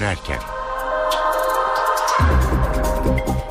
dönerken. 0.00 0.38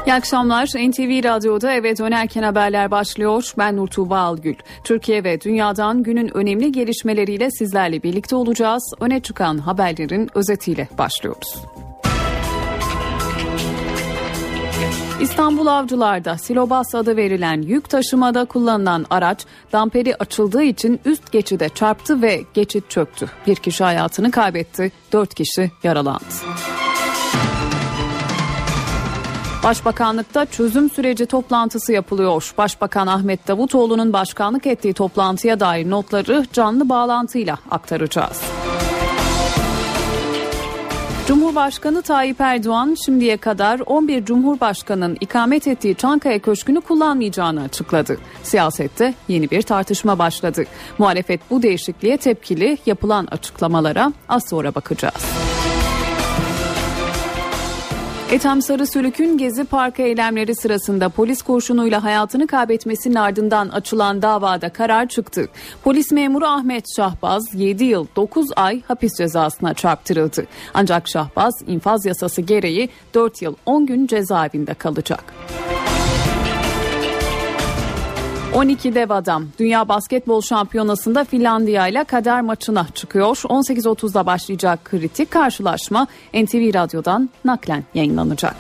İyi 0.08 0.14
akşamlar. 0.14 0.66
NTV 0.66 1.24
Radyo'da 1.24 1.74
eve 1.74 1.98
dönerken 1.98 2.44
haberler 2.44 2.92
başlıyor. 2.92 3.54
Ben 3.58 3.78
Nurtuğba 3.78 4.20
Algül. 4.20 4.56
Türkiye 4.84 5.24
ve 5.24 5.42
dünyadan 5.42 6.04
günün 6.04 6.38
önemli 6.38 6.72
gelişmeleriyle 6.72 7.52
sizlerle 7.52 8.04
birlikte 8.04 8.36
olacağız. 8.36 8.94
Öne 9.00 9.20
çıkan 9.20 9.58
haberlerin 9.58 10.30
özetiyle 10.36 10.88
başlıyoruz. 10.98 11.56
İstanbul 15.22 15.68
Avcılar'da 15.68 16.38
Silobas 16.38 16.96
adı 16.96 17.18
verilen 17.18 17.62
yük 17.62 17.90
taşımada 17.90 18.46
kullanılan 18.46 19.06
araç 19.10 19.46
damperi 19.72 20.16
açıldığı 20.16 20.64
için 20.64 21.00
üst 21.06 21.32
geçide 21.32 21.70
çarptı 21.70 22.22
ve 22.22 22.44
geçit 22.54 22.90
çöktü. 22.90 23.30
Bir 23.48 23.56
kişi 23.56 23.84
hayatını 23.84 24.32
kaybetti, 24.32 24.92
dört 25.14 25.34
kişi 25.34 25.72
yaralandı. 25.84 26.24
Başbakanlıkta 29.64 30.46
çözüm 30.46 30.90
süreci 30.90 31.26
toplantısı 31.26 31.94
yapılıyor. 31.94 32.54
Başbakan 32.58 33.08
Ahmet 33.08 33.48
Davutoğlu'nun 33.48 34.14
başkanlık 34.14 34.68
ettiği 34.68 34.94
toplantıya 34.94 35.60
dair 35.60 35.90
notları 35.90 36.46
canlı 36.54 36.90
bağlantıyla 36.90 37.58
aktaracağız. 37.72 38.42
Cumhurbaşkanı 41.28 42.02
Tayyip 42.02 42.42
Erdoğan 42.42 42.96
şimdiye 43.06 43.38
kadar 43.38 43.80
11 43.86 44.26
Cumhurbaşkanı'nın 44.26 45.18
ikamet 45.22 45.68
ettiği 45.68 45.96
Çankaya 45.96 46.40
Köşkü'nü 46.40 46.82
kullanmayacağını 46.82 47.62
açıkladı. 47.62 48.18
Siyasette 48.44 49.14
yeni 49.28 49.52
bir 49.52 49.62
tartışma 49.62 50.20
başladı. 50.20 50.64
Muhalefet 50.98 51.42
bu 51.50 51.64
değişikliğe 51.64 52.18
tepkili 52.18 52.78
yapılan 52.86 53.28
açıklamalara 53.32 54.14
az 54.30 54.50
sonra 54.50 54.76
bakacağız. 54.76 55.47
Ethem 58.32 58.62
Sarısülük'ün 58.62 59.38
Gezi 59.38 59.64
Parkı 59.64 60.02
eylemleri 60.02 60.56
sırasında 60.56 61.10
polis 61.10 61.42
kurşunuyla 61.42 62.04
hayatını 62.04 62.48
kaybetmesinin 62.48 63.16
ardından 63.16 63.70
açılan 63.70 64.22
davada 64.22 64.70
karar 64.70 65.08
çıktı. 65.08 65.50
Polis 65.84 66.12
memuru 66.12 66.46
Ahmet 66.46 66.86
Şahbaz 66.96 67.44
7 67.54 67.84
yıl 67.84 68.08
9 68.16 68.48
ay 68.56 68.82
hapis 68.82 69.18
cezasına 69.18 69.74
çarptırıldı. 69.74 70.46
Ancak 70.74 71.08
Şahbaz 71.08 71.54
infaz 71.68 72.06
yasası 72.06 72.42
gereği 72.42 72.90
4 73.14 73.42
yıl 73.42 73.56
10 73.66 73.86
gün 73.86 74.08
cezaevinde 74.08 74.74
kalacak. 74.74 75.34
12 78.58 78.96
dev 78.96 79.10
adam 79.10 79.46
Dünya 79.60 79.90
Basketbol 79.90 80.42
Şampiyonası'nda 80.42 81.24
Finlandiya 81.24 81.88
ile 81.88 82.04
kader 82.04 82.42
maçına 82.42 82.88
çıkıyor. 82.96 83.36
18.30'da 83.36 84.26
başlayacak 84.26 84.86
kritik 84.86 85.32
karşılaşma 85.32 86.08
NTV 86.34 86.74
Radyo'dan 86.74 87.30
naklen 87.46 87.84
yayınlanacak. 87.94 88.56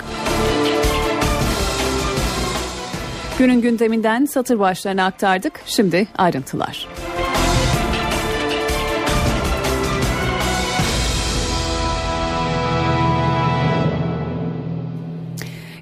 Günün 3.39 3.61
gündeminden 3.61 4.25
satır 4.25 4.59
başlarını 4.59 5.03
aktardık. 5.03 5.61
Şimdi 5.65 6.07
ayrıntılar. 6.17 6.87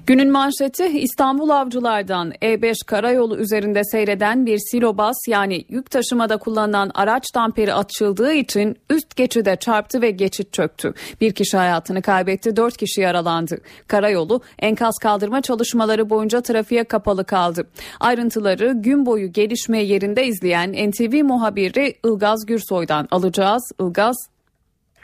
Günün 0.06 0.30
manşeti 0.30 0.86
İstanbul 0.86 1.48
Avcılar'dan 1.48 2.30
E5 2.30 2.86
karayolu 2.86 3.36
üzerinde 3.36 3.84
seyreden 3.84 4.46
bir 4.46 4.58
silobas 4.58 5.16
yani 5.28 5.64
yük 5.68 5.90
taşımada 5.90 6.36
kullanılan 6.36 6.90
araç 6.94 7.34
damperi 7.34 7.74
açıldığı 7.74 8.32
için 8.32 8.76
üst 8.90 9.16
geçide 9.16 9.56
çarptı 9.56 10.02
ve 10.02 10.10
geçit 10.10 10.52
çöktü. 10.52 10.94
Bir 11.20 11.32
kişi 11.32 11.56
hayatını 11.56 12.02
kaybetti, 12.02 12.56
dört 12.56 12.76
kişi 12.76 13.00
yaralandı. 13.00 13.58
Karayolu 13.88 14.40
enkaz 14.58 14.94
kaldırma 15.02 15.42
çalışmaları 15.42 16.10
boyunca 16.10 16.40
trafiğe 16.40 16.84
kapalı 16.84 17.24
kaldı. 17.24 17.66
Ayrıntıları 18.00 18.72
gün 18.72 19.06
boyu 19.06 19.32
gelişme 19.32 19.82
yerinde 19.82 20.26
izleyen 20.26 20.72
NTV 20.72 21.24
muhabiri 21.24 21.94
Ilgaz 22.04 22.46
Gürsoy'dan 22.46 23.08
alacağız. 23.10 23.72
Ilgaz 23.80 24.16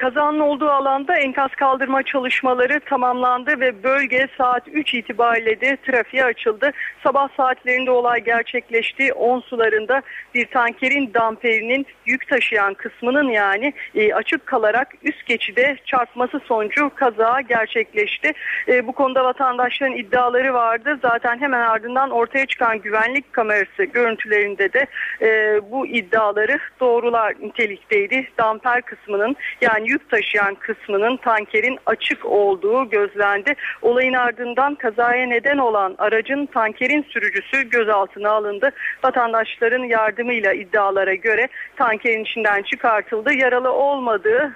Kazanın 0.02 0.40
olduğu 0.40 0.68
alanda 0.68 1.16
enkaz 1.16 1.50
kaldırma 1.50 2.02
çalışmaları 2.02 2.80
tamamlandı 2.80 3.60
ve 3.60 3.82
bölge 3.82 4.28
saat 4.38 4.68
3 4.68 4.94
itibariyle 4.94 5.60
de 5.60 5.76
trafiğe 5.76 6.24
açıldı. 6.24 6.70
Sabah 7.04 7.28
saatlerinde 7.36 7.90
olay 7.90 8.24
gerçekleşti. 8.24 9.12
10 9.12 9.40
sularında 9.40 10.02
bir 10.34 10.46
tankerin 10.46 11.14
damperinin 11.14 11.86
yük 12.06 12.28
taşıyan 12.28 12.74
kısmının 12.74 13.28
yani 13.28 13.72
e, 13.94 14.14
açık 14.14 14.46
kalarak 14.46 14.88
üst 15.02 15.26
geçide 15.26 15.76
çarpması 15.84 16.40
sonucu 16.44 16.90
kaza 16.94 17.40
gerçekleşti. 17.40 18.32
E, 18.69 18.86
bu 18.86 18.92
konuda 18.92 19.24
vatandaşların 19.24 19.96
iddiaları 19.96 20.54
vardı. 20.54 20.98
Zaten 21.02 21.40
hemen 21.40 21.60
ardından 21.60 22.10
ortaya 22.10 22.46
çıkan 22.46 22.78
güvenlik 22.78 23.32
kamerası 23.32 23.84
görüntülerinde 23.84 24.72
de 24.72 24.86
e, 25.20 25.60
bu 25.70 25.86
iddiaları 25.86 26.58
doğrular 26.80 27.34
nitelikteydi. 27.40 28.28
Damper 28.38 28.82
kısmının 28.82 29.36
yani 29.60 29.91
yük 29.92 30.10
taşıyan 30.10 30.54
kısmının 30.54 31.16
tankerin 31.16 31.78
açık 31.86 32.25
olduğu 32.26 32.91
gözlendi. 32.91 33.54
Olayın 33.82 34.12
ardından 34.12 34.75
kazaya 34.75 35.26
neden 35.26 35.58
olan 35.58 35.94
aracın 35.98 36.47
tankerin 36.47 37.03
sürücüsü 37.03 37.70
gözaltına 37.70 38.31
alındı. 38.31 38.70
Vatandaşların 39.04 39.84
yardımıyla 39.84 40.52
iddialara 40.52 41.14
göre 41.14 41.48
tankerin 41.76 42.25
içinden 42.25 42.62
çıkartıldı. 42.62 43.34
Yaralı 43.34 43.72
olmadığı 43.72 44.52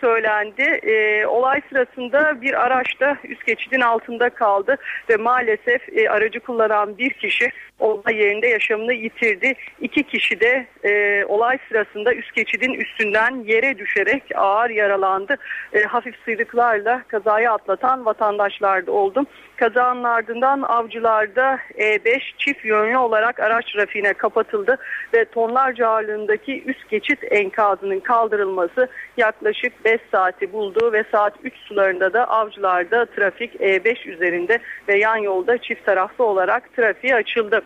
söylendi. 0.00 0.62
E, 0.62 1.26
olay 1.26 1.60
sırasında 1.68 2.40
bir 2.40 2.64
araç 2.66 3.00
da 3.00 3.16
üst 3.24 3.46
geçidin 3.46 3.80
altında 3.80 4.30
kaldı 4.30 4.76
ve 5.10 5.16
maalesef 5.16 5.98
e, 5.98 6.10
aracı 6.10 6.40
kullanan 6.40 6.98
bir 6.98 7.10
kişi 7.10 7.50
olay 7.78 8.16
yerinde 8.16 8.46
yaşamını 8.46 8.92
yitirdi. 8.92 9.54
İki 9.80 10.02
kişi 10.02 10.40
de 10.40 10.66
e, 10.84 11.24
olay 11.24 11.58
sırasında 11.68 12.14
üst 12.14 12.34
geçidin 12.34 12.74
üstünden 12.74 13.44
yere 13.46 13.78
düşerek 13.78 14.22
ağır 14.34 14.70
yaralandı. 14.70 15.36
E, 15.72 15.82
hafif 15.82 16.14
sıyrıklarla 16.24 17.02
kazayı 17.08 17.50
atlatan 17.50 18.04
vatandaşlar 18.04 18.86
da 18.86 18.92
oldu. 18.92 19.26
Kazanın 19.56 20.04
ardından 20.04 20.62
avcılarda 20.62 21.58
E5 21.78 22.20
çift 22.38 22.64
yönlü 22.64 22.98
olarak 22.98 23.40
araç 23.40 23.72
trafiğine 23.72 24.12
kapatıldı 24.12 24.76
ve 25.14 25.24
tonlarca 25.24 25.88
ağırlığındaki 25.88 26.64
üst 26.64 26.88
geçit 26.88 27.18
enkazının 27.30 28.00
kaldırılması 28.00 28.88
yaklaşık 29.16 29.85
5 29.86 30.00
saati 30.12 30.52
buldu 30.52 30.92
ve 30.92 31.04
saat 31.12 31.34
3 31.44 31.54
sularında 31.56 32.12
da 32.12 32.28
avcılarda 32.28 33.06
trafik 33.06 33.54
E5 33.54 34.08
üzerinde 34.08 34.58
ve 34.88 34.98
yan 34.98 35.16
yolda 35.16 35.58
çift 35.58 35.86
taraflı 35.86 36.24
olarak 36.24 36.76
trafiğe 36.76 37.14
açıldı. 37.14 37.62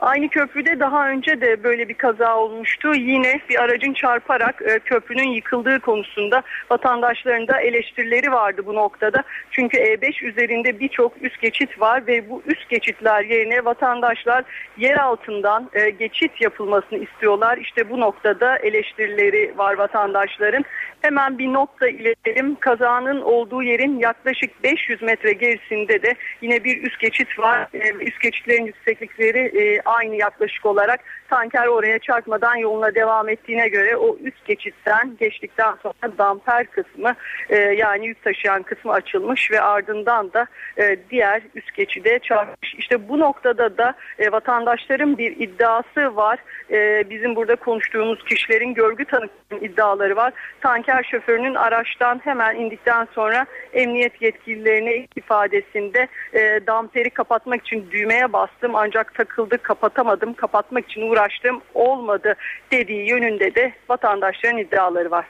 Aynı 0.00 0.28
köprüde 0.28 0.80
daha 0.80 1.10
önce 1.10 1.40
de 1.40 1.64
böyle 1.64 1.88
bir 1.88 1.94
kaza 1.94 2.36
olmuştu. 2.36 2.94
Yine 2.94 3.40
bir 3.48 3.62
aracın 3.62 3.92
çarparak 3.92 4.62
e, 4.62 4.78
köprünün 4.78 5.28
yıkıldığı 5.28 5.80
konusunda 5.80 6.42
vatandaşların 6.70 7.48
da 7.48 7.60
eleştirileri 7.60 8.32
vardı 8.32 8.62
bu 8.66 8.74
noktada. 8.74 9.22
Çünkü 9.50 9.78
E5 9.78 10.24
üzerinde 10.24 10.80
birçok 10.80 11.12
üst 11.22 11.40
geçit 11.40 11.80
var 11.80 12.06
ve 12.06 12.30
bu 12.30 12.42
üst 12.46 12.68
geçitler 12.68 13.24
yerine 13.24 13.64
vatandaşlar 13.64 14.44
yer 14.76 14.96
altından 14.96 15.70
e, 15.72 15.90
geçit 15.90 16.40
yapılmasını 16.40 16.98
istiyorlar. 16.98 17.58
İşte 17.58 17.90
bu 17.90 18.00
noktada 18.00 18.56
eleştirileri 18.56 19.58
var 19.58 19.78
vatandaşların. 19.78 20.64
Hemen 21.02 21.38
bir 21.38 21.52
nokta 21.52 21.88
iletelim. 21.88 22.56
Kazanın 22.60 23.20
olduğu 23.20 23.62
yerin 23.62 23.98
yaklaşık 23.98 24.62
500 24.62 25.02
metre 25.02 25.32
gerisinde 25.32 26.02
de 26.02 26.14
yine 26.42 26.64
bir 26.64 26.82
üst 26.82 27.00
geçit 27.00 27.38
var. 27.38 27.68
E, 27.74 27.92
üst 28.04 28.20
geçitlerin 28.20 28.66
yükseklikleri 28.66 29.38
e, 29.38 29.87
aynı 29.88 30.16
yaklaşık 30.16 30.66
olarak 30.66 31.00
tanker 31.30 31.66
oraya 31.66 31.98
çarpmadan 31.98 32.56
yoluna 32.56 32.94
devam 32.94 33.28
ettiğine 33.28 33.68
göre 33.68 33.96
o 33.96 34.16
üst 34.16 34.44
geçitten 34.44 35.16
geçtikten 35.20 35.74
sonra 35.82 36.18
damper 36.18 36.66
kısmı 36.66 37.14
e, 37.48 37.56
yani 37.56 38.06
yük 38.06 38.24
taşıyan 38.24 38.62
kısmı 38.62 38.92
açılmış 38.92 39.50
ve 39.50 39.60
ardından 39.60 40.32
da 40.32 40.46
e, 40.76 40.96
diğer 41.10 41.42
üst 41.54 41.74
geçide 41.74 42.18
çarpmış. 42.18 42.74
İşte 42.74 43.08
bu 43.08 43.18
noktada 43.18 43.78
da 43.78 43.94
e, 44.18 44.32
vatandaşların 44.32 45.18
bir 45.18 45.36
iddiası 45.36 46.16
var. 46.16 46.38
E, 46.70 47.10
bizim 47.10 47.36
burada 47.36 47.56
konuştuğumuz 47.56 48.24
kişilerin 48.24 48.74
görgü 48.74 49.04
tanıklarının 49.04 49.64
iddiaları 49.64 50.16
var. 50.16 50.32
Tanker 50.60 51.02
şoförünün 51.10 51.54
araçtan 51.54 52.20
hemen 52.24 52.56
indikten 52.56 53.08
sonra 53.14 53.46
emniyet 53.72 54.22
yetkililerine 54.22 55.06
ifadesinde 55.16 56.08
e, 56.32 56.60
damperi 56.66 57.10
kapatmak 57.10 57.60
için 57.66 57.90
düğmeye 57.90 58.32
bastım 58.32 58.74
ancak 58.74 59.14
takıldı 59.14 59.58
kapatamadım 59.78 60.34
kapatmak 60.34 60.90
için 60.90 61.10
uğraştım 61.10 61.60
olmadı 61.74 62.34
dediği 62.72 63.10
yönünde 63.10 63.54
de 63.54 63.72
vatandaşların 63.88 64.58
iddiaları 64.58 65.10
var. 65.10 65.26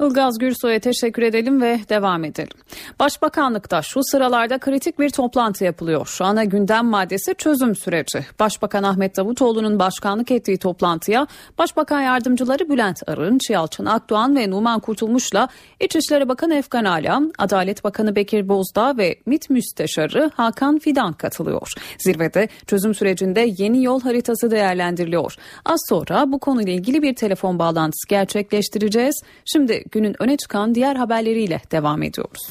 Ilgaz 0.00 0.38
Gürsoy'a 0.38 0.78
teşekkür 0.78 1.22
edelim 1.22 1.62
ve 1.62 1.80
devam 1.88 2.24
edelim. 2.24 2.56
Başbakanlıkta 3.00 3.82
şu 3.82 4.00
sıralarda 4.02 4.58
kritik 4.58 4.98
bir 4.98 5.10
toplantı 5.10 5.64
yapılıyor. 5.64 6.16
Ana 6.20 6.44
gündem 6.44 6.86
maddesi 6.86 7.34
çözüm 7.34 7.76
süreci. 7.76 8.26
Başbakan 8.38 8.82
Ahmet 8.82 9.16
Davutoğlu'nun 9.16 9.78
başkanlık 9.78 10.30
ettiği 10.30 10.58
toplantıya 10.58 11.26
Başbakan 11.58 12.00
Yardımcıları 12.00 12.68
Bülent 12.68 13.08
Arınç, 13.08 13.50
Yalçın 13.50 13.86
Akdoğan 13.86 14.36
ve 14.36 14.50
Numan 14.50 14.80
Kurtulmuş'la 14.80 15.48
İçişleri 15.80 16.28
Bakanı 16.28 16.54
Efkan 16.54 16.84
Ala, 16.84 17.22
Adalet 17.38 17.84
Bakanı 17.84 18.16
Bekir 18.16 18.48
Bozdağ 18.48 18.96
ve 18.96 19.16
MİT 19.26 19.50
Müsteşarı 19.50 20.30
Hakan 20.34 20.78
Fidan 20.78 21.12
katılıyor. 21.12 21.72
Zirvede 21.98 22.48
çözüm 22.66 22.94
sürecinde 22.94 23.54
yeni 23.58 23.84
yol 23.84 24.00
haritası 24.00 24.50
değerlendiriliyor. 24.50 25.34
Az 25.64 25.80
sonra 25.88 26.32
bu 26.32 26.38
konuyla 26.38 26.72
ilgili 26.72 27.02
bir 27.02 27.14
telefon 27.14 27.58
bağlantısı 27.58 28.08
gerçekleştireceğiz. 28.08 29.22
Şimdi 29.44 29.84
günün 29.92 30.22
öne 30.22 30.36
çıkan 30.36 30.74
diğer 30.74 30.96
haberleriyle 30.96 31.60
devam 31.72 32.02
ediyoruz. 32.02 32.42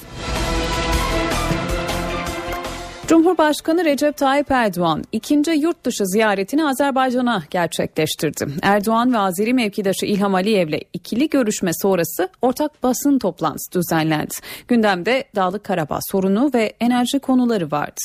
Cumhurbaşkanı 3.10 3.86
Recep 3.86 4.18
Tayyip 4.18 4.52
Erdoğan 4.52 5.04
ikinci 5.12 5.52
yurt 5.52 5.84
dışı 5.84 6.06
ziyaretini 6.06 6.66
Azerbaycan'a 6.66 7.44
gerçekleştirdi. 7.50 8.48
Erdoğan 8.62 9.14
ve 9.14 9.18
Azeri 9.18 9.54
mevkidaşı 9.54 10.06
İlham 10.06 10.36
Aliyev'le 10.36 10.80
ikili 10.94 11.30
görüşme 11.30 11.72
sonrası 11.82 12.30
ortak 12.42 12.84
basın 12.84 13.20
toplantısı 13.20 13.72
düzenlendi. 13.72 14.34
Gündemde 14.68 15.24
Dağlık 15.36 15.64
Karabağ 15.64 16.00
sorunu 16.12 16.52
ve 16.54 16.74
enerji 16.80 17.20
konuları 17.20 17.72
vardı. 17.72 18.02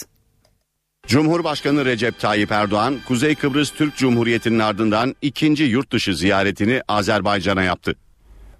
Cumhurbaşkanı 1.06 1.84
Recep 1.84 2.20
Tayyip 2.20 2.52
Erdoğan, 2.52 2.96
Kuzey 3.08 3.34
Kıbrıs 3.34 3.70
Türk 3.70 3.96
Cumhuriyeti'nin 3.96 4.58
ardından 4.58 5.14
ikinci 5.22 5.64
yurt 5.64 5.92
dışı 5.92 6.16
ziyaretini 6.16 6.82
Azerbaycan'a 6.88 7.62
yaptı. 7.62 7.94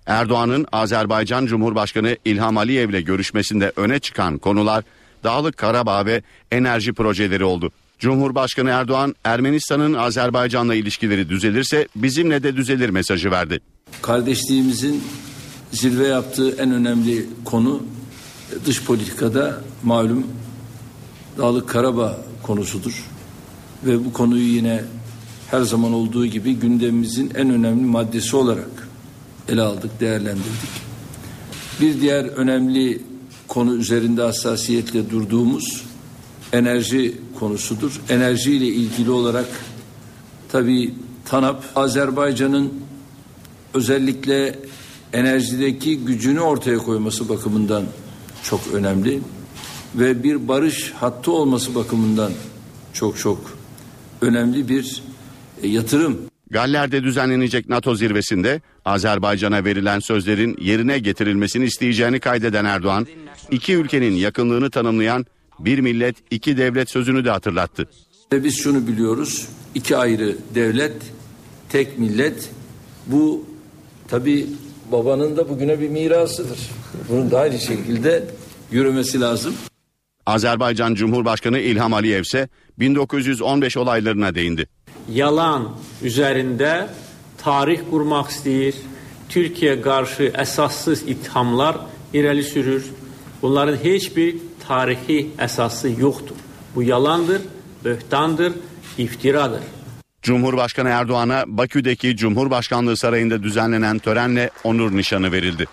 Erdoğan'ın 0.07 0.67
Azerbaycan 0.73 1.47
Cumhurbaşkanı 1.47 2.17
İlham 2.25 2.57
Aliyev'le 2.57 3.05
görüşmesinde 3.05 3.73
öne 3.77 3.99
çıkan 3.99 4.39
konular 4.39 4.85
Dağlık 5.25 5.57
Karabağ 5.57 6.07
ve 6.07 6.23
enerji 6.53 6.93
projeleri 6.93 7.45
oldu. 7.45 7.71
Cumhurbaşkanı 7.99 8.71
Erdoğan, 8.71 9.15
Ermenistan'ın 9.25 9.95
Azerbaycan'la 9.95 10.75
ilişkileri 10.75 11.29
düzelirse 11.29 11.89
bizimle 11.97 12.43
de 12.43 12.57
düzelir 12.57 12.89
mesajı 12.89 13.31
verdi. 13.31 13.61
Kardeşliğimizin 14.03 15.05
zirve 15.73 16.07
yaptığı 16.07 16.57
en 16.57 16.71
önemli 16.71 17.27
konu 17.45 17.83
dış 18.67 18.85
politikada 18.85 19.61
malum 19.83 20.27
Dağlık 21.39 21.69
Karabağ 21.69 22.19
konusudur. 22.43 23.05
Ve 23.87 24.05
bu 24.05 24.13
konuyu 24.13 24.47
yine 24.47 24.85
her 25.51 25.61
zaman 25.61 25.93
olduğu 25.93 26.27
gibi 26.27 26.55
gündemimizin 26.55 27.33
en 27.35 27.51
önemli 27.51 27.85
maddesi 27.85 28.37
olarak 28.37 28.84
ele 29.49 29.63
aldık, 29.63 30.01
değerlendirdik. 30.01 30.85
Bir 31.81 32.01
diğer 32.01 32.25
önemli 32.25 33.03
konu 33.49 33.75
üzerinde 33.75 34.23
hassasiyetle 34.23 35.11
durduğumuz 35.11 35.85
enerji 36.53 37.15
konusudur. 37.39 38.01
Enerji 38.09 38.53
ile 38.53 38.67
ilgili 38.67 39.11
olarak 39.11 39.47
tabi 40.49 40.95
TANAP 41.25 41.65
Azerbaycan'ın 41.77 42.73
özellikle 43.75 44.59
enerjideki 45.13 45.99
gücünü 45.99 46.41
ortaya 46.41 46.79
koyması 46.79 47.29
bakımından 47.29 47.85
çok 48.43 48.61
önemli 48.75 49.21
ve 49.95 50.23
bir 50.23 50.49
barış 50.49 50.93
hattı 50.93 51.33
olması 51.33 51.75
bakımından 51.75 52.33
çok 52.93 53.19
çok 53.19 53.39
önemli 54.21 54.69
bir 54.69 55.03
e, 55.63 55.69
yatırım. 55.69 56.34
Galler'de 56.51 57.03
düzenlenecek 57.03 57.69
NATO 57.69 57.95
zirvesinde 57.95 58.61
Azerbaycan'a 58.85 59.65
verilen 59.65 59.99
sözlerin 59.99 60.57
yerine 60.61 60.99
getirilmesini 60.99 61.65
isteyeceğini 61.65 62.21
kaydeden 62.21 62.65
Erdoğan, 62.65 63.07
iki 63.51 63.75
ülkenin 63.75 64.13
yakınlığını 64.13 64.71
tanımlayan 64.71 65.27
bir 65.59 65.79
millet 65.79 66.17
iki 66.31 66.57
devlet 66.57 66.91
sözünü 66.91 67.25
de 67.25 67.31
hatırlattı. 67.31 67.89
Ve 68.33 68.45
biz 68.45 68.59
şunu 68.63 68.87
biliyoruz, 68.87 69.49
iki 69.75 69.97
ayrı 69.97 70.37
devlet, 70.55 70.97
tek 71.69 71.99
millet. 71.99 72.51
Bu 73.07 73.45
tabi 74.09 74.47
babanın 74.93 75.37
da 75.37 75.49
bugüne 75.49 75.81
bir 75.81 75.89
mirasıdır. 75.89 76.59
Bunun 77.09 77.31
da 77.31 77.41
aynı 77.41 77.59
şekilde 77.59 78.25
yürümesi 78.71 79.21
lazım. 79.21 79.55
Azerbaycan 80.27 80.95
Cumhurbaşkanı 80.95 81.59
İlham 81.59 81.95
Aliyev 81.95 82.23
ise 82.23 82.49
1915 82.79 83.77
olaylarına 83.77 84.35
değindi. 84.35 84.67
Yalan 85.13 85.69
üzerinde 86.03 86.89
tarih 87.39 87.81
kurmak 87.91 88.31
istəyir. 88.31 88.75
Türkiye 89.29 89.81
karşı 89.81 90.33
esassız 90.39 91.03
ithamlar 91.03 91.77
irəli 92.15 92.43
sürür. 92.43 92.85
Bunların 93.43 93.77
hiçbir 93.77 94.37
tarihi 94.69 95.31
esası 95.39 95.91
yoktur. 96.01 96.37
Bu 96.75 96.83
yalandır, 96.83 97.43
böhtandır, 97.85 98.53
iftiradır. 98.99 99.61
Cumhurbaşkanı 100.23 100.89
Erdoğan'a 100.89 101.45
Bakü'deki 101.47 102.17
Cumhurbaşkanlığı 102.17 102.97
Sarayı'nda 102.97 103.43
düzenlenen 103.43 103.99
törenle 103.99 104.51
onur 104.65 104.97
nişanı 104.97 105.33
verildi. 105.33 105.67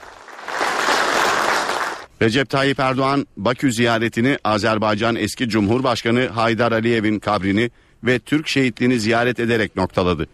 Recep 2.22 2.50
Tayyip 2.50 2.80
Erdoğan 2.80 3.28
Bakü 3.38 3.74
ziyaretini 3.74 4.38
Azerbaycan 4.44 5.16
eski 5.16 5.50
Cumhurbaşkanı 5.50 6.28
Haydar 6.28 6.72
Aliyev'in 6.72 7.20
kabrini 7.20 7.72
ve 8.04 8.20
Türk 8.20 8.48
şehitliğini 8.48 9.00
ziyaret 9.00 9.40
ederek 9.40 9.76
noktaladı. 9.76 10.28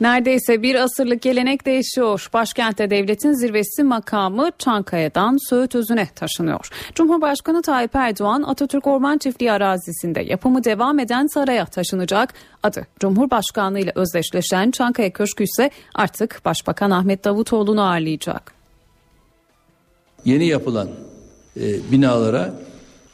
Neredeyse 0.00 0.62
bir 0.62 0.74
asırlık 0.74 1.22
gelenek 1.22 1.66
değişiyor. 1.66 2.28
Başkentte 2.32 2.90
devletin 2.90 3.32
zirvesi 3.32 3.84
makamı 3.84 4.50
Çankaya'dan 4.58 5.48
Söğüt 5.48 5.74
Özü'ne 5.74 6.08
taşınıyor. 6.14 6.68
Cumhurbaşkanı 6.94 7.62
Tayyip 7.62 7.94
Erdoğan 7.94 8.42
Atatürk 8.42 8.86
Orman 8.86 9.18
Çiftliği 9.18 9.52
arazisinde 9.52 10.20
yapımı 10.20 10.64
devam 10.64 10.98
eden 10.98 11.26
saraya 11.26 11.66
taşınacak. 11.66 12.34
Adı 12.62 12.86
Cumhurbaşkanlığı 13.00 13.78
ile 13.78 13.92
özdeşleşen 13.94 14.70
Çankaya 14.70 15.12
Köşkü 15.12 15.44
ise 15.44 15.70
artık 15.94 16.40
Başbakan 16.44 16.90
Ahmet 16.90 17.24
Davutoğlu'nu 17.24 17.82
ağırlayacak. 17.82 18.52
Yeni 20.24 20.46
yapılan 20.46 20.88
e, 21.56 21.92
binalara 21.92 22.54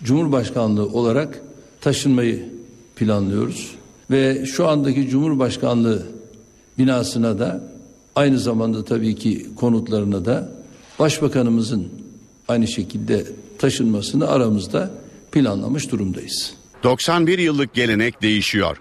Cumhurbaşkanlığı 0.03 0.87
olarak 0.87 1.41
taşınmayı 1.85 2.49
planlıyoruz. 2.97 3.75
Ve 4.11 4.47
şu 4.47 4.69
andaki 4.69 5.09
Cumhurbaşkanlığı 5.09 6.07
binasına 6.79 7.39
da 7.39 7.65
aynı 8.17 8.39
zamanda 8.39 8.85
tabii 8.85 9.15
ki 9.15 9.47
konutlarına 9.57 10.25
da 10.25 10.55
Başbakanımızın 10.99 11.89
aynı 12.49 12.69
şekilde 12.69 13.27
taşınmasını 13.59 14.29
aramızda 14.29 14.91
planlamış 15.33 15.91
durumdayız. 15.91 16.55
91 16.83 17.39
yıllık 17.39 17.75
gelenek 17.75 18.23
değişiyor. 18.23 18.77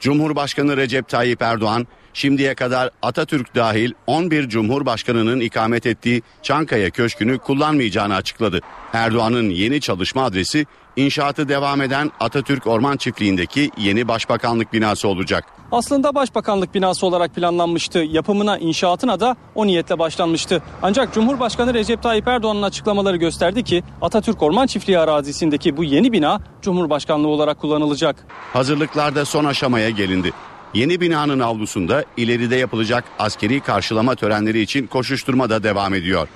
Cumhurbaşkanı 0.00 0.76
Recep 0.76 1.08
Tayyip 1.08 1.42
Erdoğan 1.42 1.86
şimdiye 2.14 2.54
kadar 2.54 2.90
Atatürk 3.02 3.54
dahil 3.54 3.92
11 4.06 4.48
Cumhurbaşkanının 4.48 5.40
ikamet 5.40 5.86
ettiği 5.86 6.22
Çankaya 6.42 6.90
Köşkü'nü 6.90 7.38
kullanmayacağını 7.38 8.14
açıkladı. 8.14 8.60
Erdoğan'ın 8.92 9.50
yeni 9.50 9.80
çalışma 9.80 10.24
adresi 10.24 10.66
inşaatı 10.98 11.48
devam 11.48 11.82
eden 11.82 12.12
Atatürk 12.20 12.66
Orman 12.66 12.96
Çiftliği'ndeki 12.96 13.70
yeni 13.78 14.08
başbakanlık 14.08 14.72
binası 14.72 15.08
olacak. 15.08 15.44
Aslında 15.72 16.14
başbakanlık 16.14 16.74
binası 16.74 17.06
olarak 17.06 17.34
planlanmıştı. 17.34 17.98
Yapımına, 17.98 18.58
inşaatına 18.58 19.20
da 19.20 19.36
o 19.54 19.66
niyetle 19.66 19.98
başlanmıştı. 19.98 20.62
Ancak 20.82 21.14
Cumhurbaşkanı 21.14 21.74
Recep 21.74 22.02
Tayyip 22.02 22.28
Erdoğan'ın 22.28 22.62
açıklamaları 22.62 23.16
gösterdi 23.16 23.64
ki 23.64 23.82
Atatürk 24.02 24.42
Orman 24.42 24.66
Çiftliği 24.66 24.98
arazisindeki 24.98 25.76
bu 25.76 25.84
yeni 25.84 26.12
bina 26.12 26.40
Cumhurbaşkanlığı 26.62 27.28
olarak 27.28 27.60
kullanılacak. 27.60 28.16
Hazırlıklarda 28.52 29.24
son 29.24 29.44
aşamaya 29.44 29.90
gelindi. 29.90 30.32
Yeni 30.74 31.00
binanın 31.00 31.40
avlusunda 31.40 32.04
ileride 32.16 32.56
yapılacak 32.56 33.04
askeri 33.18 33.60
karşılama 33.60 34.14
törenleri 34.14 34.60
için 34.60 34.86
koşuşturma 34.86 35.50
da 35.50 35.62
devam 35.62 35.94
ediyor. 35.94 36.28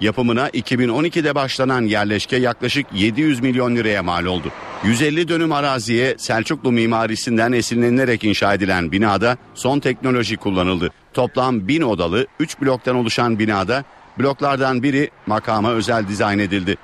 Yapımına 0.00 0.48
2012'de 0.48 1.34
başlanan 1.34 1.82
yerleşke 1.82 2.36
yaklaşık 2.36 2.86
700 2.94 3.40
milyon 3.40 3.76
liraya 3.76 4.02
mal 4.02 4.24
oldu. 4.24 4.48
150 4.84 5.28
dönüm 5.28 5.52
araziye 5.52 6.14
Selçuklu 6.18 6.72
mimarisinden 6.72 7.52
esinlenilerek 7.52 8.24
inşa 8.24 8.54
edilen 8.54 8.92
binada 8.92 9.36
son 9.54 9.80
teknoloji 9.80 10.36
kullanıldı. 10.36 10.90
Toplam 11.14 11.68
1000 11.68 11.82
odalı 11.82 12.26
3 12.40 12.60
bloktan 12.60 12.96
oluşan 12.96 13.38
binada 13.38 13.84
bloklardan 14.18 14.82
biri 14.82 15.10
makama 15.26 15.70
özel 15.70 16.08
dizayn 16.08 16.38
edildi. 16.38 16.76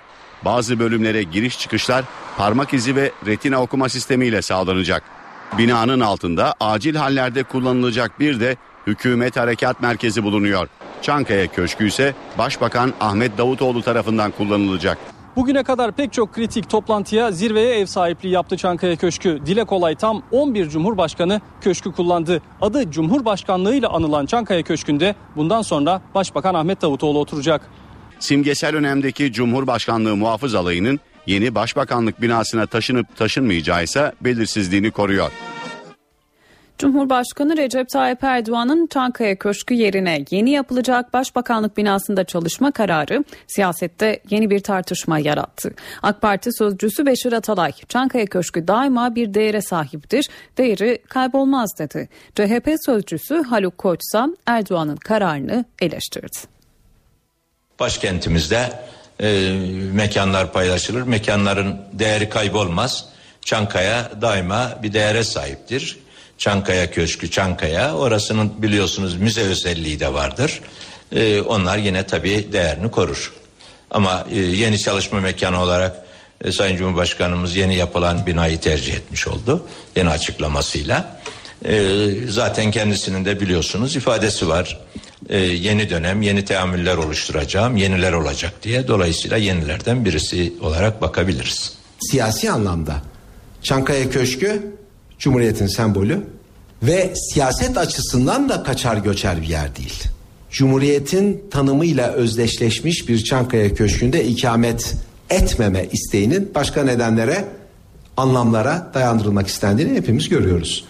Bazı 0.44 0.78
bölümlere 0.78 1.22
giriş 1.22 1.58
çıkışlar 1.58 2.04
parmak 2.36 2.74
izi 2.74 2.96
ve 2.96 3.12
retina 3.26 3.62
okuma 3.62 3.88
sistemiyle 3.88 4.42
sağlanacak. 4.42 5.02
Binanın 5.58 6.00
altında 6.00 6.54
acil 6.60 6.94
hallerde 6.94 7.42
kullanılacak 7.42 8.20
bir 8.20 8.40
de 8.40 8.56
Hükümet 8.86 9.36
Harekat 9.36 9.82
Merkezi 9.82 10.22
bulunuyor. 10.22 10.68
Çankaya 11.02 11.46
Köşkü 11.46 11.88
ise 11.88 12.14
Başbakan 12.38 12.92
Ahmet 13.00 13.38
Davutoğlu 13.38 13.82
tarafından 13.82 14.30
kullanılacak. 14.30 14.98
Bugüne 15.36 15.62
kadar 15.62 15.92
pek 15.92 16.12
çok 16.12 16.32
kritik 16.32 16.70
toplantıya 16.70 17.32
zirveye 17.32 17.78
ev 17.78 17.86
sahipliği 17.86 18.30
yaptı 18.30 18.56
Çankaya 18.56 18.96
Köşkü. 18.96 19.40
Dile 19.46 19.64
kolay 19.64 19.94
tam 19.94 20.22
11 20.30 20.68
Cumhurbaşkanı 20.68 21.40
köşkü 21.60 21.92
kullandı. 21.92 22.42
Adı 22.60 22.90
Cumhurbaşkanlığı 22.90 23.74
ile 23.74 23.86
anılan 23.86 24.26
Çankaya 24.26 24.62
Köşkü'nde 24.62 25.14
bundan 25.36 25.62
sonra 25.62 26.02
Başbakan 26.14 26.54
Ahmet 26.54 26.82
Davutoğlu 26.82 27.18
oturacak. 27.18 27.70
Simgesel 28.18 28.76
önemdeki 28.76 29.32
Cumhurbaşkanlığı 29.32 30.16
muhafız 30.16 30.54
alayının 30.54 31.00
yeni 31.26 31.54
başbakanlık 31.54 32.22
binasına 32.22 32.66
taşınıp 32.66 33.16
taşınmayacağı 33.16 33.84
ise 33.84 34.12
belirsizliğini 34.20 34.90
koruyor. 34.90 35.30
Cumhurbaşkanı 36.78 37.56
Recep 37.56 37.88
Tayyip 37.88 38.24
Erdoğan'ın 38.24 38.86
Çankaya 38.86 39.36
Köşkü 39.36 39.74
yerine 39.74 40.24
yeni 40.30 40.50
yapılacak 40.50 41.12
başbakanlık 41.12 41.76
binasında 41.76 42.24
çalışma 42.24 42.70
kararı 42.70 43.24
siyasette 43.46 44.20
yeni 44.30 44.50
bir 44.50 44.60
tartışma 44.60 45.18
yarattı. 45.18 45.74
AK 46.02 46.22
Parti 46.22 46.50
sözcüsü 46.52 47.06
Beşir 47.06 47.32
Atalay, 47.32 47.72
Çankaya 47.88 48.26
Köşkü 48.26 48.68
daima 48.68 49.14
bir 49.14 49.34
değere 49.34 49.62
sahiptir, 49.62 50.28
değeri 50.58 50.98
kaybolmaz 51.08 51.70
dedi. 51.78 52.08
CHP 52.34 52.76
sözcüsü 52.86 53.42
Haluk 53.42 53.78
Koç 53.78 54.00
ise 54.02 54.24
Erdoğan'ın 54.46 54.96
kararını 54.96 55.64
eleştirdi. 55.80 56.38
Başkentimizde 57.80 58.72
e, 59.20 59.52
mekanlar 59.92 60.52
paylaşılır, 60.52 61.02
mekanların 61.02 61.76
değeri 61.92 62.28
kaybolmaz. 62.28 63.08
Çankaya 63.40 64.10
daima 64.20 64.78
bir 64.82 64.92
değere 64.92 65.24
sahiptir. 65.24 66.05
Çankaya 66.38 66.90
Köşkü 66.90 67.30
Çankaya 67.30 67.94
orasının 67.94 68.52
biliyorsunuz 68.62 69.16
müze 69.16 69.40
özelliği 69.40 70.00
de 70.00 70.14
vardır. 70.14 70.60
Ee, 71.12 71.40
onlar 71.40 71.78
yine 71.78 72.06
tabii 72.06 72.48
değerini 72.52 72.90
korur. 72.90 73.32
Ama 73.90 74.26
e, 74.30 74.38
yeni 74.38 74.78
çalışma 74.78 75.20
mekanı 75.20 75.62
olarak 75.62 76.04
e, 76.44 76.52
Sayın 76.52 76.76
Cumhurbaşkanımız 76.76 77.56
yeni 77.56 77.76
yapılan 77.76 78.26
binayı 78.26 78.60
tercih 78.60 78.94
etmiş 78.94 79.28
oldu. 79.28 79.66
Yeni 79.96 80.08
açıklamasıyla. 80.08 81.20
E, 81.64 81.98
zaten 82.28 82.70
kendisinin 82.70 83.24
de 83.24 83.40
biliyorsunuz 83.40 83.96
ifadesi 83.96 84.48
var. 84.48 84.78
E, 85.28 85.38
yeni 85.38 85.90
dönem 85.90 86.22
yeni 86.22 86.44
teamüller 86.44 86.96
oluşturacağım 86.96 87.76
yeniler 87.76 88.12
olacak 88.12 88.52
diye. 88.62 88.88
Dolayısıyla 88.88 89.36
yenilerden 89.36 90.04
birisi 90.04 90.52
olarak 90.60 91.02
bakabiliriz. 91.02 91.72
Siyasi 92.10 92.50
anlamda 92.50 93.02
Çankaya 93.62 94.10
Köşkü 94.10 94.75
Cumhuriyetin 95.18 95.66
sembolü 95.66 96.22
ve 96.82 97.14
siyaset 97.32 97.78
açısından 97.78 98.48
da 98.48 98.62
kaçar 98.62 98.96
göçer 98.96 99.42
bir 99.42 99.46
yer 99.46 99.76
değil. 99.76 100.04
Cumhuriyetin 100.50 101.44
tanımıyla 101.50 102.12
özdeşleşmiş 102.12 103.08
bir 103.08 103.24
Çankaya 103.24 103.74
Köşkü'nde 103.74 104.24
ikamet 104.24 104.94
etmeme 105.30 105.86
isteğinin 105.92 106.50
başka 106.54 106.84
nedenlere, 106.84 107.44
anlamlara 108.16 108.90
dayandırılmak 108.94 109.46
istendiğini 109.46 109.96
hepimiz 109.96 110.28
görüyoruz. 110.28 110.84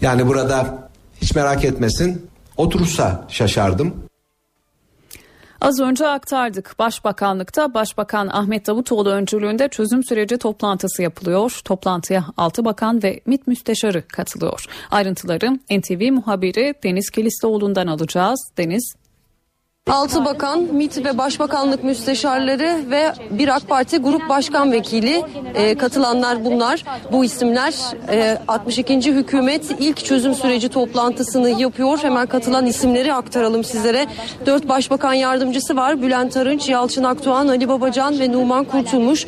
Yani 0.00 0.26
burada 0.26 0.88
hiç 1.22 1.34
merak 1.34 1.64
etmesin 1.64 2.26
oturursa 2.56 3.26
şaşardım. 3.28 4.03
Az 5.60 5.80
önce 5.80 6.08
aktardık. 6.08 6.78
Başbakanlıkta 6.78 7.74
Başbakan 7.74 8.28
Ahmet 8.28 8.66
Davutoğlu 8.66 9.10
öncülüğünde 9.10 9.68
çözüm 9.68 10.04
süreci 10.04 10.38
toplantısı 10.38 11.02
yapılıyor. 11.02 11.60
Toplantıya 11.64 12.24
6 12.36 12.64
bakan 12.64 13.02
ve 13.02 13.20
MİT 13.26 13.46
müsteşarı 13.46 14.02
katılıyor. 14.08 14.64
Ayrıntıları 14.90 15.58
NTV 15.70 16.12
muhabiri 16.12 16.74
Deniz 16.82 17.10
Kilistoğlu'ndan 17.10 17.86
alacağız. 17.86 18.40
Deniz 18.58 18.94
6 19.90 20.24
bakan, 20.24 20.60
MİT 20.60 21.04
ve 21.04 21.18
Başbakanlık 21.18 21.84
müsteşarları 21.84 22.90
ve 22.90 23.12
bir 23.30 23.56
AK 23.56 23.68
Parti 23.68 23.98
Grup 23.98 24.28
Başkan 24.28 24.72
Vekili 24.72 25.22
e, 25.54 25.74
katılanlar 25.74 26.44
bunlar. 26.44 26.84
Bu 27.12 27.24
isimler 27.24 27.74
e, 28.10 28.38
62. 28.48 29.12
hükümet 29.12 29.64
ilk 29.78 30.04
çözüm 30.04 30.34
süreci 30.34 30.68
toplantısını 30.68 31.50
yapıyor. 31.50 31.98
Hemen 32.02 32.26
katılan 32.26 32.66
isimleri 32.66 33.14
aktaralım 33.14 33.64
sizlere. 33.64 34.06
4 34.46 34.68
Başbakan 34.68 35.14
Yardımcısı 35.14 35.76
var. 35.76 36.02
Bülent 36.02 36.36
Arınç, 36.36 36.68
Yalçın 36.68 37.04
Akdoğan, 37.04 37.48
Ali 37.48 37.68
Babacan 37.68 38.20
ve 38.20 38.32
Numan 38.32 38.64
Kurtulmuş. 38.64 39.26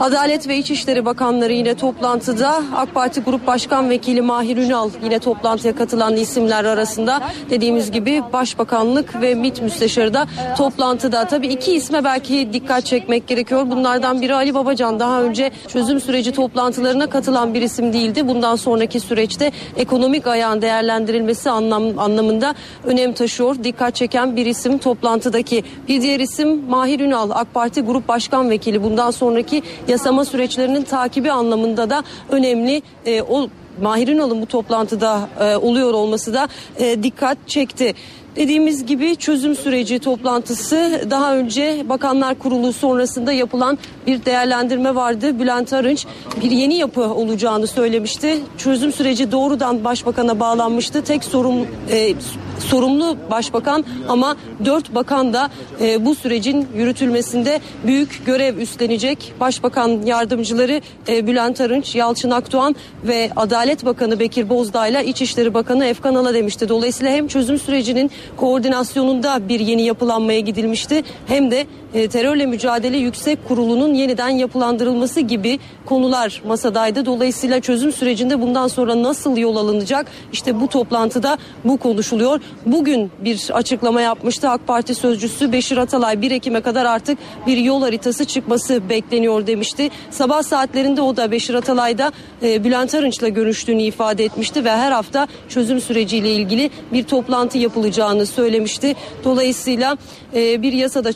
Adalet 0.00 0.48
ve 0.48 0.56
İçişleri 0.58 1.04
Bakanları 1.04 1.52
yine 1.52 1.74
toplantıda. 1.74 2.62
AK 2.76 2.94
Parti 2.94 3.20
Grup 3.20 3.46
Başkan 3.46 3.90
Vekili 3.90 4.22
Mahir 4.22 4.56
Ünal 4.56 4.90
yine 5.04 5.18
toplantıya 5.18 5.76
katılan 5.76 6.16
isimler 6.16 6.64
arasında. 6.64 7.20
Dediğimiz 7.50 7.90
gibi 7.90 8.22
Başbakanlık 8.32 9.20
ve 9.22 9.34
MİT 9.34 9.62
müsteşarı 9.62 9.93
dışarıda 9.94 10.26
toplantıda. 10.56 11.24
Tabii 11.24 11.46
iki 11.46 11.74
isme 11.74 12.04
belki 12.04 12.52
dikkat 12.52 12.86
çekmek 12.86 13.26
gerekiyor. 13.26 13.70
Bunlardan 13.70 14.20
biri 14.20 14.34
Ali 14.34 14.54
Babacan 14.54 15.00
daha 15.00 15.22
önce 15.22 15.50
çözüm 15.68 16.00
süreci 16.00 16.32
toplantılarına 16.32 17.06
katılan 17.06 17.54
bir 17.54 17.62
isim 17.62 17.92
değildi. 17.92 18.28
Bundan 18.28 18.56
sonraki 18.56 19.00
süreçte 19.00 19.52
ekonomik 19.76 20.26
ayağın 20.26 20.62
değerlendirilmesi 20.62 21.50
anlam, 21.50 21.98
anlamında 21.98 22.54
önem 22.84 23.12
taşıyor. 23.12 23.56
Dikkat 23.64 23.94
çeken 23.94 24.36
bir 24.36 24.46
isim 24.46 24.78
toplantıdaki. 24.78 25.64
Bir 25.88 26.02
diğer 26.02 26.20
isim 26.20 26.64
Mahir 26.68 27.00
Ünal 27.00 27.30
AK 27.30 27.54
Parti 27.54 27.80
Grup 27.80 28.08
Başkan 28.08 28.50
Vekili. 28.50 28.82
Bundan 28.82 29.10
sonraki 29.10 29.62
yasama 29.88 30.24
süreçlerinin 30.24 30.82
takibi 30.82 31.32
anlamında 31.32 31.90
da 31.90 32.02
önemli. 32.30 32.82
E, 33.06 33.22
o 33.22 33.48
Mahir 33.82 34.08
Ünal'ın 34.08 34.42
bu 34.42 34.46
toplantıda 34.46 35.28
e, 35.40 35.56
oluyor 35.56 35.94
olması 35.94 36.34
da 36.34 36.48
e, 36.78 37.02
dikkat 37.02 37.38
çekti. 37.46 37.94
Dediğimiz 38.36 38.86
gibi 38.86 39.16
çözüm 39.16 39.56
süreci 39.56 39.98
toplantısı 39.98 41.00
daha 41.10 41.36
önce 41.36 41.84
Bakanlar 41.88 42.34
Kurulu 42.34 42.72
sonrasında 42.72 43.32
yapılan 43.32 43.78
bir 44.06 44.24
değerlendirme 44.24 44.94
vardı. 44.94 45.38
Bülent 45.38 45.72
Arınç 45.72 46.06
bir 46.42 46.50
yeni 46.50 46.74
yapı 46.74 47.02
olacağını 47.14 47.66
söylemişti. 47.66 48.38
Çözüm 48.58 48.92
süreci 48.92 49.32
doğrudan 49.32 49.84
başbakana 49.84 50.40
bağlanmıştı. 50.40 51.02
Tek 51.02 51.24
sorun 51.24 51.66
e, 51.90 52.14
sorumlu 52.58 53.16
başbakan 53.30 53.84
ama 54.08 54.36
dört 54.64 54.94
bakan 54.94 55.32
da 55.32 55.50
e, 55.80 56.04
bu 56.04 56.14
sürecin 56.14 56.68
yürütülmesinde 56.76 57.60
büyük 57.86 58.26
görev 58.26 58.56
üstlenecek. 58.56 59.32
Başbakan 59.40 60.02
yardımcıları 60.06 60.80
e, 61.08 61.26
Bülent 61.26 61.60
Arınç, 61.60 61.94
Yalçın 61.94 62.30
Akdoğan 62.30 62.76
ve 63.04 63.30
Adalet 63.36 63.84
Bakanı 63.84 64.20
Bekir 64.20 64.48
Bozdağ 64.48 64.86
ile 64.86 65.04
İçişleri 65.04 65.54
Bakanı 65.54 65.86
Efkan 65.86 66.14
Ala 66.14 66.34
demişti. 66.34 66.68
Dolayısıyla 66.68 67.12
hem 67.12 67.28
çözüm 67.28 67.58
sürecinin 67.58 68.10
koordinasyonunda 68.36 69.48
bir 69.48 69.60
yeni 69.60 69.82
yapılanmaya 69.82 70.40
gidilmişti. 70.40 71.02
Hem 71.26 71.50
de 71.50 71.66
e, 71.94 72.08
terörle 72.08 72.46
mücadele 72.46 72.96
yüksek 72.96 73.48
kurulunun 73.48 73.94
yeniden 73.94 74.28
yapılandırılması 74.28 75.20
gibi 75.20 75.58
konular 75.86 76.42
masadaydı. 76.46 77.06
Dolayısıyla 77.06 77.60
çözüm 77.60 77.92
sürecinde 77.92 78.40
bundan 78.40 78.68
sonra 78.68 79.02
nasıl 79.02 79.36
yol 79.36 79.56
alınacak? 79.56 80.06
İşte 80.32 80.60
bu 80.60 80.68
toplantıda 80.68 81.38
bu 81.64 81.76
konuşuluyor. 81.76 82.40
Bugün 82.66 83.10
bir 83.24 83.50
açıklama 83.52 84.00
yapmıştı 84.00 84.48
AK 84.48 84.66
Parti 84.66 84.94
sözcüsü 84.94 85.52
Beşir 85.52 85.76
Atalay 85.76 86.22
1 86.22 86.30
Ekim'e 86.30 86.60
kadar 86.60 86.84
artık 86.84 87.18
bir 87.46 87.56
yol 87.56 87.82
haritası 87.82 88.24
çıkması 88.24 88.88
bekleniyor 88.88 89.46
demişti. 89.46 89.90
Sabah 90.10 90.42
saatlerinde 90.42 91.00
o 91.00 91.16
da 91.16 91.30
Beşir 91.30 91.54
Atalay'da 91.54 92.12
e, 92.42 92.64
Bülent 92.64 92.94
Arınç'la 92.94 93.28
görüştüğünü 93.28 93.82
ifade 93.82 94.24
etmişti 94.24 94.64
ve 94.64 94.70
her 94.70 94.92
hafta 94.92 95.26
çözüm 95.48 95.80
süreciyle 95.80 96.30
ilgili 96.34 96.70
bir 96.92 97.04
toplantı 97.04 97.58
yapılacağını 97.58 98.26
söylemişti. 98.26 98.94
Dolayısıyla 99.24 99.96
e, 100.34 100.62
bir 100.62 100.72
yasa 100.72 101.04
da 101.04 101.12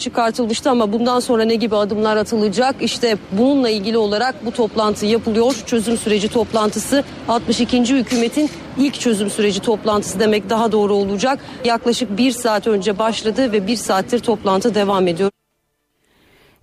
çıkartılmıştı 0.69 0.71
ama 0.71 0.93
bundan 0.93 1.21
sonra 1.21 1.45
ne 1.45 1.55
gibi 1.55 1.77
adımlar 1.77 2.17
atılacak? 2.17 2.77
İşte 2.81 3.17
bununla 3.33 3.69
ilgili 3.69 3.99
olarak 3.99 4.35
bu 4.47 4.51
toplantı 4.51 5.07
yapılıyor. 5.07 5.55
Çözüm 5.67 5.97
süreci 5.97 6.29
toplantısı 6.29 7.05
62. 7.29 7.95
hükümetin 7.95 8.51
ilk 8.79 9.01
çözüm 9.01 9.31
süreci 9.31 9.61
toplantısı 9.61 10.19
demek 10.19 10.51
daha 10.51 10.73
doğru 10.73 10.95
olacak. 10.95 11.39
Yaklaşık 11.65 12.19
bir 12.19 12.33
saat 12.33 12.67
önce 12.67 12.99
başladı 12.99 13.53
ve 13.53 13.67
bir 13.67 13.77
saattir 13.77 14.21
toplantı 14.21 14.75
devam 14.75 15.09
ediyor. 15.09 15.38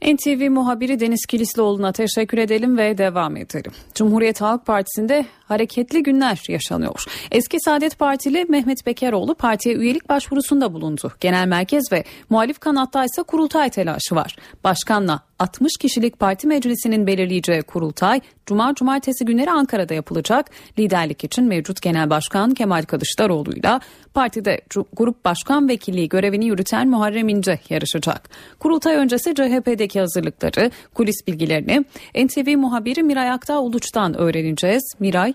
NTV 0.02 0.50
muhabiri 0.50 1.00
Deniz 1.00 1.26
Kilislioğlu'na 1.26 1.92
teşekkür 1.92 2.38
edelim 2.38 2.78
ve 2.78 2.98
devam 2.98 3.38
edelim. 3.38 3.72
Cumhuriyet 3.96 4.42
Halk 4.42 4.66
Partisi'nde 4.66 5.26
hareketli 5.46 6.04
günler 6.04 6.44
yaşanıyor. 6.50 7.04
Eski 7.32 7.60
Saadet 7.60 8.00
Partili 8.00 8.46
Mehmet 8.50 8.86
Bekeroğlu 8.86 9.36
partiye 9.36 9.76
üyelik 9.76 10.10
başvurusunda 10.10 10.74
bulundu. 10.74 11.12
Genel 11.20 11.48
merkez 11.48 11.92
ve 11.92 12.04
muhalif 12.30 12.60
kanatta 12.60 13.06
ise 13.06 13.24
kurultay 13.24 13.70
telaşı 13.70 14.16
var. 14.16 14.36
Başkanla 14.64 15.20
60 15.40 15.78
kişilik 15.78 16.20
parti 16.20 16.48
meclisinin 16.48 17.08
belirleyeceği 17.08 17.62
kurultay 17.62 18.22
Cuma 18.46 18.76
Cumartesi 18.76 19.26
günleri 19.26 19.52
Ankara'da 19.52 19.94
yapılacak. 19.94 20.50
Liderlik 20.80 21.24
için 21.24 21.46
mevcut 21.46 21.82
Genel 21.82 22.10
Başkan 22.10 22.54
Kemal 22.54 22.84
Kılıçdaroğlu'yla 22.84 23.80
partide 24.14 24.62
grup 24.94 25.26
başkan 25.26 25.70
vekilliği 25.70 26.10
görevini 26.10 26.46
yürüten 26.46 26.90
Muharrem 26.90 27.30
İnce 27.30 27.60
yarışacak. 27.70 28.30
Kurultay 28.60 28.96
öncesi 28.96 29.36
CHP'deki 29.36 30.00
hazırlıkları, 30.00 30.72
kulis 30.94 31.28
bilgilerini 31.28 31.86
NTV 32.26 32.58
muhabiri 32.58 33.04
Miray 33.04 33.32
Aktağ 33.32 33.60
Uluç'tan 33.60 34.18
öğreneceğiz. 34.18 34.84
Miray 35.00 35.34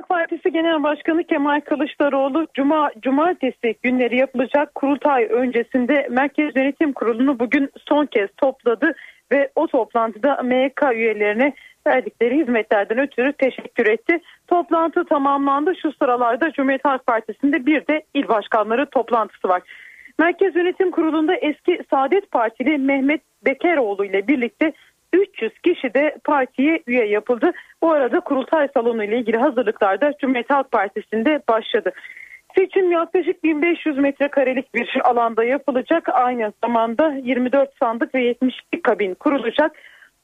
AK 0.00 0.08
Partisi 0.08 0.52
Genel 0.52 0.82
Başkanı 0.82 1.24
Kemal 1.24 1.60
Kılıçdaroğlu 1.60 2.46
Cuma 2.54 2.90
Cumartesi 3.02 3.74
günleri 3.82 4.16
yapılacak 4.16 4.74
kurultay 4.74 5.28
öncesinde 5.30 6.08
Merkez 6.10 6.56
Yönetim 6.56 6.92
Kurulu'nu 6.92 7.38
bugün 7.38 7.70
son 7.88 8.06
kez 8.06 8.28
topladı 8.36 8.94
ve 9.32 9.50
o 9.54 9.66
toplantıda 9.66 10.42
MYK 10.42 10.82
üyelerine 10.92 11.52
verdikleri 11.86 12.40
hizmetlerden 12.40 12.98
ötürü 12.98 13.32
teşekkür 13.32 13.86
etti. 13.86 14.20
Toplantı 14.46 15.04
tamamlandı. 15.04 15.72
Şu 15.82 15.92
sıralarda 15.92 16.52
Cumhuriyet 16.52 16.84
Halk 16.84 17.06
Partisi'nde 17.06 17.66
bir 17.66 17.86
de 17.86 18.02
il 18.14 18.28
başkanları 18.28 18.86
toplantısı 18.86 19.48
var. 19.48 19.62
Merkez 20.18 20.56
Yönetim 20.56 20.90
Kurulu'nda 20.90 21.34
eski 21.34 21.80
Saadet 21.90 22.30
Partili 22.30 22.78
Mehmet 22.78 23.20
Bekeroğlu 23.44 24.04
ile 24.04 24.28
birlikte 24.28 24.72
300 25.12 25.52
kişi 25.58 25.94
de 25.94 26.18
partiye 26.24 26.82
üye 26.86 27.06
yapıldı. 27.06 27.52
Bu 27.82 27.90
arada 27.90 28.20
kurultay 28.20 28.68
salonu 28.74 29.04
ile 29.04 29.18
ilgili 29.18 29.36
hazırlıklar 29.36 30.00
da 30.00 30.12
Cumhuriyet 30.20 30.50
Halk 30.50 30.70
Partisi'nde 30.70 31.42
başladı. 31.48 31.92
Seçim 32.58 32.92
yaklaşık 32.92 33.44
1500 33.44 33.98
metrekarelik 33.98 34.74
bir 34.74 35.00
alanda 35.04 35.44
yapılacak. 35.44 36.08
Aynı 36.12 36.52
zamanda 36.64 37.14
24 37.22 37.70
sandık 37.78 38.14
ve 38.14 38.22
72 38.22 38.82
kabin 38.82 39.14
kurulacak. 39.14 39.72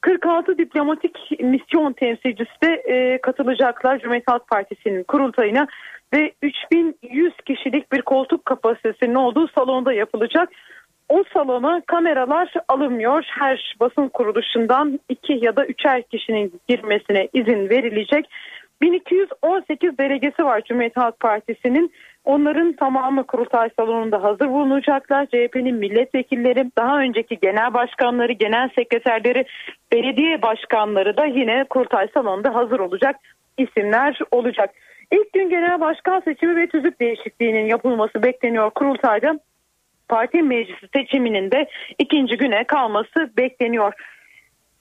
46 0.01 0.59
diplomatik 0.59 1.41
misyon 1.41 1.93
temsilcisi 1.93 2.63
de 2.63 2.73
e, 2.75 3.19
katılacaklar 3.21 3.99
Cumhuriyet 3.99 4.29
Halk 4.29 4.49
Partisi'nin 4.49 5.03
kurultayına 5.03 5.67
ve 6.15 6.33
3100 6.43 7.33
kişilik 7.47 7.93
bir 7.93 8.03
koltuk 8.03 8.45
kapasitesinin 8.45 9.15
olduğu 9.15 9.49
salonda 9.49 9.93
yapılacak. 9.93 10.49
O 11.09 11.25
salona 11.35 11.83
kameralar 11.87 12.53
alınmıyor. 12.69 13.25
Her 13.29 13.75
basın 13.81 14.09
kuruluşundan 14.09 15.01
iki 15.09 15.33
ya 15.45 15.57
da 15.57 15.67
üçer 15.67 16.03
kişinin 16.03 16.61
girmesine 16.69 17.29
izin 17.33 17.71
verilecek. 17.71 18.31
1218 18.83 19.99
delegesi 19.99 20.45
var 20.45 20.63
Cumhuriyet 20.69 20.97
Halk 20.97 21.21
Partisi'nin. 21.21 21.93
Onların 22.25 22.73
tamamı 22.73 23.25
kurultay 23.27 23.71
salonunda 23.77 24.23
hazır 24.23 24.49
bulunacaklar. 24.49 25.27
CHP'nin 25.27 25.75
milletvekilleri, 25.75 26.71
daha 26.79 26.99
önceki 26.99 27.39
genel 27.43 27.75
başkanları, 27.75 28.33
genel 28.33 28.69
sekreterleri, 28.75 29.45
belediye 29.93 30.43
başkanları 30.43 31.17
da 31.17 31.25
yine 31.25 31.65
kurultay 31.65 32.09
salonunda 32.15 32.55
hazır 32.55 32.81
olacak 32.81 33.17
isimler 33.59 34.19
olacak. 34.31 34.71
İlk 35.13 35.33
gün 35.33 35.51
genel 35.51 35.81
başkan 35.81 36.21
seçimi 36.21 36.57
ve 36.57 36.67
tüzük 36.67 37.01
değişikliğinin 37.01 37.67
yapılması 37.67 38.23
bekleniyor 38.23 38.71
kurultayda. 38.71 39.39
Parti 40.09 40.43
meclisi 40.43 40.89
seçiminin 40.97 41.51
de 41.51 41.67
ikinci 41.99 42.37
güne 42.37 42.65
kalması 42.65 43.31
bekleniyor. 43.37 43.93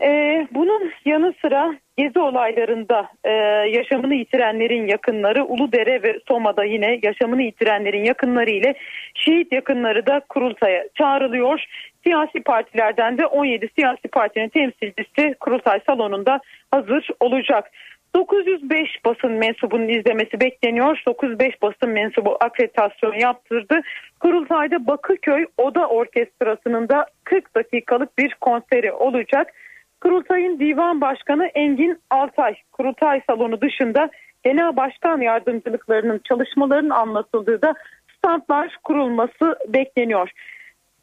Ee, 0.01 0.47
bunun 0.51 0.91
yanı 1.05 1.33
sıra 1.41 1.75
gezi 1.97 2.19
olaylarında 2.19 3.09
e, 3.23 3.31
yaşamını 3.69 4.15
yitirenlerin 4.15 4.87
yakınları 4.87 5.45
Uludere 5.45 6.03
ve 6.03 6.19
Soma'da 6.27 6.63
yine 6.63 6.99
yaşamını 7.03 7.41
yitirenlerin 7.41 8.03
yakınları 8.03 8.49
ile 8.49 8.75
şehit 9.13 9.51
yakınları 9.53 10.05
da 10.05 10.21
kurultaya 10.29 10.83
çağrılıyor. 10.97 11.63
Siyasi 12.03 12.43
partilerden 12.43 13.17
de 13.17 13.25
17 13.25 13.69
siyasi 13.75 14.07
partinin 14.07 14.49
temsilcisi 14.49 15.35
kurultay 15.39 15.79
salonunda 15.87 16.39
hazır 16.71 17.09
olacak. 17.19 17.71
905 18.15 19.05
basın 19.05 19.31
mensubunun 19.31 19.87
izlemesi 19.87 20.39
bekleniyor. 20.39 21.03
905 21.05 21.61
basın 21.61 21.89
mensubu 21.89 22.37
akreditasyon 22.39 23.13
yaptırdı. 23.13 23.81
Kurultayda 24.19 24.87
Bakırköy 24.87 25.45
Oda 25.57 25.87
Orkestrası'nın 25.87 26.89
da 26.89 27.05
40 27.23 27.55
dakikalık 27.55 28.17
bir 28.17 28.35
konseri 28.41 28.91
olacak. 28.91 29.53
Kurultayın 30.01 30.59
divan 30.59 31.01
başkanı 31.01 31.45
Engin 31.45 31.99
Altay 32.09 32.55
kurultay 32.71 33.21
salonu 33.29 33.61
dışında 33.61 34.09
genel 34.43 34.75
başkan 34.75 35.21
yardımcılıklarının 35.21 36.21
çalışmalarının 36.23 36.89
anlatıldığı 36.89 37.61
da 37.61 37.73
standlar 38.17 38.77
kurulması 38.83 39.55
bekleniyor. 39.67 40.31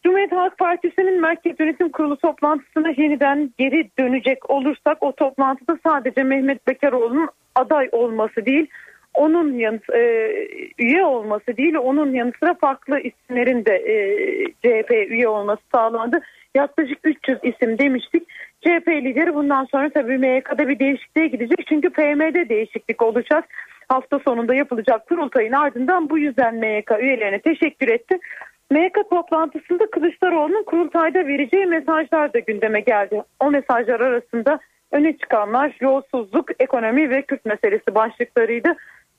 Cumhuriyet 0.04 0.32
Halk 0.32 0.58
Partisi'nin 0.58 1.20
Merkez 1.20 1.60
Yönetim 1.60 1.88
Kurulu 1.88 2.16
toplantısına 2.16 2.88
yeniden 2.88 3.50
geri 3.58 3.90
dönecek 3.98 4.50
olursak 4.50 5.02
o 5.02 5.12
toplantıda 5.12 5.78
sadece 5.86 6.22
Mehmet 6.22 6.66
Bekaroğlu'nun 6.68 7.28
aday 7.54 7.88
olması 7.92 8.46
değil 8.46 8.66
onun 9.14 9.52
yanı 9.52 9.80
e, 9.94 10.30
üye 10.78 11.04
olması 11.04 11.56
değil 11.56 11.74
onun 11.74 12.14
yanı 12.14 12.32
sıra 12.40 12.54
farklı 12.54 13.00
isimlerin 13.00 13.64
de 13.64 13.74
e, 13.74 13.96
CHP 14.46 14.90
üye 14.90 15.28
olması 15.28 15.62
sağlandı. 15.74 16.20
Yaklaşık 16.54 16.98
300 17.04 17.38
isim 17.42 17.78
demiştik. 17.78 18.28
CHP 18.60 18.88
lideri 18.88 19.34
bundan 19.34 19.64
sonra 19.64 19.90
tabii 19.90 20.18
MYK'da 20.18 20.68
bir 20.68 20.78
değişikliğe 20.78 21.26
gidecek. 21.26 21.66
Çünkü 21.68 21.90
PM'de 21.90 22.48
değişiklik 22.48 23.02
olacak. 23.02 23.44
Hafta 23.88 24.18
sonunda 24.18 24.54
yapılacak 24.54 25.06
kurultayın 25.06 25.52
ardından 25.52 26.10
bu 26.10 26.18
yüzden 26.18 26.54
MYK 26.54 26.90
üyelerine 27.00 27.40
teşekkür 27.40 27.88
etti. 27.88 28.18
MYK 28.72 29.10
toplantısında 29.10 29.90
Kılıçdaroğlu'nun 29.92 30.64
kurultayda 30.64 31.18
vereceği 31.18 31.66
mesajlar 31.66 32.32
da 32.32 32.38
gündeme 32.38 32.80
geldi. 32.80 33.22
O 33.40 33.50
mesajlar 33.50 34.00
arasında 34.00 34.58
öne 34.92 35.16
çıkanlar 35.16 35.76
yolsuzluk, 35.80 36.50
ekonomi 36.60 37.10
ve 37.10 37.22
Kürt 37.22 37.44
meselesi 37.44 37.94
başlıklarıydı. 37.94 38.68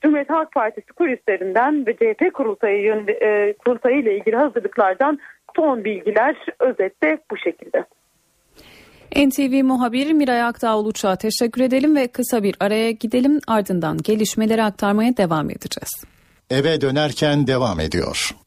Cumhuriyet 0.02 0.30
Halk 0.30 0.52
Partisi 0.52 0.94
kulislerinden 0.94 1.86
ve 1.88 1.94
CHP 1.94 2.34
kurultayı, 2.34 3.06
e, 3.22 3.54
kurultayı 3.54 4.00
ile 4.00 4.18
ilgili 4.18 4.36
hazırlıklardan 4.36 5.20
son 5.56 5.84
bilgiler 5.84 6.36
özette 6.60 7.18
bu 7.32 7.38
şekilde. 7.38 7.86
NTV 9.16 9.64
muhabiri 9.64 10.14
Miray 10.14 10.44
Aktağ 10.44 10.78
Uluç'a 10.78 11.16
teşekkür 11.16 11.62
edelim 11.62 11.96
ve 11.96 12.08
kısa 12.08 12.44
bir 12.44 12.56
araya 12.60 12.92
gidelim 12.92 13.40
ardından 13.48 13.98
gelişmeleri 13.98 14.64
aktarmaya 14.64 15.18
devam 15.18 15.50
edeceğiz. 15.50 16.04
Eve 16.50 16.82
dönerken 16.82 17.48
devam 17.48 17.80
ediyor. 17.80 18.43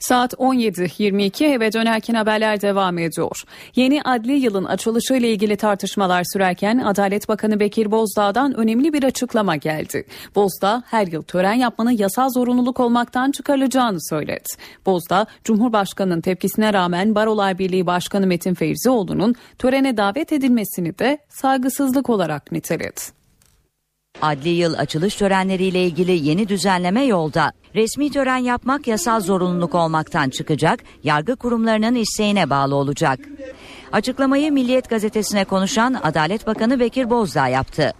Saat 0.00 0.32
17.22 0.32 1.44
eve 1.44 1.72
dönerken 1.72 2.14
haberler 2.14 2.60
devam 2.60 2.98
ediyor. 2.98 3.42
Yeni 3.76 4.02
adli 4.02 4.32
yılın 4.32 4.64
açılışı 4.64 5.14
ile 5.14 5.30
ilgili 5.30 5.56
tartışmalar 5.56 6.24
sürerken 6.32 6.78
Adalet 6.78 7.28
Bakanı 7.28 7.60
Bekir 7.60 7.90
Bozdağ'dan 7.90 8.54
önemli 8.54 8.92
bir 8.92 9.02
açıklama 9.02 9.56
geldi. 9.56 10.04
Bozdağ 10.34 10.82
her 10.86 11.06
yıl 11.06 11.22
tören 11.22 11.54
yapmanın 11.54 11.90
yasal 11.90 12.28
zorunluluk 12.30 12.80
olmaktan 12.80 13.30
çıkarılacağını 13.30 13.98
söyledi. 14.10 14.48
Bozdağ, 14.86 15.26
Cumhurbaşkanı'nın 15.44 16.20
tepkisine 16.20 16.72
rağmen 16.72 17.14
Barolar 17.14 17.58
Birliği 17.58 17.86
Başkanı 17.86 18.26
Metin 18.26 18.54
Feyzioğlu'nun 18.54 19.34
törene 19.58 19.96
davet 19.96 20.32
edilmesini 20.32 20.98
de 20.98 21.18
saygısızlık 21.28 22.10
olarak 22.10 22.52
niteledi. 22.52 23.25
Adli 24.22 24.48
yıl 24.48 24.74
açılış 24.74 25.16
törenleriyle 25.16 25.84
ilgili 25.84 26.28
yeni 26.28 26.48
düzenleme 26.48 27.04
yolda. 27.04 27.52
Resmi 27.74 28.10
tören 28.10 28.36
yapmak 28.36 28.86
yasal 28.86 29.20
zorunluluk 29.20 29.74
olmaktan 29.74 30.30
çıkacak, 30.30 30.80
yargı 31.02 31.36
kurumlarının 31.36 31.94
isteğine 31.94 32.50
bağlı 32.50 32.74
olacak. 32.74 33.20
Açıklamayı 33.92 34.52
Milliyet 34.52 34.90
gazetesine 34.90 35.44
konuşan 35.44 35.96
Adalet 36.02 36.46
Bakanı 36.46 36.80
Bekir 36.80 37.10
Bozdağ 37.10 37.48
yaptı. 37.48 37.92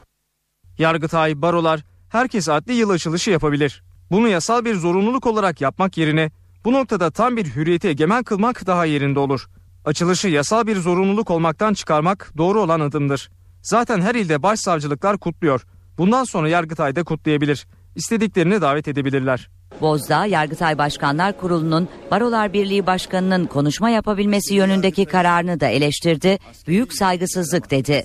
Yargıtay, 0.79 1.43
barolar 1.43 1.85
herkes 2.09 2.49
adli 2.49 2.73
yıl 2.73 2.91
açılışı 2.91 3.31
yapabilir. 3.31 3.83
Bunu 4.11 4.29
yasal 4.29 4.65
bir 4.65 4.75
zorunluluk 4.75 5.27
olarak 5.27 5.61
yapmak 5.61 5.99
yerine 5.99 6.31
bu 6.65 6.73
noktada 6.73 7.11
tam 7.11 7.37
bir 7.37 7.47
hürriyeti 7.47 7.89
egemen 7.89 8.23
kılmak 8.23 8.67
daha 8.67 8.85
yerinde 8.85 9.19
olur. 9.19 9.47
Açılışı 9.85 10.29
yasal 10.29 10.67
bir 10.67 10.77
zorunluluk 10.77 11.31
olmaktan 11.31 11.75
çıkarmak 11.75 12.33
doğru 12.37 12.63
olan 12.63 12.81
adımdır. 12.81 13.31
Zaten 13.63 14.01
her 14.01 14.15
ilde 14.15 14.43
başsavcılıklar 14.43 15.19
kutluyor. 15.19 15.67
Bundan 15.99 16.25
sonra 16.25 16.49
Yargıtay 16.49 16.97
da 16.97 17.05
kutlayabilir. 17.05 17.67
İstediklerini 17.97 18.61
davet 18.61 18.89
edebilirler. 18.89 19.49
Bozdağ, 19.81 20.27
Yargıtay 20.27 20.79
Başkanlar 20.79 21.39
Kurulu'nun 21.39 21.89
Barolar 22.11 22.53
Birliği 22.53 22.87
Başkanı'nın 22.87 23.47
konuşma 23.47 23.91
yapabilmesi 23.91 24.55
yönündeki 24.55 25.07
kararını 25.07 25.61
da 25.61 25.67
eleştirdi. 25.67 26.39
Büyük 26.67 26.93
saygısızlık 26.93 27.71
dedi. 27.71 28.05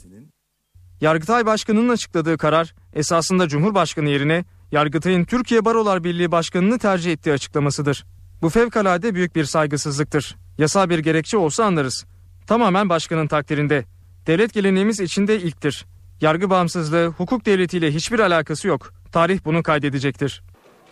Yargıtay 1.02 1.46
Başkanı'nın 1.46 1.90
açıkladığı 1.90 2.38
karar 2.38 2.74
esasında 2.94 3.48
Cumhurbaşkanı 3.48 4.10
yerine 4.10 4.46
Yargıtay'ın 4.72 5.26
Türkiye 5.26 5.66
Barolar 5.66 6.04
Birliği 6.04 6.32
Başkanı'nı 6.32 6.80
tercih 6.80 7.12
ettiği 7.12 7.34
açıklamasıdır. 7.34 8.06
Bu 8.42 8.50
fevkalade 8.50 9.16
büyük 9.16 9.36
bir 9.36 9.46
saygısızlıktır. 9.46 10.36
Yasal 10.58 10.90
bir 10.90 11.00
gerekçe 11.00 11.38
olsa 11.38 11.66
anlarız. 11.66 12.06
Tamamen 12.48 12.90
başkanın 12.90 13.28
takdirinde. 13.28 13.86
Devlet 14.28 14.54
geleneğimiz 14.54 15.00
içinde 15.00 15.40
ilktir. 15.42 15.86
Yargı 16.22 16.50
bağımsızlığı 16.50 17.08
hukuk 17.08 17.46
devletiyle 17.46 17.92
hiçbir 17.92 18.20
alakası 18.20 18.68
yok. 18.68 18.94
Tarih 19.12 19.40
bunu 19.46 19.64
kaydedecektir. 19.64 20.44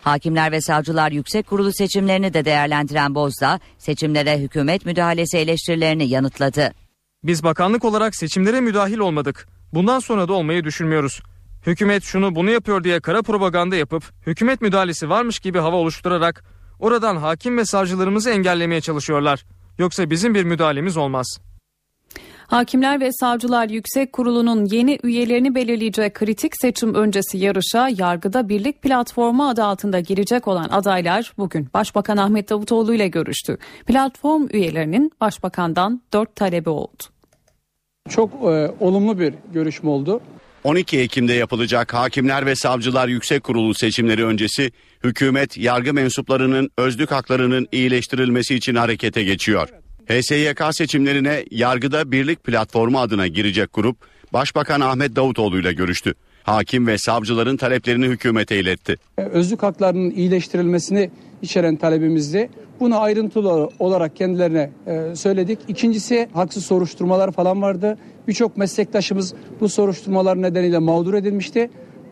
Hakimler 0.02 0.52
ve 0.52 0.62
Savcılar 0.62 1.12
Yüksek 1.12 1.48
Kurulu 1.48 1.74
seçimlerini 1.74 2.34
de 2.34 2.46
değerlendiren 2.46 3.16
Bozdağ, 3.16 3.60
seçimlere 3.78 4.40
hükümet 4.40 4.86
müdahalesi 4.86 5.38
eleştirilerini 5.38 6.10
yanıtladı. 6.10 6.74
Biz 7.24 7.44
bakanlık 7.44 7.86
olarak 7.86 8.16
seçimlere 8.16 8.62
müdahil 8.62 8.98
olmadık. 8.98 9.48
Bundan 9.74 10.00
sonra 10.00 10.28
da 10.28 10.34
olmayı 10.34 10.64
düşünmüyoruz. 10.64 11.22
Hükümet 11.66 12.04
şunu 12.04 12.36
bunu 12.36 12.50
yapıyor 12.50 12.84
diye 12.84 13.00
kara 13.00 13.22
propaganda 13.22 13.76
yapıp 13.76 14.04
hükümet 14.28 14.62
müdahalesi 14.62 15.10
varmış 15.10 15.40
gibi 15.40 15.60
hava 15.60 15.76
oluşturarak 15.76 16.44
oradan 16.80 17.16
hakim 17.16 17.58
ve 17.58 17.66
savcılarımızı 17.66 18.30
engellemeye 18.30 18.82
çalışıyorlar. 18.82 19.46
Yoksa 19.78 20.10
bizim 20.10 20.36
bir 20.36 20.44
müdahalemiz 20.44 20.98
olmaz. 20.98 21.40
Hakimler 22.50 23.00
ve 23.00 23.12
Savcılar 23.12 23.70
Yüksek 23.70 24.14
Kurulu'nun 24.14 24.66
yeni 24.66 25.00
üyelerini 25.04 25.56
belirleyecek 25.56 26.14
kritik 26.14 26.54
seçim 26.62 26.94
öncesi 26.94 27.38
yarışa 27.38 27.90
Yargıda 27.98 28.50
Birlik 28.50 28.82
Platformu 28.82 29.50
adı 29.50 29.64
altında 29.64 30.00
girecek 30.00 30.48
olan 30.48 30.70
adaylar 30.70 31.34
bugün 31.38 31.68
Başbakan 31.74 32.18
Ahmet 32.18 32.50
Davutoğlu 32.50 32.94
ile 32.94 33.08
görüştü. 33.08 33.58
Platform 33.86 34.48
üyelerinin 34.54 35.12
Başbakan'dan 35.22 36.02
dört 36.14 36.36
talebi 36.36 36.70
oldu. 36.70 37.04
Çok 38.10 38.34
e, 38.34 38.72
olumlu 38.80 39.20
bir 39.20 39.34
görüşme 39.54 39.90
oldu. 39.90 40.22
12 40.64 41.00
Ekim'de 41.00 41.34
yapılacak 41.34 41.94
Hakimler 41.94 42.46
ve 42.46 42.56
Savcılar 42.56 43.08
Yüksek 43.08 43.44
Kurulu 43.44 43.74
seçimleri 43.74 44.26
öncesi 44.26 44.72
hükümet 45.04 45.58
yargı 45.58 45.94
mensuplarının 45.94 46.70
özlük 46.78 47.12
haklarının 47.12 47.68
iyileştirilmesi 47.72 48.56
için 48.56 48.76
harekete 48.76 49.24
geçiyor. 49.24 49.70
HSYK 50.10 50.62
seçimlerine 50.72 51.46
Yargıda 51.52 52.12
Birlik 52.12 52.44
Platformu 52.44 53.00
adına 53.00 53.28
girecek 53.28 53.74
grup 53.74 53.98
Başbakan 54.34 54.82
Ahmet 54.82 55.16
Davutoğlu 55.16 55.60
ile 55.60 55.74
görüştü. 55.74 56.14
Hakim 56.44 56.88
ve 56.88 56.98
savcıların 56.98 57.58
taleplerini 57.58 58.06
hükümete 58.06 58.60
iletti. 58.60 58.98
E, 59.18 59.22
özlük 59.22 59.64
haklarının 59.64 60.12
iyileştirilmesini 60.12 61.10
içeren 61.42 61.76
talebimizdi. 61.76 62.50
Bunu 62.80 63.02
ayrıntılı 63.02 63.70
olarak 63.80 64.16
kendilerine 64.16 64.72
e, 64.88 65.16
söyledik. 65.16 65.60
İkincisi 65.68 66.30
haksız 66.34 66.66
soruşturmalar 66.66 67.32
falan 67.32 67.62
vardı. 67.62 67.98
Birçok 68.28 68.58
meslektaşımız 68.58 69.34
bu 69.60 69.70
soruşturmalar 69.70 70.42
nedeniyle 70.42 70.78
mağdur 70.78 71.14
edilmişti. 71.14 71.70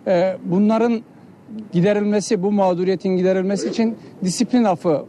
E, 0.08 0.38
bunların 0.46 1.02
giderilmesi, 1.72 2.44
bu 2.44 2.52
mağduriyetin 2.52 3.18
giderilmesi 3.18 3.70
için 3.70 3.98
disiplin 4.24 4.64
affı 4.64 5.06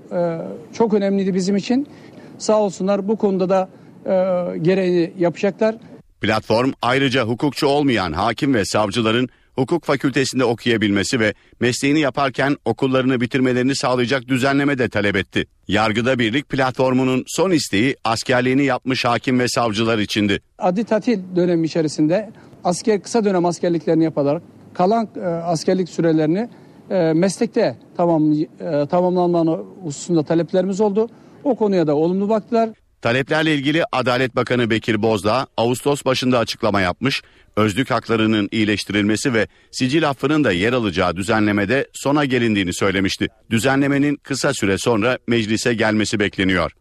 çok 0.72 0.94
önemliydi 0.94 1.35
bizim 1.35 1.57
için. 1.57 1.88
Sağ 2.38 2.61
olsunlar 2.61 3.09
bu 3.09 3.16
konuda 3.16 3.48
da 3.48 3.68
gereğini 4.62 5.12
yapacaklar. 5.18 5.77
Platform 6.20 6.72
ayrıca 6.83 7.24
hukukçu 7.24 7.66
olmayan 7.66 8.12
hakim 8.12 8.55
ve 8.55 8.64
savcıların 8.64 9.29
hukuk 9.55 9.85
fakültesinde 9.85 10.44
okuyabilmesi 10.44 11.20
ve 11.20 11.35
mesleğini 11.61 12.01
yaparken 12.01 12.57
okullarını 12.64 13.20
bitirmelerini 13.20 13.77
sağlayacak 13.77 14.29
düzenleme 14.29 14.79
de 14.79 14.88
talep 14.88 15.16
etti. 15.16 15.46
Yargıda 15.68 16.18
Birlik 16.18 16.48
platformunun 16.48 17.24
son 17.27 17.51
isteği 17.51 17.96
askerliğini 18.05 18.64
yapmış 18.64 19.05
hakim 19.05 19.38
ve 19.38 19.48
savcılar 19.48 19.98
içindi. 19.98 20.40
Adli 20.59 20.85
tatil 20.85 21.20
dönemi 21.37 21.66
içerisinde 21.66 22.31
asker 22.64 23.03
kısa 23.03 23.24
dönem 23.24 23.46
askerliklerini 23.46 24.05
yaparak 24.05 24.42
kalan 24.74 25.09
e, 25.16 25.20
askerlik 25.27 25.88
sürelerini 25.88 26.48
e, 26.90 27.12
meslekte 27.12 27.77
tamam 27.96 28.33
e, 28.33 28.46
tamamlanmanı 28.90 29.59
hususunda 29.83 30.22
taleplerimiz 30.22 30.81
oldu. 30.81 31.09
O 31.48 31.56
konuya 31.56 31.87
da 31.87 31.96
olumlu 31.96 32.28
baktılar. 32.28 32.70
Taleplerle 33.02 33.54
ilgili 33.54 33.84
Adalet 33.92 34.37
Bakanı 34.37 34.70
Bekir 34.70 35.02
Bozdağ 35.02 35.46
Ağustos 35.56 36.04
başında 36.04 36.38
açıklama 36.38 36.80
yapmış. 36.80 37.22
Özlük 37.56 37.90
haklarının 37.90 38.48
iyileştirilmesi 38.52 39.34
ve 39.34 39.46
sicil 39.70 40.08
affının 40.08 40.44
da 40.44 40.52
yer 40.52 40.72
alacağı 40.72 41.16
düzenlemede 41.16 41.88
sona 41.92 42.24
gelindiğini 42.24 42.74
söylemişti. 42.74 43.28
Düzenlemenin 43.50 44.16
kısa 44.16 44.54
süre 44.54 44.78
sonra 44.78 45.18
meclise 45.26 45.74
gelmesi 45.74 46.20
bekleniyor. 46.20 46.72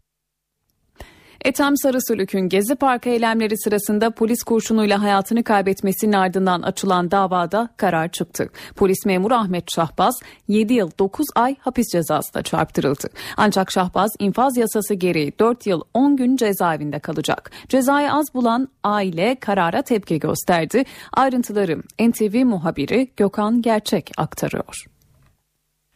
Ethem 1.44 1.76
Sarısülük'ün 1.76 2.48
Gezi 2.48 2.74
Parkı 2.74 3.08
eylemleri 3.08 3.58
sırasında 3.58 4.10
polis 4.10 4.42
kurşunuyla 4.42 5.02
hayatını 5.02 5.44
kaybetmesinin 5.44 6.12
ardından 6.12 6.62
açılan 6.62 7.10
davada 7.10 7.68
karar 7.76 8.08
çıktı. 8.08 8.50
Polis 8.76 9.06
memuru 9.06 9.34
Ahmet 9.34 9.64
Şahbaz 9.74 10.20
7 10.48 10.74
yıl 10.74 10.90
9 10.98 11.26
ay 11.34 11.56
hapis 11.60 11.86
cezasına 11.92 12.42
çarptırıldı. 12.42 13.08
Ancak 13.36 13.70
Şahbaz 13.70 14.10
infaz 14.18 14.56
yasası 14.56 14.94
gereği 14.94 15.32
4 15.38 15.66
yıl 15.66 15.80
10 15.94 16.16
gün 16.16 16.36
cezaevinde 16.36 16.98
kalacak. 16.98 17.50
Cezayı 17.68 18.12
az 18.12 18.34
bulan 18.34 18.68
aile 18.84 19.36
karara 19.40 19.82
tepki 19.82 20.18
gösterdi. 20.18 20.84
Ayrıntıları 21.12 21.82
NTV 22.00 22.44
muhabiri 22.44 23.10
Gökhan 23.16 23.62
Gerçek 23.62 24.10
aktarıyor. 24.16 24.97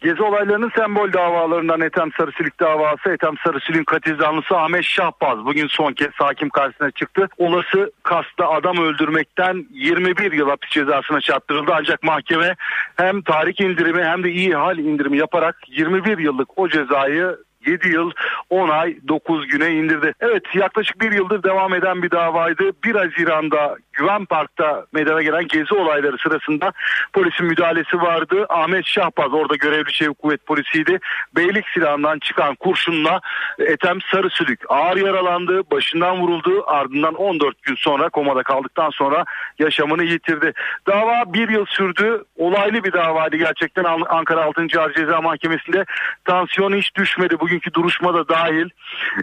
Gezi 0.02 0.22
olaylarının 0.22 0.70
sembol 0.76 1.12
davalarından 1.12 1.80
Ethem 1.80 2.12
Sarısülük 2.12 2.60
davası, 2.60 3.10
Ethem 3.10 3.34
Sarısülük'ün 3.44 3.84
katil 3.84 4.16
zanlısı 4.16 4.56
Ahmet 4.56 4.84
Şahbaz 4.84 5.44
bugün 5.44 5.66
son 5.66 5.92
kez 5.92 6.10
hakim 6.14 6.50
karşısına 6.50 6.90
çıktı. 6.90 7.28
Olası 7.38 7.92
kasta 8.02 8.48
adam 8.48 8.76
öldürmekten 8.76 9.66
21 9.70 10.32
yıl 10.32 10.48
hapis 10.48 10.70
cezasına 10.70 11.20
çarptırıldı 11.20 11.72
ancak 11.74 12.02
mahkeme 12.02 12.56
hem 12.96 13.22
tarih 13.22 13.60
indirimi 13.60 14.04
hem 14.04 14.24
de 14.24 14.30
iyi 14.30 14.54
hal 14.54 14.78
indirimi 14.78 15.18
yaparak 15.18 15.56
21 15.68 16.18
yıllık 16.18 16.58
o 16.58 16.68
cezayı 16.68 17.36
7 17.66 17.88
yıl 17.88 18.10
10 18.50 18.68
ay 18.68 18.96
9 19.08 19.48
güne 19.48 19.70
indirdi. 19.70 20.12
Evet 20.20 20.42
yaklaşık 20.54 21.00
bir 21.00 21.12
yıldır 21.12 21.42
devam 21.42 21.74
eden 21.74 22.02
bir 22.02 22.10
davaydı. 22.10 22.72
1 22.84 22.94
Haziran'da 22.94 23.76
Güven 23.92 24.24
Park'ta 24.24 24.86
meydana 24.92 25.22
gelen 25.22 25.48
gezi 25.48 25.74
olayları 25.74 26.18
sırasında 26.18 26.72
polisin 27.12 27.46
müdahalesi 27.46 28.00
vardı. 28.00 28.46
Ahmet 28.48 28.86
Şahbaz 28.86 29.32
orada 29.32 29.56
görevli 29.56 29.92
çevik 29.92 30.18
kuvvet 30.18 30.46
polisiydi. 30.46 30.98
Beylik 31.36 31.68
silahından 31.74 32.18
çıkan 32.18 32.54
kurşunla 32.54 33.20
Ethem 33.58 33.98
Sarısülük 34.12 34.60
ağır 34.68 34.96
yaralandı. 34.96 35.62
Başından 35.70 36.20
vuruldu. 36.20 36.64
Ardından 36.66 37.14
14 37.14 37.62
gün 37.62 37.74
sonra 37.74 38.08
komada 38.08 38.42
kaldıktan 38.42 38.90
sonra 38.90 39.24
yaşamını 39.58 40.04
yitirdi. 40.04 40.52
Dava 40.86 41.32
bir 41.32 41.48
yıl 41.48 41.66
sürdü. 41.66 42.24
Olaylı 42.36 42.84
bir 42.84 42.92
davaydı 42.92 43.36
gerçekten 43.36 43.84
Ankara 44.08 44.44
6. 44.44 44.66
Ağır 44.80 44.94
Ceza 44.94 45.20
Mahkemesi'nde. 45.20 45.84
Tansiyon 46.24 46.76
hiç 46.76 46.94
düşmedi. 46.94 47.40
Bugünkü 47.40 47.74
duruşma 47.74 48.14
da 48.14 48.28
dahil. 48.28 48.68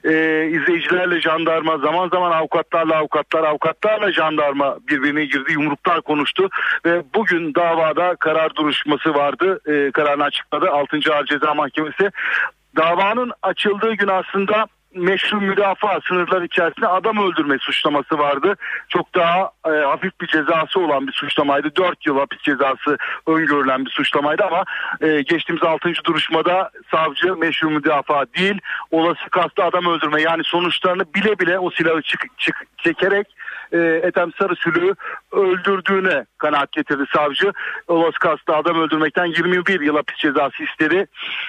Ee, 0.04 0.50
izleyicilerle 0.52 1.22
jandarma 1.22 1.78
zaman 1.78 2.10
zaman 2.10 2.32
avukatlarla 2.32 2.96
avukatlar 2.96 3.44
avukatlarla 3.44 4.12
jandarma 4.12 4.59
jandarma 4.60 4.78
birbirine 4.88 5.26
girdi 5.26 5.54
yumruklar 5.54 6.02
konuştu 6.02 6.50
ve 6.86 7.04
bugün 7.16 7.56
davada 7.56 8.16
karar 8.16 8.56
duruşması 8.56 9.14
vardı 9.14 9.60
e, 9.66 9.92
kararını 9.92 10.24
açıkladı 10.24 10.70
6. 10.72 10.98
Ağır 11.14 11.26
Ceza 11.26 11.54
Mahkemesi 11.54 12.12
davanın 12.76 13.32
açıldığı 13.42 13.94
gün 13.94 14.08
aslında 14.08 14.68
meşru 14.96 15.42
müdafaa 15.42 16.00
sınırları 16.08 16.46
içerisinde 16.46 16.88
adam 16.88 17.18
öldürme 17.18 17.58
suçlaması 17.60 18.18
vardı. 18.18 18.56
Çok 18.90 19.16
daha 19.16 19.52
e, 19.66 19.70
hafif 19.70 20.22
bir 20.22 20.28
cezası 20.28 20.80
olan 20.80 21.08
bir 21.08 21.12
suçlamaydı. 21.12 21.76
4 21.76 22.06
yıl 22.06 22.20
hapis 22.20 22.42
cezası 22.42 22.98
öngörülen 23.28 23.86
bir 23.86 23.92
suçlamaydı 23.92 24.44
ama 24.44 24.64
e, 25.02 25.22
geçtiğimiz 25.22 25.64
6. 25.64 25.94
duruşmada 26.06 26.72
savcı 26.92 27.36
meşru 27.36 27.70
müdafaa 27.70 28.26
değil 28.38 28.60
olası 28.92 29.30
kastı 29.32 29.64
adam 29.64 29.86
öldürme 29.86 30.22
yani 30.22 30.44
sonuçlarını 30.44 31.14
bile 31.14 31.40
bile 31.40 31.60
o 31.60 31.70
silahı 31.70 32.02
çık, 32.02 32.26
çık, 32.38 32.56
çekerek 32.78 33.28
e, 33.72 33.78
Ethem 33.78 34.32
Sarısül'ü 34.34 34.96
öldürdüğüne 35.32 36.26
kanaat 36.38 36.72
getirdi 36.72 37.04
savcı. 37.16 37.52
Olası 37.88 38.20
kastı 38.20 38.56
adam 38.56 38.82
öldürmekten 38.82 39.26
21 39.26 39.82
yıl 39.82 39.96
hapis 39.96 40.18
cezası 40.18 40.64
istedi. 40.64 41.06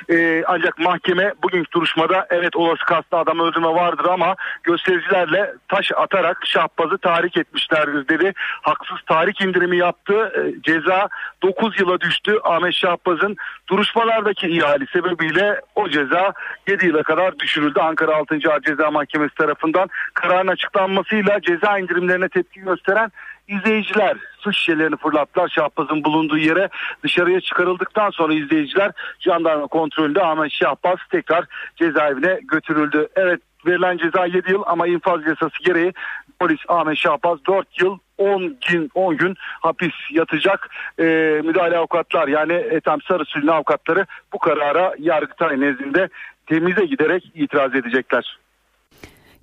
E, 0.09 0.45
ancak 0.47 0.79
mahkeme 0.79 1.33
bugünkü 1.43 1.73
duruşmada 1.73 2.27
evet 2.31 2.57
olası 2.57 2.85
kastı 2.85 3.17
adam 3.17 3.41
öldürme 3.41 3.69
vardır 3.69 4.05
ama 4.05 4.37
göstericilerle 4.63 5.55
taş 5.69 5.93
atarak 5.97 6.47
Şahbaz'ı 6.47 6.99
tahrik 6.99 7.37
etmişlerdir 7.37 8.09
dedi. 8.09 8.33
Haksız 8.63 8.99
tahrik 9.07 9.41
indirimi 9.41 9.77
yaptı. 9.77 10.33
E, 10.37 10.63
ceza 10.63 11.09
9 11.43 11.81
yıla 11.81 12.01
düştü. 12.01 12.39
Ahmet 12.45 12.75
Şahbaz'ın 12.75 13.37
duruşmalardaki 13.69 14.49
ihali 14.49 14.87
sebebiyle 14.87 15.61
o 15.75 15.89
ceza 15.89 16.33
7 16.69 16.87
yıla 16.87 17.03
kadar 17.03 17.39
düşürüldü. 17.39 17.81
Ankara 17.81 18.17
6. 18.17 18.39
Ağır 18.51 18.61
Ceza 18.61 18.91
Mahkemesi 18.91 19.35
tarafından 19.35 19.89
kararın 20.15 20.49
açıklanmasıyla 20.49 21.41
ceza 21.41 21.79
indirimlerine 22.11 22.29
tepki 22.29 22.61
gösteren 22.61 23.13
izleyiciler 23.49 24.17
su 24.39 24.53
şişelerini 24.53 24.97
fırlattılar 24.97 25.49
Şahbaz'ın 25.49 26.05
bulunduğu 26.05 26.39
yere 26.39 26.69
dışarıya 27.03 27.41
çıkarıldıktan 27.41 28.11
sonra 28.11 28.35
izleyiciler 28.35 28.93
jandarma 29.21 29.67
kontrolünde 29.67 30.23
Ahmet 30.23 30.53
Şahbaz 30.53 30.99
tekrar 31.11 31.45
cezaevine 31.77 32.41
götürüldü. 32.43 33.09
Evet 33.17 33.41
verilen 33.67 33.99
ceza 33.99 34.27
7 34.27 34.51
yıl 34.51 34.63
ama 34.67 34.87
infaz 34.87 35.27
yasası 35.27 35.65
gereği 35.65 35.93
polis 36.41 36.61
Ahmet 36.69 36.97
Şahbaz 36.97 37.39
4 37.47 37.81
yıl 37.81 37.99
10 38.19 38.57
gün 38.69 38.91
10 38.95 39.17
gün 39.17 39.37
hapis 39.39 39.95
yatacak. 40.11 40.69
Ee, 40.99 41.41
müdahale 41.45 41.79
avukatlar 41.79 42.29
yani 42.29 42.53
Ethem 42.53 43.01
Sarısül'ün 43.09 43.47
avukatları 43.47 44.07
bu 44.33 44.39
karara 44.39 44.95
Yargıtay 44.99 45.61
nezdinde 45.61 46.09
temize 46.47 46.85
giderek 46.85 47.31
itiraz 47.35 47.75
edecekler. 47.75 48.39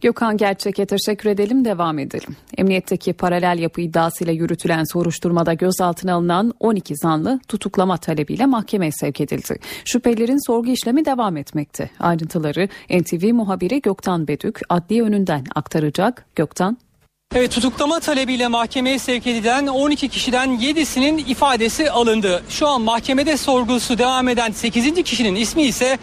Gökhan 0.01 0.37
Gerçek'e 0.37 0.85
teşekkür 0.85 1.29
edelim 1.29 1.65
devam 1.65 1.99
edelim. 1.99 2.35
Emniyetteki 2.57 3.13
paralel 3.13 3.59
yapı 3.59 3.81
iddiasıyla 3.81 4.33
yürütülen 4.33 4.83
soruşturmada 4.93 5.53
gözaltına 5.53 6.13
alınan 6.13 6.53
12 6.59 6.95
zanlı 6.95 7.39
tutuklama 7.47 7.97
talebiyle 7.97 8.45
mahkemeye 8.45 8.91
sevk 8.91 9.21
edildi. 9.21 9.59
Şüphelilerin 9.85 10.47
sorgu 10.47 10.71
işlemi 10.71 11.05
devam 11.05 11.37
etmekte. 11.37 11.89
Ayrıntıları 11.99 12.67
NTV 12.89 13.33
muhabiri 13.33 13.81
Göktan 13.81 14.27
Bedük 14.27 14.59
adliye 14.69 15.03
önünden 15.03 15.45
aktaracak. 15.55 16.25
Göktan. 16.35 16.77
Evet 17.35 17.51
tutuklama 17.51 17.99
talebiyle 17.99 18.47
mahkemeye 18.47 18.99
sevk 18.99 19.27
edilen 19.27 19.67
12 19.67 20.09
kişiden 20.09 20.49
7'sinin 20.49 21.17
ifadesi 21.17 21.91
alındı. 21.91 22.43
Şu 22.49 22.67
an 22.67 22.81
mahkemede 22.81 23.37
sorgusu 23.37 23.97
devam 23.97 24.27
eden 24.27 24.51
8. 24.51 25.03
kişinin 25.03 25.35
ismi 25.35 25.63
ise 25.63 25.97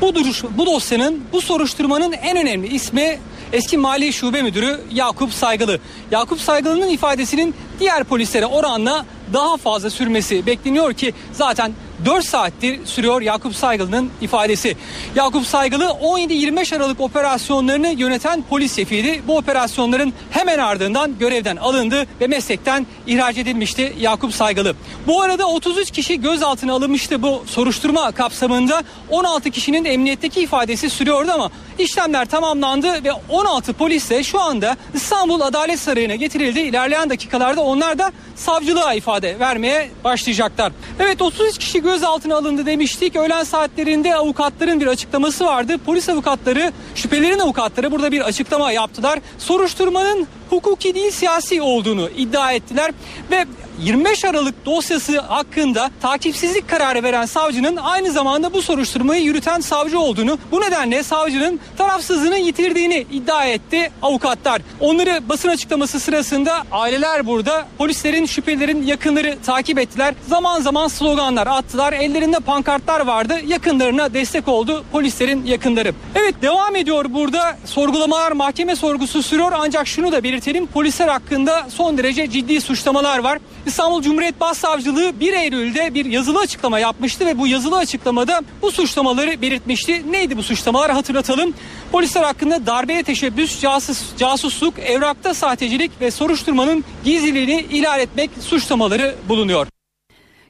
bu 0.00 0.14
duruş 0.14 0.44
bu 0.56 0.66
dosyanın 0.66 1.24
bu 1.32 1.40
soruşturmanın 1.40 2.12
en 2.12 2.36
önemli 2.36 2.74
ismi 2.74 3.18
eski 3.52 3.78
Mali 3.78 4.12
Şube 4.12 4.42
Müdürü 4.42 4.80
Yakup 4.92 5.32
Saygılı. 5.32 5.80
Yakup 6.10 6.40
Saygılı'nın 6.40 6.88
ifadesinin 6.88 7.54
diğer 7.80 8.04
polislere 8.04 8.46
oranla 8.46 9.06
daha 9.32 9.56
fazla 9.56 9.90
sürmesi 9.90 10.46
bekleniyor 10.46 10.92
ki 10.92 11.14
zaten 11.32 11.72
4 12.04 12.24
saattir 12.24 12.86
sürüyor 12.86 13.22
Yakup 13.22 13.56
Saygılı'nın 13.56 14.10
ifadesi. 14.20 14.76
Yakup 15.14 15.46
Saygılı 15.46 15.84
17-25 15.84 16.76
Aralık 16.76 17.00
operasyonlarını 17.00 17.88
yöneten 17.88 18.44
polis 18.50 18.76
şefiydi. 18.76 19.22
Bu 19.26 19.36
operasyonların 19.36 20.12
hemen 20.30 20.58
ardından 20.58 21.18
görevden 21.18 21.56
alındı 21.56 22.06
ve 22.20 22.26
meslekten 22.26 22.86
ihraç 23.06 23.38
edilmişti 23.38 23.92
Yakup 24.00 24.34
Saygılı. 24.34 24.74
Bu 25.06 25.22
arada 25.22 25.46
33 25.46 25.90
kişi 25.90 26.20
gözaltına 26.20 26.72
alınmıştı 26.72 27.22
bu 27.22 27.44
soruşturma 27.46 28.12
kapsamında. 28.12 28.82
16 29.10 29.50
kişinin 29.50 29.84
emniyetteki 29.84 30.40
ifadesi 30.40 30.90
sürüyordu 30.90 31.30
ama 31.32 31.50
işlemler 31.78 32.24
tamamlandı 32.28 33.04
ve 33.04 33.12
16 33.28 33.72
polis 33.72 34.10
de 34.10 34.24
şu 34.24 34.40
anda 34.40 34.76
İstanbul 34.94 35.40
Adalet 35.40 35.80
Sarayı'na 35.80 36.14
getirildi. 36.14 36.60
İlerleyen 36.60 37.10
dakikalarda 37.10 37.60
onlar 37.60 37.98
da 37.98 38.12
savcılığa 38.36 38.94
ifade 38.94 39.38
vermeye 39.38 39.90
başlayacaklar. 40.04 40.72
Evet 41.00 41.22
33 41.22 41.58
kişi 41.58 41.80
gözaltına 41.92 42.36
alındı 42.36 42.66
demiştik. 42.66 43.16
Öğlen 43.16 43.44
saatlerinde 43.44 44.14
avukatların 44.14 44.80
bir 44.80 44.86
açıklaması 44.86 45.44
vardı. 45.44 45.78
Polis 45.86 46.08
avukatları, 46.08 46.72
şüphelerin 46.94 47.38
avukatları 47.38 47.90
burada 47.90 48.12
bir 48.12 48.20
açıklama 48.20 48.72
yaptılar. 48.72 49.18
Soruşturmanın 49.38 50.26
hukuki 50.50 50.94
değil 50.94 51.10
siyasi 51.10 51.62
olduğunu 51.62 52.08
iddia 52.16 52.52
ettiler 52.52 52.92
ve 53.30 53.46
25 53.82 54.24
Aralık 54.24 54.66
dosyası 54.66 55.20
hakkında 55.20 55.90
takipsizlik 56.02 56.68
kararı 56.68 57.02
veren 57.02 57.26
savcının 57.26 57.76
aynı 57.76 58.12
zamanda 58.12 58.52
bu 58.52 58.62
soruşturmayı 58.62 59.22
yürüten 59.22 59.60
savcı 59.60 60.00
olduğunu, 60.00 60.38
bu 60.50 60.60
nedenle 60.60 61.02
savcının 61.02 61.60
tarafsızlığını 61.78 62.38
yitirdiğini 62.38 63.06
iddia 63.12 63.44
etti 63.44 63.90
avukatlar. 64.02 64.62
Onları 64.80 65.28
basın 65.28 65.48
açıklaması 65.48 66.00
sırasında 66.00 66.64
aileler 66.72 67.26
burada 67.26 67.66
polislerin 67.78 68.26
şüphelerin 68.26 68.86
yakınları 68.86 69.36
takip 69.46 69.78
ettiler. 69.78 70.14
Zaman 70.28 70.60
zaman 70.60 70.88
sloganlar 70.88 71.46
attılar. 71.46 71.92
Ellerinde 71.92 72.38
pankartlar 72.38 73.00
vardı. 73.00 73.40
Yakınlarına 73.46 74.14
destek 74.14 74.48
oldu 74.48 74.84
polislerin 74.92 75.46
yakınları. 75.46 75.92
Evet 76.14 76.42
devam 76.42 76.76
ediyor 76.76 77.04
burada. 77.08 77.56
Sorgulamalar 77.64 78.32
mahkeme 78.32 78.76
sorgusu 78.76 79.22
sürüyor 79.22 79.52
ancak 79.54 79.86
şunu 79.86 80.12
da 80.12 80.22
belirtelim. 80.38 80.66
Polisler 80.66 81.08
hakkında 81.08 81.66
son 81.70 81.98
derece 81.98 82.30
ciddi 82.30 82.60
suçlamalar 82.60 83.18
var. 83.18 83.38
İstanbul 83.66 84.02
Cumhuriyet 84.02 84.40
Başsavcılığı 84.40 85.20
1 85.20 85.32
Eylül'de 85.32 85.94
bir 85.94 86.04
yazılı 86.04 86.38
açıklama 86.38 86.78
yapmıştı 86.78 87.26
ve 87.26 87.38
bu 87.38 87.46
yazılı 87.46 87.76
açıklamada 87.76 88.40
bu 88.62 88.70
suçlamaları 88.70 89.42
belirtmişti. 89.42 90.12
Neydi 90.12 90.36
bu 90.36 90.42
suçlamalar 90.42 90.90
hatırlatalım. 90.90 91.54
Polisler 91.92 92.22
hakkında 92.22 92.66
darbeye 92.66 93.02
teşebbüs, 93.02 93.60
casus, 93.60 94.16
casusluk, 94.16 94.78
evrakta 94.78 95.34
sahtecilik 95.34 95.90
ve 96.00 96.10
soruşturmanın 96.10 96.84
gizliliğini 97.04 97.66
ihlal 97.70 98.00
etmek 98.00 98.30
suçlamaları 98.40 99.14
bulunuyor. 99.28 99.66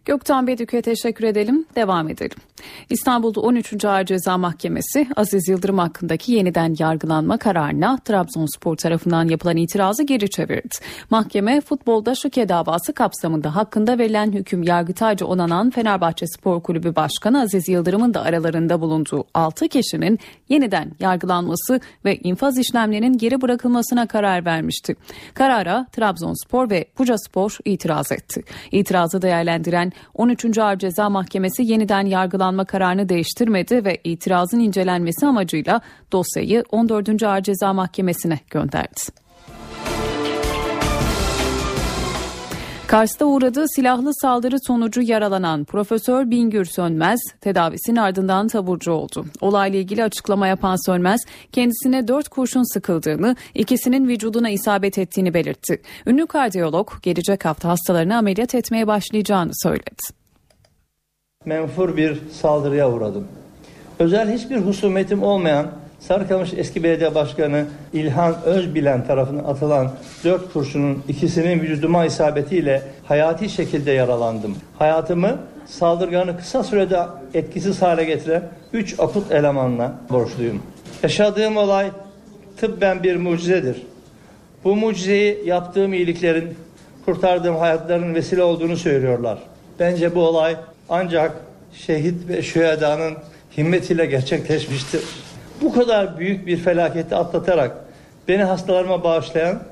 Gökten 0.04 0.46
Bedük'e 0.46 0.82
teşekkür 0.82 1.24
edelim. 1.24 1.66
Devam 1.76 2.08
edelim. 2.08 2.36
İstanbul'da 2.90 3.40
13. 3.40 3.84
Ağır 3.84 4.04
Ceza 4.04 4.38
Mahkemesi 4.38 5.06
Aziz 5.16 5.48
Yıldırım 5.48 5.78
hakkındaki 5.78 6.32
yeniden 6.32 6.76
yargılanma 6.78 7.38
kararına 7.38 7.98
Trabzonspor 7.98 8.76
tarafından 8.76 9.28
yapılan 9.28 9.56
itirazı 9.56 10.02
geri 10.02 10.30
çevirdi. 10.30 10.76
Mahkeme 11.10 11.60
futbolda 11.60 12.14
şuke 12.14 12.48
davası 12.48 12.92
kapsamında 12.92 13.56
hakkında 13.56 13.98
verilen 13.98 14.32
hüküm 14.32 14.62
yargıtayca 14.62 15.26
onanan 15.26 15.70
Fenerbahçe 15.70 16.26
Spor 16.26 16.62
Kulübü 16.62 16.96
Başkanı 16.96 17.40
Aziz 17.40 17.68
Yıldırım'ın 17.68 18.14
da 18.14 18.22
aralarında 18.22 18.80
bulunduğu 18.80 19.24
6 19.34 19.68
kişinin 19.68 20.18
yeniden 20.48 20.92
yargılanması 21.00 21.80
ve 22.04 22.16
infaz 22.16 22.58
işlemlerinin 22.58 23.18
geri 23.18 23.42
bırakılmasına 23.42 24.06
karar 24.06 24.44
vermişti. 24.44 24.96
Karara 25.34 25.86
Trabzonspor 25.92 26.70
ve 26.70 26.84
Bucaspor 26.98 27.58
itiraz 27.64 28.12
etti. 28.12 28.42
İtirazı 28.72 29.22
değerlendiren 29.22 29.92
13. 30.14 30.58
Ağır 30.58 30.78
Ceza 30.78 31.10
Mahkemesi 31.10 31.62
yeniden 31.62 32.06
yargılanma 32.06 32.57
kararını 32.64 33.08
değiştirmedi 33.08 33.84
ve 33.84 33.98
itirazın 34.04 34.60
incelenmesi 34.60 35.26
amacıyla 35.26 35.80
dosyayı 36.12 36.64
14. 36.70 37.22
Ağır 37.22 37.42
Ceza 37.42 37.72
Mahkemesi'ne 37.72 38.38
gönderdi. 38.50 39.00
Kars'ta 42.88 43.24
uğradığı 43.24 43.64
silahlı 43.68 44.10
saldırı 44.14 44.56
sonucu 44.66 45.02
yaralanan 45.02 45.64
Profesör 45.64 46.30
Bingür 46.30 46.64
Sönmez 46.64 47.20
tedavisinin 47.40 47.96
ardından 47.96 48.48
taburcu 48.48 48.92
oldu. 48.92 49.24
Olayla 49.40 49.78
ilgili 49.78 50.04
açıklama 50.04 50.46
yapan 50.46 50.86
Sönmez 50.86 51.20
kendisine 51.52 52.08
dört 52.08 52.28
kurşun 52.28 52.74
sıkıldığını, 52.74 53.36
ikisinin 53.54 54.08
vücuduna 54.08 54.50
isabet 54.50 54.98
ettiğini 54.98 55.34
belirtti. 55.34 55.82
Ünlü 56.06 56.26
kardiyolog 56.26 56.90
gelecek 57.02 57.44
hafta 57.44 57.68
hastalarını 57.68 58.16
ameliyat 58.16 58.54
etmeye 58.54 58.86
başlayacağını 58.86 59.52
söyledi. 59.54 60.02
Menfur 61.48 61.96
bir 61.96 62.18
saldırıya 62.32 62.90
uğradım. 62.90 63.28
Özel 63.98 64.32
hiçbir 64.32 64.56
husumetim 64.56 65.22
olmayan 65.22 65.66
Sarıkamış 66.00 66.52
eski 66.56 66.82
belediye 66.82 67.14
başkanı 67.14 67.66
İlhan 67.92 68.42
Özbilen 68.44 69.06
tarafından 69.06 69.44
atılan 69.44 69.90
dört 70.24 70.52
kurşunun 70.52 71.02
ikisinin 71.08 71.60
vücuduma 71.60 72.04
isabetiyle 72.04 72.82
hayati 73.04 73.48
şekilde 73.48 73.90
yaralandım. 73.90 74.56
Hayatımı 74.78 75.38
saldırganı 75.66 76.36
kısa 76.36 76.64
sürede 76.64 77.00
etkisiz 77.34 77.82
hale 77.82 78.04
getiren 78.04 78.42
üç 78.72 79.00
akut 79.00 79.32
elemanla 79.32 79.94
borçluyum. 80.10 80.62
Yaşadığım 81.02 81.56
olay 81.56 81.90
tıbben 82.56 83.02
bir 83.02 83.16
mucizedir. 83.16 83.82
Bu 84.64 84.76
mucizeyi 84.76 85.42
yaptığım 85.46 85.92
iyiliklerin, 85.92 86.54
kurtardığım 87.04 87.56
hayatların 87.56 88.14
vesile 88.14 88.42
olduğunu 88.42 88.76
söylüyorlar. 88.76 89.38
Bence 89.78 90.14
bu 90.14 90.20
olay 90.20 90.56
ancak 90.88 91.32
şehit 91.72 92.28
ve 92.28 92.42
şühedanın 92.42 93.14
himmetiyle 93.58 94.06
gerçekleşmiştir. 94.06 95.00
Bu 95.60 95.72
kadar 95.72 96.18
büyük 96.18 96.46
bir 96.46 96.56
felaketi 96.56 97.14
atlatarak 97.14 97.76
beni 98.28 98.42
hastalarıma 98.42 99.04
bağışlayan 99.04 99.62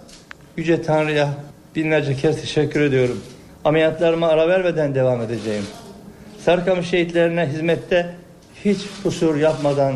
Yüce 0.57 0.83
Tanrı'ya 0.83 1.29
binlerce 1.77 2.15
kez 2.15 2.41
teşekkür 2.41 2.81
ediyorum. 2.81 3.21
Ameliyatlarıma 3.65 4.29
ara 4.29 4.49
vermeden 4.49 4.95
devam 4.95 5.23
edeceğim. 5.23 5.65
Sarıkamış 6.45 6.89
şehitlerine 6.89 7.47
hizmette 7.47 8.15
hiç 8.65 8.79
kusur 9.03 9.37
yapmadan 9.37 9.95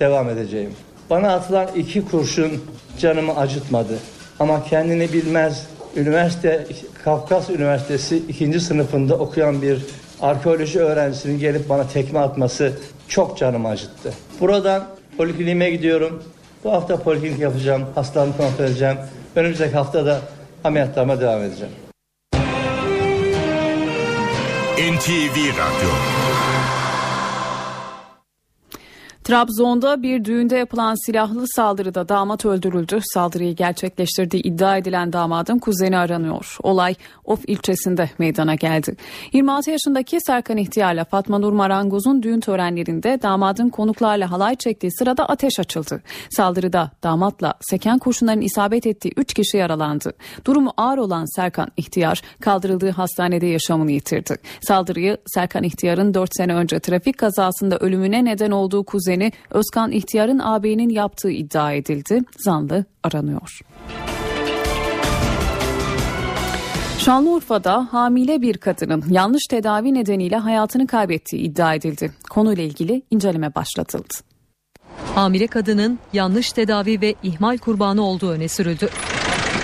devam 0.00 0.28
edeceğim. 0.28 0.70
Bana 1.10 1.34
atılan 1.34 1.68
iki 1.76 2.04
kurşun 2.04 2.64
canımı 2.98 3.36
acıtmadı. 3.36 3.98
Ama 4.40 4.64
kendini 4.64 5.12
bilmez, 5.12 5.66
üniversite, 5.96 6.66
Kafkas 7.04 7.50
Üniversitesi 7.50 8.16
ikinci 8.28 8.60
sınıfında 8.60 9.14
okuyan 9.14 9.62
bir 9.62 9.86
arkeoloji 10.20 10.80
öğrencisinin 10.80 11.38
gelip 11.38 11.68
bana 11.68 11.88
tekme 11.88 12.18
atması 12.18 12.72
çok 13.08 13.38
canımı 13.38 13.68
acıttı. 13.68 14.12
Buradan 14.40 14.98
Polikliniğime 15.18 15.70
gidiyorum. 15.70 16.22
Bu 16.64 16.72
hafta 16.72 17.02
poliklinik 17.02 17.38
yapacağım. 17.38 17.86
Hastalarımı 17.94 18.36
kontrol 18.36 18.64
edeceğim. 18.64 18.96
Önümüzdeki 19.36 19.74
hafta 19.74 20.06
da 20.06 20.20
ameliyatlarıma 20.64 21.20
devam 21.20 21.42
edeceğim. 21.42 21.72
NTV 24.78 25.36
Radyo 25.36 25.90
Trabzon'da 29.28 30.02
bir 30.02 30.24
düğünde 30.24 30.56
yapılan 30.56 31.06
silahlı 31.06 31.44
saldırıda 31.48 32.08
damat 32.08 32.44
öldürüldü. 32.44 33.00
Saldırıyı 33.14 33.56
gerçekleştirdiği 33.56 34.42
iddia 34.42 34.76
edilen 34.76 35.12
damadın 35.12 35.58
kuzeni 35.58 35.98
aranıyor. 35.98 36.56
Olay 36.62 36.94
Of 37.24 37.40
ilçesinde 37.46 38.10
meydana 38.18 38.54
geldi. 38.54 38.96
26 39.32 39.70
yaşındaki 39.70 40.18
Serkan 40.20 40.56
İhtiyar'la 40.56 41.04
Fatma 41.04 41.38
Nur 41.38 41.52
Marangoz'un 41.52 42.22
düğün 42.22 42.40
törenlerinde 42.40 43.18
damadın 43.22 43.68
konuklarla 43.68 44.30
halay 44.30 44.56
çektiği 44.56 44.92
sırada 44.92 45.26
ateş 45.26 45.60
açıldı. 45.60 46.02
Saldırıda 46.30 46.90
damatla 47.02 47.54
seken 47.60 47.98
kurşunların 47.98 48.40
isabet 48.40 48.86
ettiği 48.86 49.12
3 49.16 49.34
kişi 49.34 49.56
yaralandı. 49.56 50.12
Durumu 50.44 50.72
ağır 50.76 50.98
olan 50.98 51.36
Serkan 51.36 51.68
İhtiyar 51.76 52.22
kaldırıldığı 52.40 52.90
hastanede 52.90 53.46
yaşamını 53.46 53.92
yitirdi. 53.92 54.36
Saldırıyı 54.60 55.16
Serkan 55.26 55.62
İhtiyar'ın 55.62 56.14
4 56.14 56.30
sene 56.36 56.54
önce 56.54 56.80
trafik 56.80 57.18
kazasında 57.18 57.78
ölümüne 57.78 58.24
neden 58.24 58.50
olduğu 58.50 58.84
kuzeni 58.84 59.17
işlemini 59.18 59.32
Özkan 59.50 59.92
İhtiyar'ın 59.92 60.38
ağabeyinin 60.38 60.88
yaptığı 60.88 61.30
iddia 61.30 61.72
edildi. 61.72 62.20
Zanlı 62.38 62.84
aranıyor. 63.02 63.60
Şanlıurfa'da 66.98 67.88
hamile 67.90 68.42
bir 68.42 68.58
kadının 68.58 69.04
yanlış 69.10 69.42
tedavi 69.50 69.94
nedeniyle 69.94 70.36
hayatını 70.36 70.86
kaybettiği 70.86 71.42
iddia 71.42 71.74
edildi. 71.74 72.12
Konuyla 72.30 72.62
ilgili 72.62 73.02
inceleme 73.10 73.54
başlatıldı. 73.54 74.14
Hamile 75.14 75.46
kadının 75.46 75.98
yanlış 76.12 76.52
tedavi 76.52 77.00
ve 77.00 77.14
ihmal 77.22 77.58
kurbanı 77.58 78.02
olduğu 78.02 78.30
öne 78.30 78.48
sürüldü. 78.48 78.88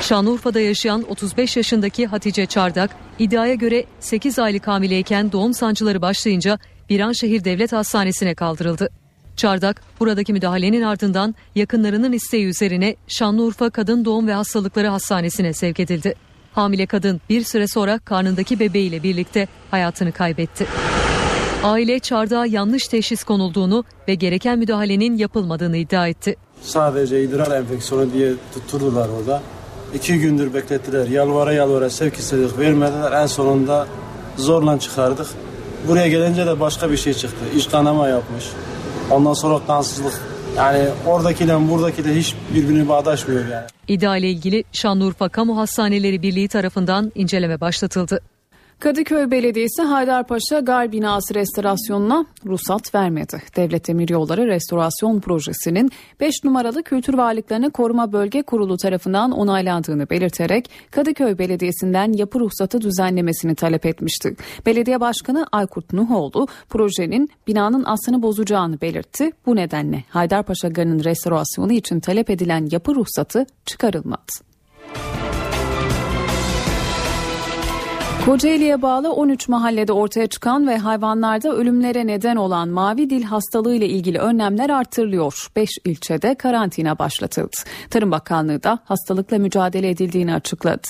Şanlıurfa'da 0.00 0.60
yaşayan 0.60 1.04
35 1.08 1.56
yaşındaki 1.56 2.06
Hatice 2.06 2.46
Çardak, 2.46 2.90
iddiaya 3.18 3.54
göre 3.54 3.84
8 4.00 4.38
aylık 4.38 4.66
hamileyken 4.66 5.32
doğum 5.32 5.54
sancıları 5.54 6.02
başlayınca 6.02 6.58
Viranşehir 6.90 7.44
Devlet 7.44 7.72
Hastanesi'ne 7.72 8.34
kaldırıldı. 8.34 8.90
Çardak 9.36 9.82
buradaki 10.00 10.32
müdahalenin 10.32 10.82
ardından 10.82 11.34
yakınlarının 11.54 12.12
isteği 12.12 12.46
üzerine 12.46 12.96
Şanlıurfa 13.08 13.70
Kadın 13.70 14.04
Doğum 14.04 14.26
ve 14.26 14.32
Hastalıkları 14.32 14.88
Hastanesi'ne 14.88 15.52
sevk 15.52 15.80
edildi. 15.80 16.14
Hamile 16.52 16.86
kadın 16.86 17.20
bir 17.30 17.44
süre 17.44 17.68
sonra 17.68 17.98
karnındaki 17.98 18.60
bebeğiyle 18.60 19.02
birlikte 19.02 19.48
hayatını 19.70 20.12
kaybetti. 20.12 20.66
Aile 21.64 21.98
çardağa 21.98 22.46
yanlış 22.46 22.88
teşhis 22.88 23.24
konulduğunu 23.24 23.84
ve 24.08 24.14
gereken 24.14 24.58
müdahalenin 24.58 25.16
yapılmadığını 25.16 25.76
iddia 25.76 26.08
etti. 26.08 26.36
Sadece 26.62 27.22
idrar 27.22 27.60
enfeksiyonu 27.60 28.12
diye 28.12 28.32
tutturdular 28.54 29.08
orada. 29.08 29.42
İki 29.94 30.18
gündür 30.18 30.54
beklettiler. 30.54 31.06
Yalvara 31.06 31.52
yalvara 31.52 31.90
sevk 31.90 32.14
istedik 32.14 32.58
vermediler. 32.58 33.12
En 33.12 33.26
sonunda 33.26 33.86
zorla 34.36 34.78
çıkardık. 34.78 35.26
Buraya 35.88 36.08
gelince 36.08 36.46
de 36.46 36.60
başka 36.60 36.90
bir 36.90 36.96
şey 36.96 37.14
çıktı. 37.14 37.44
İç 37.56 37.70
kanama 37.70 38.08
yapmış. 38.08 38.44
Ondan 39.10 39.32
sonra 39.32 39.66
kansızlık. 39.66 40.20
Yani 40.56 40.84
oradakiyle 41.06 41.70
buradakiyle 41.70 42.14
hiç 42.14 42.34
birbirini 42.54 42.88
bağdaşmıyor 42.88 43.48
yani. 43.48 43.66
İddia 43.88 44.16
ilgili 44.16 44.64
Şanlıurfa 44.72 45.28
Kamu 45.28 45.58
Hastaneleri 45.58 46.22
Birliği 46.22 46.48
tarafından 46.48 47.12
inceleme 47.14 47.60
başlatıldı. 47.60 48.20
Kadıköy 48.84 49.30
Belediyesi 49.30 49.82
Haydarpaşa 49.82 50.60
Gar 50.60 50.92
binası 50.92 51.34
restorasyonuna 51.34 52.26
ruhsat 52.46 52.94
vermedi. 52.94 53.42
Devlet 53.56 53.88
Demiryolları 53.88 54.46
Restorasyon 54.46 55.20
Projesi'nin 55.20 55.90
5 56.20 56.44
numaralı 56.44 56.82
Kültür 56.82 57.14
Varlıklarını 57.14 57.70
Koruma 57.70 58.12
Bölge 58.12 58.42
Kurulu 58.42 58.76
tarafından 58.76 59.32
onaylandığını 59.32 60.10
belirterek 60.10 60.70
Kadıköy 60.90 61.38
Belediyesi'nden 61.38 62.12
yapı 62.12 62.40
ruhsatı 62.40 62.80
düzenlemesini 62.80 63.54
talep 63.54 63.86
etmişti. 63.86 64.36
Belediye 64.66 65.00
Başkanı 65.00 65.46
Aykurt 65.52 65.92
Nuhoğlu 65.92 66.46
projenin 66.68 67.28
binanın 67.46 67.84
aslını 67.84 68.22
bozacağını 68.22 68.80
belirtti. 68.80 69.30
Bu 69.46 69.56
nedenle 69.56 70.04
Haydarpaşa 70.08 70.68
Garı'nın 70.68 71.04
restorasyonu 71.04 71.72
için 71.72 72.00
talep 72.00 72.30
edilen 72.30 72.68
yapı 72.70 72.94
ruhsatı 72.94 73.46
çıkarılmadı. 73.66 74.32
Kocaeli'ye 78.24 78.82
bağlı 78.82 79.12
13 79.12 79.48
mahallede 79.48 79.92
ortaya 79.92 80.26
çıkan 80.26 80.68
ve 80.68 80.78
hayvanlarda 80.78 81.56
ölümlere 81.56 82.06
neden 82.06 82.36
olan 82.36 82.68
mavi 82.68 83.10
dil 83.10 83.22
hastalığı 83.22 83.74
ile 83.74 83.86
ilgili 83.86 84.18
önlemler 84.18 84.70
artırılıyor. 84.70 85.48
5 85.56 85.70
ilçede 85.84 86.34
karantina 86.34 86.98
başlatıldı. 86.98 87.56
Tarım 87.90 88.10
Bakanlığı 88.10 88.62
da 88.62 88.78
hastalıkla 88.84 89.38
mücadele 89.38 89.90
edildiğini 89.90 90.34
açıkladı. 90.34 90.88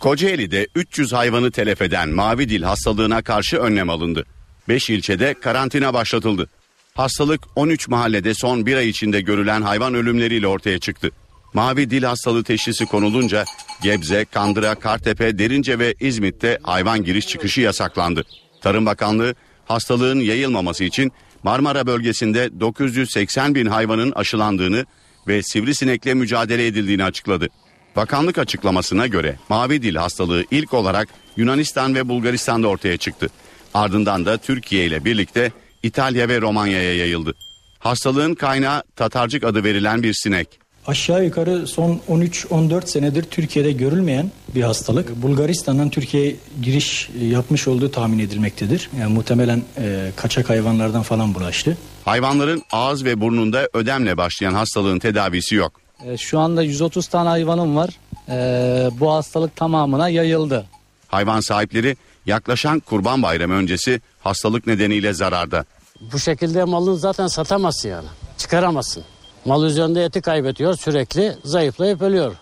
Kocaeli'de 0.00 0.66
300 0.74 1.12
hayvanı 1.12 1.50
telef 1.50 1.82
eden 1.82 2.08
mavi 2.08 2.48
dil 2.48 2.62
hastalığına 2.62 3.22
karşı 3.22 3.56
önlem 3.56 3.90
alındı. 3.90 4.24
5 4.68 4.90
ilçede 4.90 5.34
karantina 5.34 5.94
başlatıldı. 5.94 6.48
Hastalık 6.94 7.40
13 7.56 7.88
mahallede 7.88 8.34
son 8.34 8.66
bir 8.66 8.76
ay 8.76 8.88
içinde 8.88 9.20
görülen 9.20 9.62
hayvan 9.62 9.94
ölümleriyle 9.94 10.46
ortaya 10.46 10.78
çıktı. 10.78 11.10
Mavi 11.54 11.90
dil 11.90 12.02
hastalığı 12.02 12.44
teşhisi 12.44 12.86
konulunca 12.86 13.44
Gebze, 13.82 14.24
Kandıra, 14.24 14.74
Kartepe, 14.74 15.38
Derince 15.38 15.78
ve 15.78 15.94
İzmit'te 16.00 16.58
hayvan 16.62 17.04
giriş 17.04 17.26
çıkışı 17.26 17.60
yasaklandı. 17.60 18.24
Tarım 18.60 18.86
Bakanlığı 18.86 19.34
hastalığın 19.64 20.20
yayılmaması 20.20 20.84
için 20.84 21.12
Marmara 21.42 21.86
bölgesinde 21.86 22.60
980 22.60 23.54
bin 23.54 23.66
hayvanın 23.66 24.12
aşılandığını 24.12 24.86
ve 25.28 25.42
sivrisinekle 25.42 26.14
mücadele 26.14 26.66
edildiğini 26.66 27.04
açıkladı. 27.04 27.48
Bakanlık 27.96 28.38
açıklamasına 28.38 29.06
göre 29.06 29.36
mavi 29.48 29.82
dil 29.82 29.94
hastalığı 29.94 30.44
ilk 30.50 30.74
olarak 30.74 31.08
Yunanistan 31.36 31.94
ve 31.94 32.08
Bulgaristan'da 32.08 32.68
ortaya 32.68 32.96
çıktı. 32.96 33.28
Ardından 33.74 34.26
da 34.26 34.36
Türkiye 34.36 34.86
ile 34.86 35.04
birlikte 35.04 35.52
İtalya 35.82 36.28
ve 36.28 36.40
Romanya'ya 36.40 36.96
yayıldı. 36.96 37.34
Hastalığın 37.78 38.34
kaynağı 38.34 38.82
Tatarcık 38.96 39.44
adı 39.44 39.64
verilen 39.64 40.02
bir 40.02 40.14
sinek. 40.14 40.67
Aşağı 40.88 41.24
yukarı 41.24 41.66
son 41.66 42.00
13-14 42.10 42.86
senedir 42.86 43.22
Türkiye'de 43.22 43.72
görülmeyen 43.72 44.30
bir 44.54 44.62
hastalık. 44.62 45.22
Bulgaristan'dan 45.22 45.90
Türkiye'ye 45.90 46.36
giriş 46.62 47.10
yapmış 47.20 47.68
olduğu 47.68 47.90
tahmin 47.90 48.18
edilmektedir. 48.18 48.90
Yani 49.00 49.12
muhtemelen 49.12 49.62
e, 49.78 50.10
kaçak 50.16 50.50
hayvanlardan 50.50 51.02
falan 51.02 51.34
bulaştı. 51.34 51.78
Hayvanların 52.04 52.62
ağız 52.72 53.04
ve 53.04 53.20
burnunda 53.20 53.68
ödemle 53.72 54.16
başlayan 54.16 54.54
hastalığın 54.54 54.98
tedavisi 54.98 55.54
yok. 55.54 55.80
E, 56.06 56.16
şu 56.16 56.38
anda 56.38 56.62
130 56.62 57.06
tane 57.06 57.28
hayvanım 57.28 57.76
var. 57.76 57.90
E, 58.28 58.90
bu 59.00 59.12
hastalık 59.12 59.56
tamamına 59.56 60.08
yayıldı. 60.08 60.66
Hayvan 61.08 61.40
sahipleri 61.40 61.96
yaklaşan 62.26 62.80
Kurban 62.80 63.22
Bayramı 63.22 63.54
öncesi 63.54 64.00
hastalık 64.20 64.66
nedeniyle 64.66 65.12
zararda. 65.12 65.64
Bu 66.12 66.18
şekilde 66.18 66.64
malını 66.64 66.96
zaten 66.96 67.26
satamazsın 67.26 67.88
yani. 67.88 68.08
Çıkaramazsın. 68.38 69.04
Mal 69.44 69.64
üzerinde 69.64 70.04
eti 70.04 70.20
kaybediyor 70.20 70.74
sürekli 70.74 71.32
zayıflayıp 71.44 72.02
ölüyor. 72.02 72.36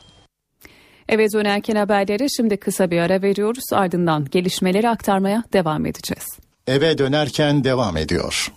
Eve 1.09 1.33
dönerken 1.33 1.77
haberleri 1.77 2.27
şimdi 2.37 2.57
kısa 2.57 2.91
bir 2.91 2.99
ara 2.99 3.23
veriyoruz 3.23 3.73
ardından 3.73 4.25
gelişmeleri 4.25 4.89
aktarmaya 4.89 5.45
devam 5.53 5.87
edeceğiz. 5.87 6.27
Eve 6.67 6.99
dönerken 6.99 7.65
devam 7.65 7.97
ediyor. 7.97 8.53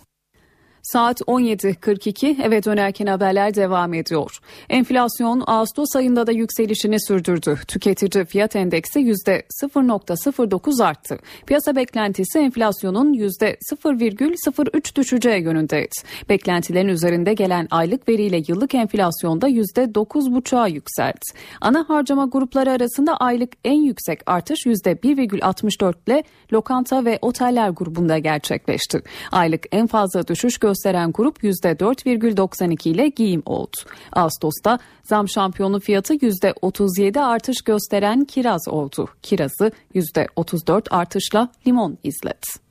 Saat 0.92 1.20
17.42 1.20 2.42
eve 2.42 2.64
dönerken 2.64 3.06
haberler 3.06 3.54
devam 3.54 3.94
ediyor. 3.94 4.38
Enflasyon 4.68 5.42
Ağustos 5.46 5.96
ayında 5.96 6.26
da 6.26 6.32
yükselişini 6.32 7.00
sürdürdü. 7.00 7.58
Tüketici 7.68 8.24
fiyat 8.24 8.56
endeksi 8.56 9.00
%0.09 9.00 10.84
arttı. 10.84 11.18
Piyasa 11.46 11.76
beklentisi 11.76 12.38
enflasyonun 12.38 13.14
%0,03 13.14 14.96
düşeceği 14.96 15.42
yönündeydi. 15.42 15.94
Beklentilerin 16.28 16.88
üzerinde 16.88 17.34
gelen 17.34 17.68
aylık 17.70 18.08
veriyle 18.08 18.42
yıllık 18.48 18.74
enflasyonda 18.74 19.48
%9,5'a 19.48 20.66
yükseldi. 20.66 21.20
Ana 21.60 21.84
harcama 21.88 22.26
grupları 22.26 22.70
arasında 22.70 23.16
aylık 23.16 23.52
en 23.64 23.82
yüksek 23.82 24.20
artış 24.26 24.66
%1,64 24.66 25.94
ile 26.06 26.22
lokanta 26.52 27.04
ve 27.04 27.18
oteller 27.22 27.68
grubunda 27.68 28.18
gerçekleşti. 28.18 29.02
Aylık 29.32 29.66
en 29.72 29.86
fazla 29.86 30.28
düşüş 30.28 30.58
gösteren 30.80 31.12
grup 31.12 31.42
%4,92 31.44 32.88
ile 32.88 33.08
giyim 33.08 33.42
oldu. 33.46 33.76
Ağustos'ta 34.12 34.78
zam 35.04 35.28
şampiyonu 35.28 35.80
fiyatı 35.80 36.14
%37 36.14 37.20
artış 37.20 37.62
gösteren 37.62 38.24
kiraz 38.24 38.68
oldu. 38.68 39.08
Kirazı 39.22 39.72
%34 39.94 40.88
artışla 40.90 41.48
limon 41.66 41.98
izledi. 42.04 42.69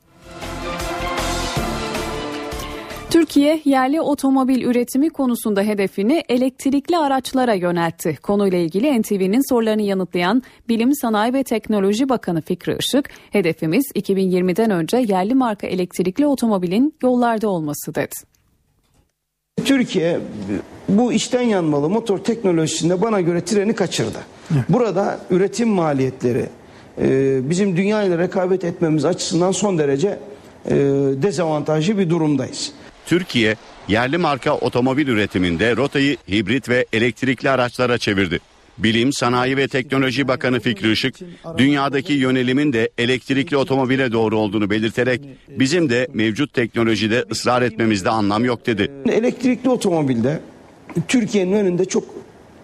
Türkiye 3.09 3.61
yerli 3.65 4.01
otomobil 4.01 4.61
üretimi 4.61 5.09
konusunda 5.09 5.61
hedefini 5.61 6.23
elektrikli 6.29 6.97
araçlara 6.97 7.53
yöneltti. 7.53 8.17
Konuyla 8.23 8.57
ilgili 8.57 9.01
NTV'nin 9.01 9.49
sorularını 9.49 9.81
yanıtlayan 9.81 10.43
Bilim 10.69 10.95
Sanayi 10.95 11.33
ve 11.33 11.43
Teknoloji 11.43 12.09
Bakanı 12.09 12.41
Fikri 12.41 12.77
Işık, 12.79 13.09
hedefimiz 13.31 13.85
2020'den 13.95 14.71
önce 14.71 14.97
yerli 14.97 15.35
marka 15.35 15.67
elektrikli 15.67 16.25
otomobilin 16.25 16.93
yollarda 17.03 17.49
olması 17.49 17.95
dedi. 17.95 18.15
Türkiye 19.65 20.19
bu 20.89 21.13
içten 21.13 21.41
yanmalı 21.41 21.89
motor 21.89 22.17
teknolojisinde 22.17 23.01
bana 23.01 23.21
göre 23.21 23.41
treni 23.45 23.75
kaçırdı. 23.75 24.19
Burada 24.69 25.19
üretim 25.29 25.69
maliyetleri 25.69 26.45
e, 27.01 27.39
bizim 27.49 27.77
dünya 27.77 28.03
ile 28.03 28.17
rekabet 28.17 28.63
etmemiz 28.63 29.05
açısından 29.05 29.51
son 29.51 29.77
derece 29.77 30.19
e, 30.65 30.75
dezavantajlı 31.21 31.97
bir 31.97 32.09
durumdayız. 32.09 32.73
Türkiye 33.09 33.55
yerli 33.87 34.17
marka 34.17 34.53
otomobil 34.55 35.07
üretiminde 35.07 35.75
rotayı 35.75 36.17
hibrit 36.31 36.69
ve 36.69 36.85
elektrikli 36.93 37.49
araçlara 37.49 37.97
çevirdi. 37.97 38.39
Bilim, 38.77 39.13
Sanayi 39.13 39.57
ve 39.57 39.67
Teknoloji 39.67 40.27
Bakanı 40.27 40.59
Fikri 40.59 40.91
Işık, 40.91 41.15
dünyadaki 41.57 42.13
yönelimin 42.13 42.73
de 42.73 42.89
elektrikli 42.97 43.57
otomobile 43.57 44.11
doğru 44.11 44.37
olduğunu 44.37 44.69
belirterek 44.69 45.21
bizim 45.49 45.89
de 45.89 46.07
mevcut 46.13 46.53
teknolojide 46.53 47.25
ısrar 47.31 47.61
etmemizde 47.61 48.09
anlam 48.09 48.45
yok 48.45 48.65
dedi. 48.65 48.91
Elektrikli 49.11 49.69
otomobilde 49.69 50.39
Türkiye'nin 51.07 51.53
önünde 51.53 51.85
çok 51.85 52.03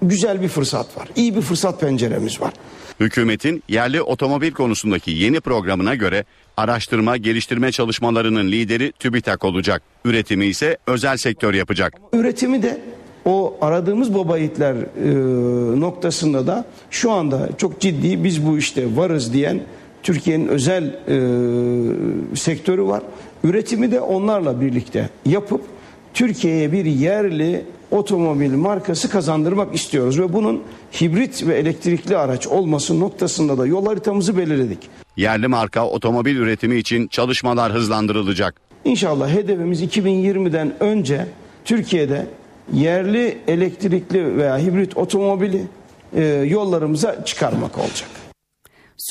güzel 0.01 0.41
bir 0.41 0.47
fırsat 0.47 0.97
var. 0.97 1.07
İyi 1.15 1.35
bir 1.35 1.41
fırsat 1.41 1.81
penceremiz 1.81 2.41
var. 2.41 2.53
Hükümetin 2.99 3.63
yerli 3.69 4.01
otomobil 4.01 4.51
konusundaki 4.51 5.11
yeni 5.11 5.39
programına 5.39 5.95
göre 5.95 6.23
araştırma 6.57 7.17
geliştirme 7.17 7.71
çalışmalarının 7.71 8.47
lideri 8.51 8.91
TÜBİTAK 8.91 9.45
olacak. 9.45 9.81
Üretimi 10.05 10.45
ise 10.45 10.77
özel 10.87 11.17
sektör 11.17 11.53
yapacak. 11.53 11.93
Üretimi 12.13 12.63
de 12.63 12.81
o 13.25 13.57
aradığımız 13.61 14.15
baba 14.15 14.37
yiğitler 14.37 14.75
e, 14.75 15.79
noktasında 15.79 16.47
da 16.47 16.65
şu 16.91 17.11
anda 17.11 17.49
çok 17.57 17.79
ciddi 17.79 18.23
biz 18.23 18.45
bu 18.45 18.57
işte 18.57 18.95
varız 18.95 19.33
diyen 19.33 19.61
Türkiye'nin 20.03 20.47
özel 20.47 20.83
e, 20.83 22.35
sektörü 22.35 22.83
var. 22.83 23.03
Üretimi 23.43 23.91
de 23.91 24.01
onlarla 24.01 24.61
birlikte 24.61 25.09
yapıp 25.25 25.61
Türkiye'ye 26.13 26.71
bir 26.71 26.85
yerli 26.85 27.65
otomobil 27.91 28.53
markası 28.53 29.09
kazandırmak 29.09 29.75
istiyoruz 29.75 30.19
ve 30.19 30.33
bunun 30.33 30.63
hibrit 31.01 31.47
ve 31.47 31.55
elektrikli 31.55 32.17
araç 32.17 32.47
olması 32.47 32.99
noktasında 32.99 33.57
da 33.57 33.67
yol 33.67 33.85
haritamızı 33.85 34.37
belirledik. 34.37 34.79
Yerli 35.17 35.47
marka 35.47 35.87
otomobil 35.87 36.35
üretimi 36.35 36.75
için 36.75 37.07
çalışmalar 37.07 37.73
hızlandırılacak. 37.73 38.61
İnşallah 38.85 39.29
hedefimiz 39.29 39.83
2020'den 39.83 40.73
önce 40.79 41.27
Türkiye'de 41.65 42.27
yerli 42.73 43.37
elektrikli 43.47 44.37
veya 44.37 44.57
hibrit 44.57 44.97
otomobili 44.97 45.63
e, 46.15 46.23
yollarımıza 46.23 47.25
çıkarmak 47.25 47.77
olacak. 47.77 48.09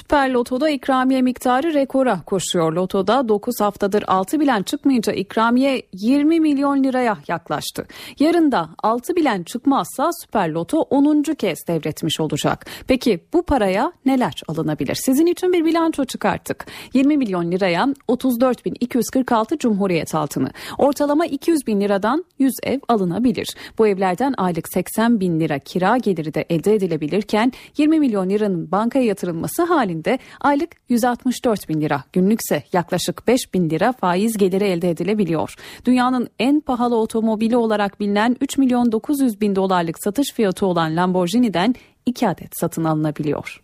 Süper 0.00 0.30
Loto'da 0.30 0.70
ikramiye 0.70 1.22
miktarı 1.22 1.74
rekora 1.74 2.20
koşuyor. 2.26 2.72
Loto'da 2.72 3.28
9 3.28 3.60
haftadır 3.60 4.04
6 4.06 4.40
bilen 4.40 4.62
çıkmayınca 4.62 5.12
ikramiye 5.12 5.82
20 5.92 6.40
milyon 6.40 6.84
liraya 6.84 7.18
yaklaştı. 7.28 7.86
Yarın 8.18 8.52
da 8.52 8.68
6 8.82 9.16
bilen 9.16 9.42
çıkmazsa 9.42 10.10
Süper 10.12 10.48
Loto 10.48 10.80
10. 10.80 11.22
kez 11.22 11.58
devretmiş 11.68 12.20
olacak. 12.20 12.66
Peki 12.86 13.20
bu 13.32 13.42
paraya 13.42 13.92
neler 14.06 14.42
alınabilir? 14.48 14.94
Sizin 14.94 15.26
için 15.26 15.52
bir 15.52 15.64
bilanço 15.64 16.04
çıkarttık. 16.04 16.66
20 16.94 17.16
milyon 17.16 17.52
liraya 17.52 17.84
34.246 18.08 19.58
Cumhuriyet 19.58 20.14
altını. 20.14 20.50
Ortalama 20.78 21.26
200 21.26 21.66
bin 21.66 21.80
liradan 21.80 22.24
100 22.38 22.52
ev 22.62 22.78
alınabilir. 22.88 23.48
Bu 23.78 23.86
evlerden 23.86 24.34
aylık 24.36 24.68
80 24.68 25.20
bin 25.20 25.40
lira 25.40 25.58
kira 25.58 25.96
geliri 25.96 26.34
de 26.34 26.44
elde 26.50 26.74
edilebilirken 26.74 27.52
20 27.76 28.00
milyon 28.00 28.30
liranın 28.30 28.70
bankaya 28.70 29.04
yatırılması 29.04 29.62
halinde 29.84 30.18
aylık 30.40 30.70
164 30.88 31.68
bin 31.68 31.80
lira, 31.80 32.04
günlükse 32.12 32.62
yaklaşık 32.72 33.26
5 33.26 33.54
bin 33.54 33.70
lira 33.70 33.92
faiz 33.92 34.38
geliri 34.38 34.64
elde 34.64 34.90
edilebiliyor. 34.90 35.54
Dünyanın 35.84 36.28
en 36.38 36.60
pahalı 36.60 36.96
otomobili 36.96 37.56
olarak 37.56 38.00
bilinen 38.00 38.36
3 38.40 38.58
milyon 38.58 38.92
900 38.92 39.40
bin 39.40 39.56
dolarlık 39.56 40.02
satış 40.04 40.32
fiyatı 40.32 40.66
olan 40.66 40.96
Lamborghini'den 40.96 41.74
2 42.06 42.28
adet 42.28 42.58
satın 42.60 42.84
alınabiliyor. 42.84 43.60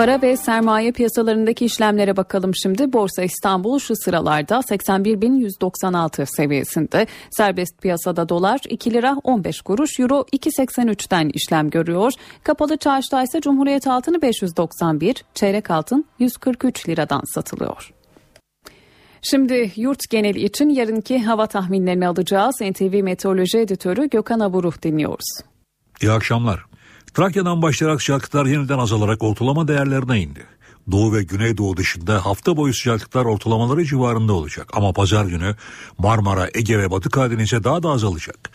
Para 0.00 0.22
ve 0.22 0.36
sermaye 0.36 0.92
piyasalarındaki 0.92 1.64
işlemlere 1.64 2.16
bakalım 2.16 2.54
şimdi. 2.54 2.92
Borsa 2.92 3.22
İstanbul 3.22 3.78
şu 3.78 3.96
sıralarda 3.96 4.54
81.196 4.54 6.36
seviyesinde. 6.36 7.06
Serbest 7.30 7.82
piyasada 7.82 8.28
dolar 8.28 8.60
2 8.68 8.92
lira 8.92 9.16
15 9.24 9.60
kuruş, 9.60 10.00
euro 10.00 10.26
2.83'ten 10.32 11.30
işlem 11.34 11.70
görüyor. 11.70 12.12
Kapalı 12.44 12.76
çarşıda 12.76 13.22
ise 13.22 13.40
Cumhuriyet 13.40 13.86
altını 13.86 14.22
591, 14.22 15.24
çeyrek 15.34 15.70
altın 15.70 16.04
143 16.18 16.88
liradan 16.88 17.22
satılıyor. 17.34 17.92
Şimdi 19.22 19.72
yurt 19.76 20.10
geneli 20.10 20.44
için 20.44 20.68
yarınki 20.68 21.18
hava 21.18 21.46
tahminlerini 21.46 22.08
alacağız. 22.08 22.54
NTV 22.60 23.02
Meteoroloji 23.02 23.58
Editörü 23.58 24.10
Gökhan 24.10 24.40
Aburuh 24.40 24.82
dinliyoruz. 24.82 25.40
İyi 26.02 26.12
akşamlar. 26.12 26.69
Trakya'dan 27.14 27.62
başlayarak 27.62 28.02
sıcaklıklar 28.02 28.46
yeniden 28.46 28.78
azalarak 28.78 29.22
ortalama 29.22 29.68
değerlerine 29.68 30.20
indi. 30.20 30.46
Doğu 30.90 31.12
ve 31.14 31.22
Güneydoğu 31.22 31.76
dışında 31.76 32.26
hafta 32.26 32.56
boyu 32.56 32.74
sıcaklıklar 32.74 33.24
ortalamaları 33.24 33.84
civarında 33.84 34.32
olacak. 34.32 34.68
Ama 34.72 34.92
pazar 34.92 35.24
günü 35.24 35.56
Marmara, 35.98 36.48
Ege 36.54 36.78
ve 36.78 36.90
Batı 36.90 37.10
Karadeniz'e 37.10 37.64
daha 37.64 37.82
da 37.82 37.88
azalacak. 37.88 38.50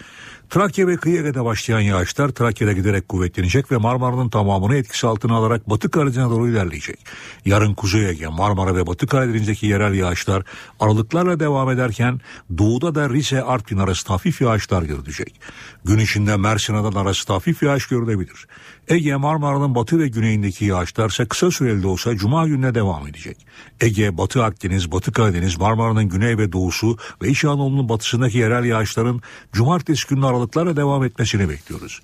Trakya 0.50 0.88
ve 0.88 0.98
kıyı 0.98 1.20
Ege'de 1.20 1.46
başlayan 1.46 1.80
yağışlar 1.80 2.30
Trakya'da 2.30 2.74
giderek 2.74 3.10
kuvvetlenecek 3.10 3.72
ve 3.72 3.78
Marmara'nın 3.78 4.30
tamamını 4.30 4.76
etkisi 4.76 5.08
altına 5.08 5.36
alarak 5.36 5.70
Batı 5.70 5.92
Karadeniz'e 5.92 6.30
doğru 6.30 6.50
ilerleyecek. 6.50 7.00
Yarın 7.46 7.74
Kuzey 7.74 8.10
Ege, 8.10 8.28
Marmara 8.28 8.76
ve 8.76 8.88
Batı 8.88 9.08
Karadeniz'deki 9.08 9.68
yerel 9.68 9.94
yağışlar 9.94 10.44
aralıklarla 10.80 11.40
devam 11.40 11.70
ederken 11.70 12.22
doğuda 12.58 12.96
da 12.96 13.10
Rize, 13.10 13.42
Artvin 13.42 13.78
arası 13.78 14.08
hafif 14.08 14.42
yağışlar 14.42 14.84
görülecek. 14.84 15.40
Gün 15.86 16.00
içinde 16.00 16.38
Mersin 16.38 16.74
Adan 16.74 17.02
arası 17.02 17.34
hafif 17.34 17.64
yağış 17.64 17.88
görülebilir. 17.88 18.48
Ege, 18.88 19.16
Marmara'nın 19.16 19.76
batı 19.76 20.00
ve 20.00 20.08
güneyindeki 20.08 20.66
yağışlar 20.66 21.10
ise 21.10 21.26
kısa 21.26 21.52
süreli 21.52 21.84
de 21.84 21.88
olsa 21.88 22.16
Cuma 22.16 22.48
gününe 22.48 22.76
devam 22.76 23.08
edecek. 23.08 23.38
Ege, 23.82 24.18
Batı 24.18 24.44
Akdeniz, 24.44 24.92
Batı 24.92 25.12
Karadeniz, 25.12 25.58
Marmara'nın 25.58 26.10
güney 26.10 26.38
ve 26.38 26.52
doğusu 26.52 26.98
ve 27.22 27.30
İç 27.30 27.46
Anadolu'nun 27.46 27.90
batısındaki 27.90 28.38
yerel 28.38 28.66
yağışların 28.66 29.22
Cumartesi 29.54 30.08
günü 30.08 30.26
aralıklarla 30.26 30.76
devam 30.76 31.04
etmesini 31.04 31.50
bekliyoruz. 31.50 32.02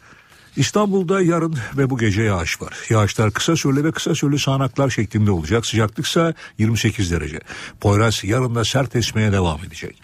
İstanbul'da 0.55 1.21
yarın 1.21 1.57
ve 1.77 1.89
bu 1.89 1.97
gece 1.97 2.21
yağış 2.21 2.61
var. 2.61 2.73
Yağışlar 2.89 3.31
kısa 3.31 3.55
süreli 3.55 3.83
ve 3.83 3.91
kısa 3.91 4.15
süreli 4.15 4.39
sağanaklar 4.39 4.89
şeklinde 4.89 5.31
olacak. 5.31 5.65
Sıcaklıksa 5.65 6.33
28 6.57 7.11
derece. 7.11 7.39
Poyraz 7.81 8.23
yarın 8.23 8.55
da 8.55 8.63
sert 8.63 8.95
esmeye 8.95 9.31
devam 9.31 9.59
edecek. 9.63 10.01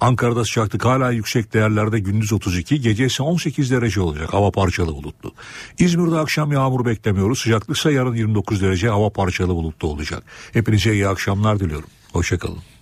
Ankara'da 0.00 0.44
sıcaklık 0.44 0.84
hala 0.84 1.10
yüksek 1.10 1.54
değerlerde 1.54 1.98
gündüz 1.98 2.32
32, 2.32 2.80
gece 2.80 3.06
ise 3.06 3.22
18 3.22 3.70
derece 3.70 4.00
olacak. 4.00 4.34
Hava 4.34 4.50
parçalı 4.50 4.94
bulutlu. 4.94 5.32
İzmir'de 5.78 6.18
akşam 6.18 6.52
yağmur 6.52 6.84
beklemiyoruz. 6.84 7.38
Sıcaklıksa 7.38 7.90
yarın 7.90 8.14
29 8.14 8.62
derece 8.62 8.88
hava 8.88 9.10
parçalı 9.10 9.54
bulutlu 9.54 9.88
olacak. 9.88 10.22
Hepinize 10.52 10.92
iyi 10.92 11.08
akşamlar 11.08 11.60
diliyorum. 11.60 11.88
Hoşçakalın. 12.12 12.77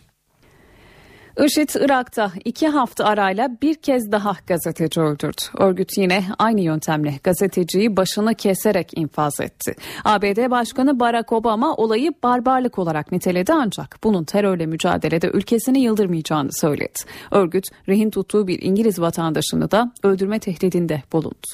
IŞİD 1.45 1.69
Irak'ta 1.81 2.33
iki 2.45 2.69
hafta 2.69 3.05
arayla 3.05 3.49
bir 3.63 3.75
kez 3.75 4.13
daha 4.13 4.37
gazeteci 4.47 5.01
öldürdü. 5.01 5.43
Örgüt 5.59 5.99
yine 5.99 6.25
aynı 6.39 6.61
yöntemle 6.61 7.15
gazeteciyi 7.25 7.97
başını 7.97 8.35
keserek 8.35 8.91
infaz 8.99 9.41
etti. 9.41 9.75
ABD 10.05 10.51
Başkanı 10.51 11.01
Barack 11.01 11.33
Obama 11.33 11.75
olayı 11.75 12.13
barbarlık 12.23 12.79
olarak 12.79 13.13
niteledi 13.13 13.53
ancak 13.53 13.99
bunun 14.05 14.25
terörle 14.25 14.67
mücadelede 14.67 15.29
ülkesini 15.29 15.81
yıldırmayacağını 15.81 16.53
söyledi. 16.53 16.99
Örgüt 17.31 17.65
rehin 17.89 18.11
tuttuğu 18.11 18.47
bir 18.47 18.63
İngiliz 18.63 19.01
vatandaşını 19.01 19.71
da 19.71 19.93
öldürme 20.03 20.39
tehdidinde 20.39 21.03
bulundu. 21.13 21.47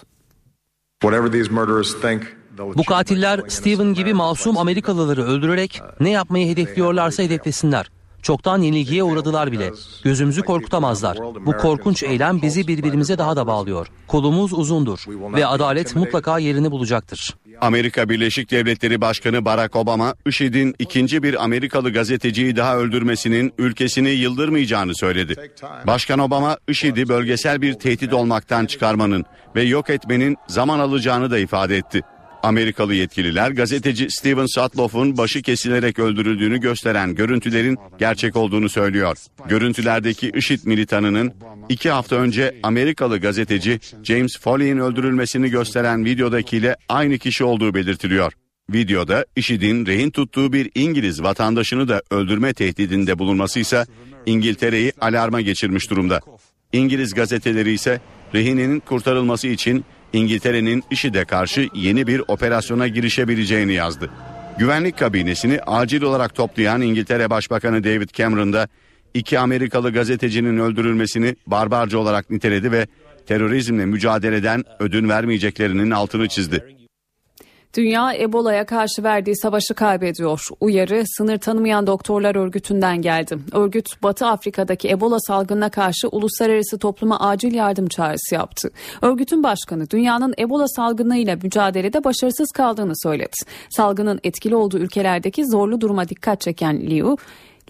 Bu 2.59 2.85
katiller 2.85 3.41
Steven 3.49 3.95
gibi 3.95 4.15
masum 4.15 4.59
Amerikalıları 4.59 5.25
öldürerek 5.25 5.83
ne 6.01 6.11
yapmayı 6.11 6.49
hedefliyorlarsa 6.49 7.23
hedeflesinler. 7.23 7.91
Çoktan 8.23 8.63
yenilgiye 8.63 9.03
uğradılar 9.03 9.53
bile. 9.53 9.71
Gözümüzü 10.05 10.43
korkutamazlar. 10.43 11.19
Bu 11.47 11.57
korkunç 11.57 12.03
eylem 12.03 12.43
bizi 12.43 12.69
birbirimize 12.69 13.19
daha 13.19 13.37
da 13.37 13.47
bağlıyor. 13.47 13.87
Kolumuz 14.07 14.53
uzundur 14.53 14.99
ve 15.09 15.47
adalet 15.47 15.97
mutlaka 15.97 16.39
yerini 16.39 16.71
bulacaktır. 16.71 17.35
Amerika 17.61 18.09
Birleşik 18.09 18.51
Devletleri 18.51 19.01
Başkanı 19.01 19.45
Barack 19.45 19.77
Obama, 19.77 20.15
IŞİD'in 20.27 20.75
ikinci 20.79 21.23
bir 21.23 21.45
Amerikalı 21.45 21.93
gazeteciyi 21.93 22.57
daha 22.57 22.77
öldürmesinin 22.77 23.53
ülkesini 23.59 24.11
yıldırmayacağını 24.11 24.95
söyledi. 24.95 25.51
Başkan 25.87 26.19
Obama, 26.19 26.57
IŞİD'i 26.69 27.09
bölgesel 27.09 27.63
bir 27.63 27.75
tehdit 27.75 28.13
olmaktan 28.13 28.67
çıkarmanın 28.67 29.25
ve 29.57 29.63
yok 29.63 29.91
etmenin 29.91 30.37
zaman 30.49 30.79
alacağını 30.79 31.31
da 31.31 31.39
ifade 31.39 31.77
etti. 31.77 32.01
Amerikalı 32.43 32.95
yetkililer 32.95 33.51
gazeteci 33.51 34.11
Steven 34.11 34.47
Sutloff'un 34.47 35.19
başı 35.19 35.43
kesilerek 35.43 35.99
öldürüldüğünü 35.99 36.61
gösteren 36.61 37.15
görüntülerin 37.15 37.79
gerçek 37.99 38.37
olduğunu 38.37 38.69
söylüyor. 38.69 39.17
Görüntülerdeki 39.49 40.31
IŞİD 40.35 40.61
militanının 40.65 41.33
iki 41.69 41.91
hafta 41.91 42.17
önce 42.17 42.55
Amerikalı 42.63 43.19
gazeteci 43.19 43.81
James 44.03 44.39
Foley'in 44.41 44.79
öldürülmesini 44.79 45.51
gösteren 45.51 46.05
videodakiyle 46.05 46.77
aynı 46.89 47.19
kişi 47.19 47.45
olduğu 47.45 47.75
belirtiliyor. 47.75 48.33
Videoda 48.73 49.27
IŞİD'in 49.37 49.87
rehin 49.87 50.11
tuttuğu 50.11 50.53
bir 50.53 50.71
İngiliz 50.75 51.23
vatandaşını 51.23 51.89
da 51.89 52.03
öldürme 52.11 52.55
tehdidinde 52.55 53.19
bulunması 53.19 53.61
ise 53.61 53.87
İngiltere'yi 54.27 54.93
alarma 55.01 55.41
geçirmiş 55.41 55.91
durumda. 55.91 56.21
İngiliz 56.73 57.15
gazeteleri 57.15 57.73
ise 57.73 58.01
rehinenin 58.35 58.81
kurtarılması 58.81 59.49
için 59.49 59.85
İngiltere'nin 60.13 60.85
IŞİD'e 60.91 61.25
karşı 61.25 61.69
yeni 61.75 62.07
bir 62.07 62.23
operasyona 62.29 62.89
girişebileceğini 62.89 63.73
yazdı. 63.73 64.11
Güvenlik 64.59 64.99
kabinesini 64.99 65.61
acil 65.67 66.03
olarak 66.03 66.35
toplayan 66.35 66.83
İngiltere 66.83 67.31
Başbakanı 67.31 67.85
David 67.85 68.09
Cameron 68.13 68.53
da 68.53 68.69
iki 69.15 69.39
Amerikalı 69.39 69.93
gazetecinin 69.93 70.59
öldürülmesini 70.59 71.37
barbarca 71.47 71.99
olarak 71.99 72.31
niteledi 72.31 72.73
ve 72.73 72.87
terörizmle 73.27 73.87
mücadeleden 73.87 74.65
ödün 74.79 75.09
vermeyeceklerinin 75.09 75.91
altını 75.91 76.29
çizdi. 76.29 76.82
Dünya 77.77 78.15
Ebola'ya 78.15 78.67
karşı 78.67 79.03
verdiği 79.03 79.37
savaşı 79.37 79.75
kaybediyor. 79.75 80.47
Uyarı 80.61 81.03
sınır 81.07 81.39
tanımayan 81.39 81.87
doktorlar 81.87 82.37
örgütünden 82.37 83.03
geldi. 83.03 83.39
Örgüt 83.53 84.03
Batı 84.03 84.27
Afrika'daki 84.27 84.91
Ebola 84.91 85.21
salgınına 85.21 85.71
karşı 85.71 86.09
uluslararası 86.09 86.79
topluma 86.79 87.21
acil 87.21 87.55
yardım 87.55 87.89
çağrısı 87.89 88.35
yaptı. 88.35 88.71
Örgütün 89.03 89.43
başkanı 89.43 89.91
dünyanın 89.91 90.35
Ebola 90.39 90.69
salgınıyla 90.69 91.37
mücadelede 91.43 92.05
başarısız 92.05 92.51
kaldığını 92.51 92.93
söyledi. 93.03 93.37
Salgının 93.71 94.21
etkili 94.25 94.57
olduğu 94.57 94.79
ülkelerdeki 94.79 95.47
zorlu 95.47 95.81
duruma 95.81 96.09
dikkat 96.09 96.41
çeken 96.41 96.81
Liu, 96.81 97.17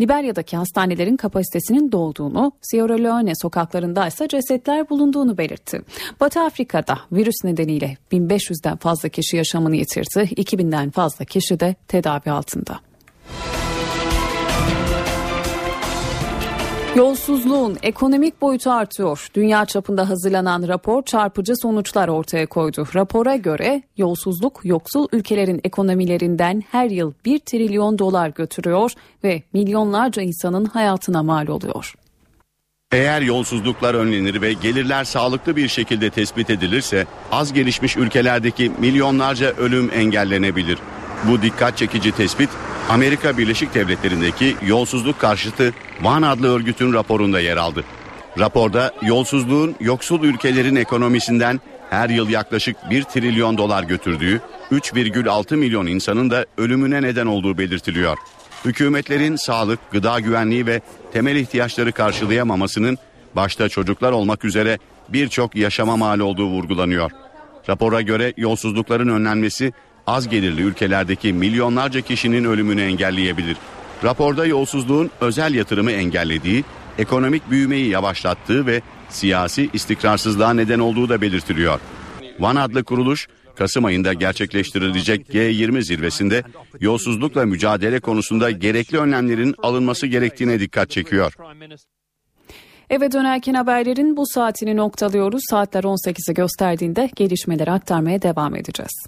Liberya'daki 0.03 0.57
hastanelerin 0.57 1.17
kapasitesinin 1.17 1.93
dolduğunu, 1.93 2.53
Sierra 2.63 2.95
Leone 2.95 3.33
sokaklarında 3.35 4.07
ise 4.07 4.29
cesetler 4.29 4.91
bulunduğunu 4.91 5.39
belirtti. 5.39 5.83
Batı 6.21 6.41
Afrika'da 6.41 6.99
virüs 7.13 7.45
nedeniyle 7.45 7.97
1500'den 8.13 8.77
fazla 8.77 9.09
kişi 9.09 9.37
yaşamını 9.37 9.77
yitirdi, 9.77 10.19
2000'den 10.19 10.91
fazla 10.91 11.25
kişi 11.25 11.61
de 11.61 11.75
tedavi 11.89 12.31
altında. 12.31 12.92
Yolsuzluğun 16.97 17.79
ekonomik 17.83 18.41
boyutu 18.43 18.71
artıyor. 18.71 19.29
Dünya 19.35 19.65
çapında 19.67 20.09
hazırlanan 20.09 20.69
rapor 20.69 21.03
çarpıcı 21.03 21.57
sonuçlar 21.57 22.09
ortaya 22.09 22.47
koydu. 22.47 22.87
Rapora 22.95 23.37
göre 23.37 23.83
yolsuzluk 23.97 24.61
yoksul 24.65 25.09
ülkelerin 25.13 25.61
ekonomilerinden 25.65 26.63
her 26.71 26.91
yıl 26.91 27.13
1 27.25 27.39
trilyon 27.39 27.99
dolar 27.99 28.29
götürüyor 28.29 28.93
ve 29.25 29.43
milyonlarca 29.53 30.23
insanın 30.23 30.65
hayatına 30.65 31.23
mal 31.23 31.47
oluyor. 31.47 31.95
Eğer 32.93 33.23
yolsuzluklar 33.23 33.95
önlenir 33.95 34.43
ve 34.43 34.53
gelirler 34.53 35.05
sağlıklı 35.05 35.57
bir 35.57 35.69
şekilde 35.69 36.11
tespit 36.11 36.51
edilirse 36.51 37.07
az 37.31 37.53
gelişmiş 37.53 37.97
ülkelerdeki 37.97 38.73
milyonlarca 38.79 39.53
ölüm 39.57 39.91
engellenebilir. 39.95 40.79
Bu 41.29 41.43
dikkat 41.43 41.77
çekici 41.77 42.13
tespit 42.13 42.51
Amerika 42.91 43.39
Birleşik 43.39 43.75
Devletleri'ndeki 43.75 44.57
yolsuzluk 44.67 45.21
karşıtı 45.21 45.75
Van 46.03 46.23
adlı 46.23 46.55
örgütün 46.55 46.93
raporunda 46.93 47.41
yer 47.41 47.57
aldı. 47.57 47.85
Raporda 48.39 48.95
yolsuzluğun 49.03 49.75
yoksul 49.81 50.25
ülkelerin 50.25 50.77
ekonomisinden 50.77 51.61
her 51.91 52.09
yıl 52.09 52.29
yaklaşık 52.29 52.77
1 52.91 53.03
trilyon 53.03 53.59
dolar 53.59 53.83
götürdüğü, 53.83 54.41
3,6 54.73 55.57
milyon 55.57 55.87
insanın 55.87 56.31
da 56.31 56.47
ölümüne 56.59 57.03
neden 57.03 57.27
olduğu 57.27 57.59
belirtiliyor. 57.59 58.19
Hükümetlerin 58.65 59.37
sağlık, 59.37 59.91
gıda 59.91 60.21
güvenliği 60.21 60.67
ve 60.67 60.81
temel 61.13 61.37
ihtiyaçları 61.37 61.93
karşılayamamasının 61.93 62.99
başta 63.37 63.69
çocuklar 63.69 64.13
olmak 64.13 64.45
üzere 64.45 64.79
birçok 65.09 65.57
yaşama 65.57 65.97
mal 65.97 66.19
olduğu 66.19 66.47
vurgulanıyor. 66.47 67.11
Rapora 67.69 68.01
göre 68.01 68.33
yolsuzlukların 68.37 69.09
önlenmesi 69.09 69.73
az 70.07 70.29
gelirli 70.29 70.63
ülkelerdeki 70.63 71.33
milyonlarca 71.33 72.01
kişinin 72.01 72.45
ölümünü 72.45 72.83
engelleyebilir. 72.83 73.57
Raporda 74.05 74.47
yolsuzluğun 74.47 75.11
özel 75.21 75.55
yatırımı 75.55 75.93
engellediği, 75.93 76.65
ekonomik 76.99 77.51
büyümeyi 77.51 77.89
yavaşlattığı 77.89 78.67
ve 78.67 78.83
siyasi 79.09 79.71
istikrarsızlığa 79.73 80.55
neden 80.55 80.79
olduğu 80.79 81.09
da 81.09 81.21
belirtiliyor. 81.21 81.81
Van 82.41 82.57
adlı 82.57 82.85
kuruluş 82.85 83.29
Kasım 83.55 83.85
ayında 83.85 84.13
gerçekleştirilecek 84.13 85.29
G20 85.29 85.83
zirvesinde 85.83 86.43
yolsuzlukla 86.81 87.47
mücadele 87.47 88.01
konusunda 88.01 88.51
gerekli 88.51 88.99
önlemlerin 88.99 89.55
alınması 89.63 90.07
gerektiğine 90.07 90.61
dikkat 90.61 90.91
çekiyor. 90.91 91.37
Eve 92.91 93.13
dönerken 93.13 93.55
haberlerin 93.55 94.17
bu 94.17 94.27
saatini 94.27 94.77
noktalıyoruz. 94.77 95.43
Saatler 95.51 95.85
18'i 95.85 96.35
gösterdiğinde 96.35 97.11
gelişmeleri 97.17 97.71
aktarmaya 97.71 98.23
devam 98.23 98.57
edeceğiz. 98.57 99.07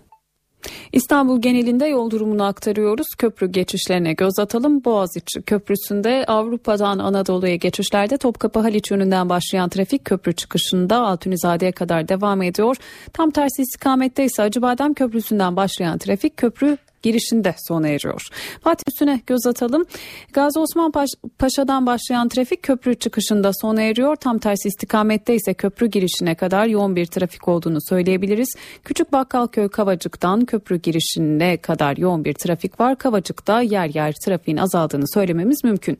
İstanbul 0.92 1.40
genelinde 1.40 1.86
yol 1.86 2.10
durumunu 2.10 2.44
aktarıyoruz. 2.44 3.06
Köprü 3.18 3.52
geçişlerine 3.52 4.12
göz 4.12 4.38
atalım. 4.38 4.84
Boğaziçi 4.84 5.42
Köprüsü'nde 5.42 6.24
Avrupa'dan 6.26 6.98
Anadolu'ya 6.98 7.56
geçişlerde 7.56 8.16
Topkapı 8.16 8.58
Haliç 8.58 8.90
yönünden 8.90 9.28
başlayan 9.28 9.68
trafik 9.68 10.04
köprü 10.04 10.32
çıkışında 10.32 10.96
Altunizade'ye 10.96 11.72
kadar 11.72 12.08
devam 12.08 12.42
ediyor. 12.42 12.76
Tam 13.12 13.30
tersi 13.30 13.62
istikamette 13.62 14.24
ise 14.24 14.42
Acıbadem 14.42 14.94
Köprüsü'nden 14.94 15.56
başlayan 15.56 15.98
trafik 15.98 16.36
köprü 16.36 16.78
girişinde 17.04 17.54
sona 17.68 17.88
eriyor. 17.88 18.22
Fatih 18.62 18.84
Üstüne 18.88 19.20
göz 19.26 19.46
atalım. 19.46 19.84
Gazi 20.32 20.58
Osman 20.58 20.92
Paşa'dan 21.38 21.86
başlayan 21.86 22.28
trafik 22.28 22.62
köprü 22.62 22.94
çıkışında 22.94 23.50
sona 23.60 23.82
eriyor. 23.82 24.16
Tam 24.16 24.38
tersi 24.38 24.68
istikamette 24.68 25.34
ise 25.34 25.54
köprü 25.54 25.86
girişine 25.86 26.34
kadar 26.34 26.66
yoğun 26.66 26.96
bir 26.96 27.06
trafik 27.06 27.48
olduğunu 27.48 27.78
söyleyebiliriz. 27.88 28.48
Küçük 28.84 29.12
Bakkalköy 29.12 29.68
Kavacık'tan 29.68 30.44
köprü 30.44 30.76
girişine 30.76 31.56
kadar 31.56 31.96
yoğun 31.96 32.24
bir 32.24 32.34
trafik 32.34 32.80
var. 32.80 32.98
Kavacık'ta 32.98 33.60
yer 33.60 33.94
yer 33.94 34.14
trafiğin 34.24 34.56
azaldığını 34.56 35.08
söylememiz 35.14 35.64
mümkün. 35.64 35.98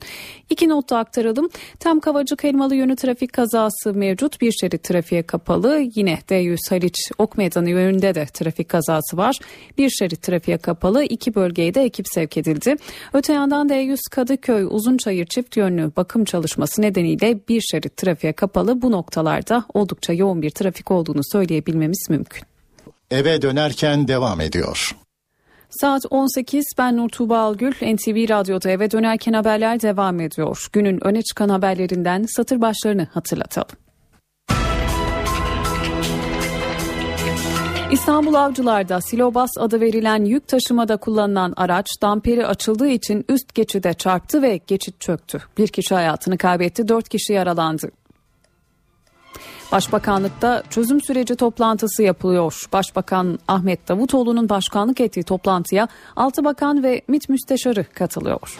İki 0.49 0.69
notta 0.69 0.97
aktaralım. 0.97 1.49
Tam 1.79 1.99
Kavacık 1.99 2.45
Elmalı 2.45 2.75
yönü 2.75 2.95
trafik 2.95 3.33
kazası 3.33 3.93
mevcut. 3.93 4.41
Bir 4.41 4.51
şerit 4.51 4.83
trafiğe 4.83 5.23
kapalı. 5.23 5.89
Yine 5.95 6.19
D100 6.29 6.69
Haliç 6.69 7.11
Ok 7.17 7.37
Meydanı 7.37 7.69
yönünde 7.69 8.15
de 8.15 8.25
trafik 8.25 8.69
kazası 8.69 9.17
var. 9.17 9.35
Bir 9.77 9.89
şerit 9.89 10.21
trafiğe 10.21 10.57
kapalı 10.57 10.94
kapalı 10.95 11.05
iki 11.05 11.35
bölgeye 11.35 11.73
de 11.73 11.83
ekip 11.83 12.05
sevk 12.07 12.37
edildi. 12.37 12.75
Öte 13.13 13.33
yandan 13.33 13.67
D100 13.67 13.97
Kadıköy 14.11 14.67
Uzunçayır 14.69 15.25
çift 15.25 15.57
yönlü 15.57 15.91
bakım 15.97 16.25
çalışması 16.25 16.81
nedeniyle 16.81 17.39
bir 17.49 17.61
şerit 17.61 17.97
trafiğe 17.97 18.33
kapalı 18.33 18.81
bu 18.81 18.91
noktalarda 18.91 19.65
oldukça 19.73 20.13
yoğun 20.13 20.41
bir 20.41 20.49
trafik 20.49 20.91
olduğunu 20.91 21.21
söyleyebilmemiz 21.31 22.07
mümkün. 22.09 22.43
Eve 23.11 23.41
dönerken 23.41 24.07
devam 24.07 24.41
ediyor. 24.41 24.95
Saat 25.69 26.01
18 26.09 26.65
ben 26.77 26.97
Nur 26.97 27.09
Tuğba 27.09 27.39
Algül 27.39 27.71
NTV 27.71 28.29
Radyo'da 28.29 28.69
eve 28.69 28.91
dönerken 28.91 29.33
haberler 29.33 29.81
devam 29.81 30.19
ediyor. 30.19 30.67
Günün 30.73 31.07
öne 31.07 31.21
çıkan 31.21 31.49
haberlerinden 31.49 32.25
satır 32.35 32.61
başlarını 32.61 33.07
hatırlatalım. 33.13 33.84
İstanbul 37.91 38.33
Avcılar'da 38.33 39.01
Silobas 39.01 39.49
adı 39.59 39.81
verilen 39.81 40.25
yük 40.25 40.47
taşımada 40.47 40.97
kullanılan 40.97 41.53
araç 41.57 41.85
damperi 42.01 42.47
açıldığı 42.47 42.87
için 42.87 43.25
üst 43.29 43.55
geçide 43.55 43.93
çarptı 43.93 44.41
ve 44.41 44.59
geçit 44.67 44.99
çöktü. 44.99 45.41
Bir 45.57 45.67
kişi 45.67 45.95
hayatını 45.95 46.37
kaybetti, 46.37 46.87
dört 46.87 47.09
kişi 47.09 47.33
yaralandı. 47.33 47.91
Başbakanlıkta 49.71 50.63
çözüm 50.69 51.01
süreci 51.01 51.35
toplantısı 51.35 52.03
yapılıyor. 52.03 52.65
Başbakan 52.73 53.39
Ahmet 53.47 53.87
Davutoğlu'nun 53.87 54.49
başkanlık 54.49 55.01
ettiği 55.01 55.23
toplantıya 55.23 55.87
6 56.15 56.43
bakan 56.43 56.83
ve 56.83 57.01
MİT 57.07 57.29
müsteşarı 57.29 57.85
katılıyor. 57.93 58.59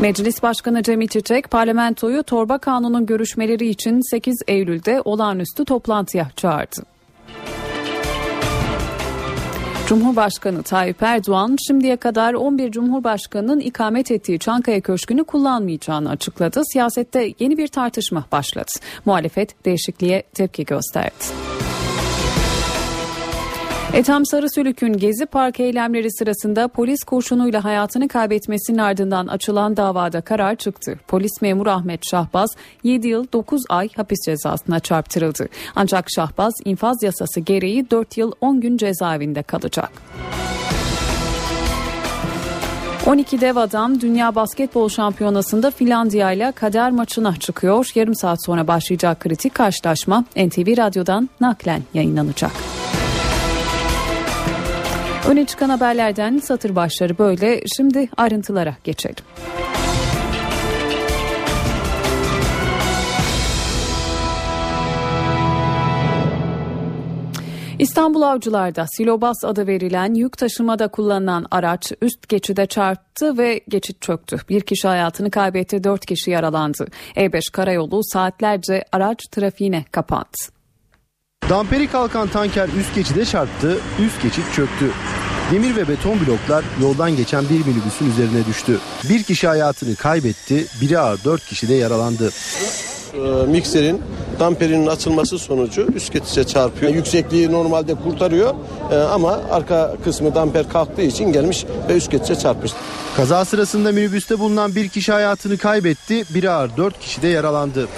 Meclis 0.00 0.42
Başkanı 0.42 0.82
Cemil 0.82 1.08
Çiçek 1.08 1.50
parlamentoyu 1.50 2.22
torba 2.22 2.58
kanunun 2.58 3.06
görüşmeleri 3.06 3.68
için 3.68 4.10
8 4.10 4.36
Eylül'de 4.48 5.02
olağanüstü 5.04 5.64
toplantıya 5.64 6.30
çağırdı. 6.36 6.82
Cumhurbaşkanı 9.86 10.62
Tayyip 10.62 11.02
Erdoğan 11.02 11.56
şimdiye 11.66 11.96
kadar 11.96 12.34
11 12.34 12.70
Cumhurbaşkanı'nın 12.70 13.60
ikamet 13.60 14.10
ettiği 14.10 14.38
Çankaya 14.38 14.80
Köşkü'nü 14.80 15.24
kullanmayacağını 15.24 16.10
açıkladı. 16.10 16.62
Siyasette 16.72 17.32
yeni 17.38 17.58
bir 17.58 17.68
tartışma 17.68 18.24
başladı. 18.32 18.70
Muhalefet 19.04 19.64
değişikliğe 19.64 20.22
tepki 20.34 20.64
gösterdi. 20.64 21.24
Ethem 23.94 24.26
Sarısülük'ün 24.26 24.92
Gezi 24.92 25.26
Park 25.26 25.60
eylemleri 25.60 26.12
sırasında 26.12 26.68
polis 26.68 27.04
kurşunuyla 27.04 27.64
hayatını 27.64 28.08
kaybetmesinin 28.08 28.78
ardından 28.78 29.26
açılan 29.26 29.76
davada 29.76 30.20
karar 30.20 30.56
çıktı. 30.56 30.98
Polis 31.08 31.42
memuru 31.42 31.70
Ahmet 31.70 32.06
Şahbaz 32.10 32.50
7 32.84 33.08
yıl 33.08 33.26
9 33.32 33.62
ay 33.68 33.88
hapis 33.96 34.18
cezasına 34.26 34.80
çarptırıldı. 34.80 35.48
Ancak 35.76 36.06
Şahbaz 36.10 36.52
infaz 36.64 37.02
yasası 37.02 37.40
gereği 37.40 37.90
4 37.90 38.16
yıl 38.16 38.32
10 38.40 38.60
gün 38.60 38.76
cezaevinde 38.76 39.42
kalacak. 39.42 39.90
12 43.06 43.40
dev 43.40 43.56
adam 43.56 44.00
Dünya 44.00 44.34
Basketbol 44.34 44.88
Şampiyonası'nda 44.88 45.70
Finlandiya 45.70 46.32
ile 46.32 46.52
kader 46.52 46.90
maçına 46.90 47.36
çıkıyor. 47.36 47.90
Yarım 47.94 48.14
saat 48.14 48.44
sonra 48.46 48.68
başlayacak 48.68 49.20
kritik 49.20 49.54
karşılaşma 49.54 50.24
NTV 50.36 50.76
Radyo'dan 50.76 51.30
naklen 51.40 51.82
yayınlanacak. 51.94 52.52
Öne 55.28 55.46
çıkan 55.46 55.68
haberlerden 55.68 56.38
satır 56.38 56.76
başları 56.76 57.18
böyle. 57.18 57.60
Şimdi 57.76 58.08
ayrıntılara 58.16 58.76
geçelim. 58.84 59.24
İstanbul 67.78 68.22
Avcılar'da 68.22 68.86
Silobas 68.96 69.44
adı 69.44 69.66
verilen 69.66 70.14
yük 70.14 70.38
taşımada 70.38 70.88
kullanılan 70.88 71.46
araç 71.50 71.92
üst 72.02 72.28
geçide 72.28 72.66
çarptı 72.66 73.38
ve 73.38 73.60
geçit 73.68 74.02
çöktü. 74.02 74.36
Bir 74.48 74.60
kişi 74.60 74.88
hayatını 74.88 75.30
kaybetti, 75.30 75.84
dört 75.84 76.06
kişi 76.06 76.30
yaralandı. 76.30 76.86
E5 77.16 77.52
karayolu 77.52 78.00
saatlerce 78.04 78.84
araç 78.92 79.18
trafiğine 79.30 79.84
kapandı. 79.92 80.59
Damperi 81.50 81.90
kalkan 81.90 82.28
tanker 82.28 82.68
üst 82.68 82.94
geçide 82.94 83.24
çarptı, 83.24 83.78
üst 84.06 84.22
geçit 84.22 84.44
çöktü. 84.54 84.90
Demir 85.52 85.76
ve 85.76 85.88
beton 85.88 86.18
bloklar 86.26 86.64
yoldan 86.82 87.16
geçen 87.16 87.44
bir 87.48 87.66
minibüsün 87.66 88.10
üzerine 88.10 88.46
düştü. 88.46 88.78
Bir 89.08 89.22
kişi 89.22 89.48
hayatını 89.48 89.96
kaybetti, 89.96 90.66
biri 90.80 90.98
ağır 90.98 91.24
dört 91.24 91.44
kişi 91.46 91.68
de 91.68 91.74
yaralandı. 91.74 92.30
Ee, 93.14 93.46
mikserin 93.46 94.02
damperinin 94.40 94.86
açılması 94.86 95.38
sonucu 95.38 95.86
üst 95.94 96.12
geçişe 96.12 96.44
çarpıyor. 96.44 96.94
Yüksekliği 96.94 97.52
normalde 97.52 97.94
kurtarıyor 97.94 98.54
ee, 98.92 98.96
ama 98.96 99.40
arka 99.50 99.96
kısmı 100.04 100.34
damper 100.34 100.68
kalktığı 100.68 101.02
için 101.02 101.32
gelmiş 101.32 101.64
ve 101.88 101.96
üst 101.96 102.10
geçişe 102.10 102.34
çarpmış. 102.34 102.72
Kaza 103.16 103.44
sırasında 103.44 103.92
minibüste 103.92 104.38
bulunan 104.38 104.74
bir 104.74 104.88
kişi 104.88 105.12
hayatını 105.12 105.58
kaybetti, 105.58 106.24
biri 106.34 106.50
ağır 106.50 106.76
dört 106.76 107.00
kişi 107.00 107.22
de 107.22 107.28
yaralandı. 107.28 107.88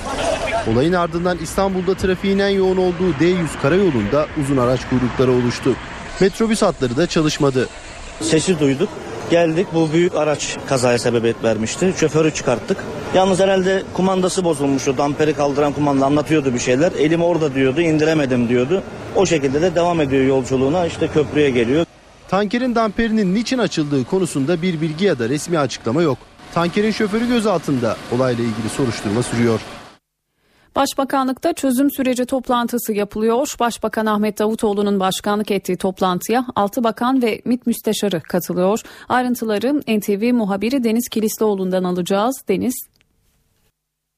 Olayın 0.73 0.93
ardından 0.93 1.39
İstanbul'da 1.39 1.95
trafiğin 1.95 2.39
en 2.39 2.49
yoğun 2.49 2.77
olduğu 2.77 3.11
D100 3.21 3.47
karayolunda 3.63 4.27
uzun 4.41 4.57
araç 4.57 4.81
kuyrukları 4.89 5.33
oluştu. 5.33 5.75
Metrobüs 6.21 6.63
hatları 6.63 6.97
da 6.97 7.07
çalışmadı. 7.07 7.69
Sesi 8.21 8.61
duyduk. 8.61 8.89
Geldik 9.33 9.67
bu 9.75 9.93
büyük 9.93 10.15
araç 10.15 10.57
kazaya 10.67 10.99
sebebiyet 10.99 11.45
vermişti. 11.45 11.95
Şoförü 11.97 12.35
çıkarttık. 12.35 12.77
Yalnız 13.15 13.41
herhalde 13.41 13.83
kumandası 13.95 14.45
bozulmuştu. 14.45 14.99
Damperi 14.99 15.35
kaldıran 15.35 15.73
kumanda 15.73 16.07
anlatıyordu 16.07 16.55
bir 16.55 16.59
şeyler. 16.59 16.93
Elim 16.93 17.23
orada 17.23 17.55
diyordu 17.55 17.81
indiremedim 17.81 18.49
diyordu. 18.49 18.83
O 19.17 19.27
şekilde 19.27 19.63
de 19.63 19.75
devam 19.75 20.01
ediyor 20.01 20.25
yolculuğuna 20.25 20.87
işte 20.87 21.09
köprüye 21.09 21.51
geliyor. 21.51 21.87
Tankerin 22.29 22.75
damperinin 22.75 23.35
niçin 23.35 23.59
açıldığı 23.59 24.05
konusunda 24.05 24.63
bir 24.63 24.81
bilgi 24.81 25.05
ya 25.05 25.19
da 25.19 25.29
resmi 25.29 25.59
açıklama 25.59 26.03
yok. 26.03 26.19
Tankerin 26.55 26.91
şoförü 26.91 27.29
gözaltında 27.29 27.97
olayla 28.17 28.45
ilgili 28.45 28.69
soruşturma 28.77 29.23
sürüyor. 29.23 29.61
Başbakanlıkta 30.77 31.53
çözüm 31.53 31.91
süreci 31.91 32.27
toplantısı 32.27 32.93
yapılıyor. 32.93 33.55
Başbakan 33.61 34.07
Ahmet 34.07 34.39
Davutoğlu'nun 34.39 35.01
başkanlık 35.01 35.51
ettiği 35.51 35.77
toplantıya 35.77 36.47
6 36.57 36.85
bakan 36.85 37.23
ve 37.23 37.43
MİT 37.45 37.67
müsteşarı 37.67 38.21
katılıyor. 38.21 38.81
Ayrıntıları 39.09 39.81
NTV 39.81 40.35
muhabiri 40.35 40.85
Deniz 40.85 41.09
Kilislioğlu'ndan 41.09 41.85
alacağız. 41.85 42.45
Deniz 42.49 42.75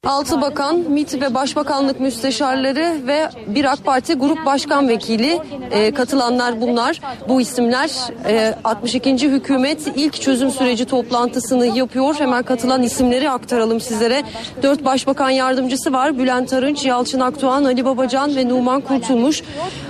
6 0.07 0.41
bakan, 0.41 0.77
MİT 0.77 1.21
ve 1.21 1.35
Başbakanlık 1.35 2.01
müsteşarları 2.01 3.07
ve 3.07 3.29
bir 3.47 3.73
AK 3.73 3.85
Parti 3.85 4.15
Grup 4.15 4.47
Başkan 4.47 4.89
Vekili 4.89 5.39
e, 5.71 5.95
katılanlar 5.95 6.61
bunlar. 6.61 7.01
Bu 7.29 7.41
isimler 7.41 7.91
e, 8.27 8.55
62. 8.65 9.31
hükümet 9.31 9.79
ilk 9.97 10.21
çözüm 10.21 10.51
süreci 10.51 10.85
toplantısını 10.85 11.67
yapıyor. 11.67 12.15
Hemen 12.19 12.43
katılan 12.43 12.83
isimleri 12.83 13.31
aktaralım 13.31 13.81
sizlere. 13.81 14.23
4 14.63 14.85
Başbakan 14.85 15.31
Yardımcısı 15.31 15.93
var. 15.93 16.19
Bülent 16.19 16.53
Arınç, 16.53 16.85
Yalçın 16.85 17.21
Akdoğan, 17.21 17.65
Ali 17.65 17.85
Babacan 17.85 18.37
ve 18.37 18.49
Numan 18.49 18.81
Kurtulmuş. 18.81 19.43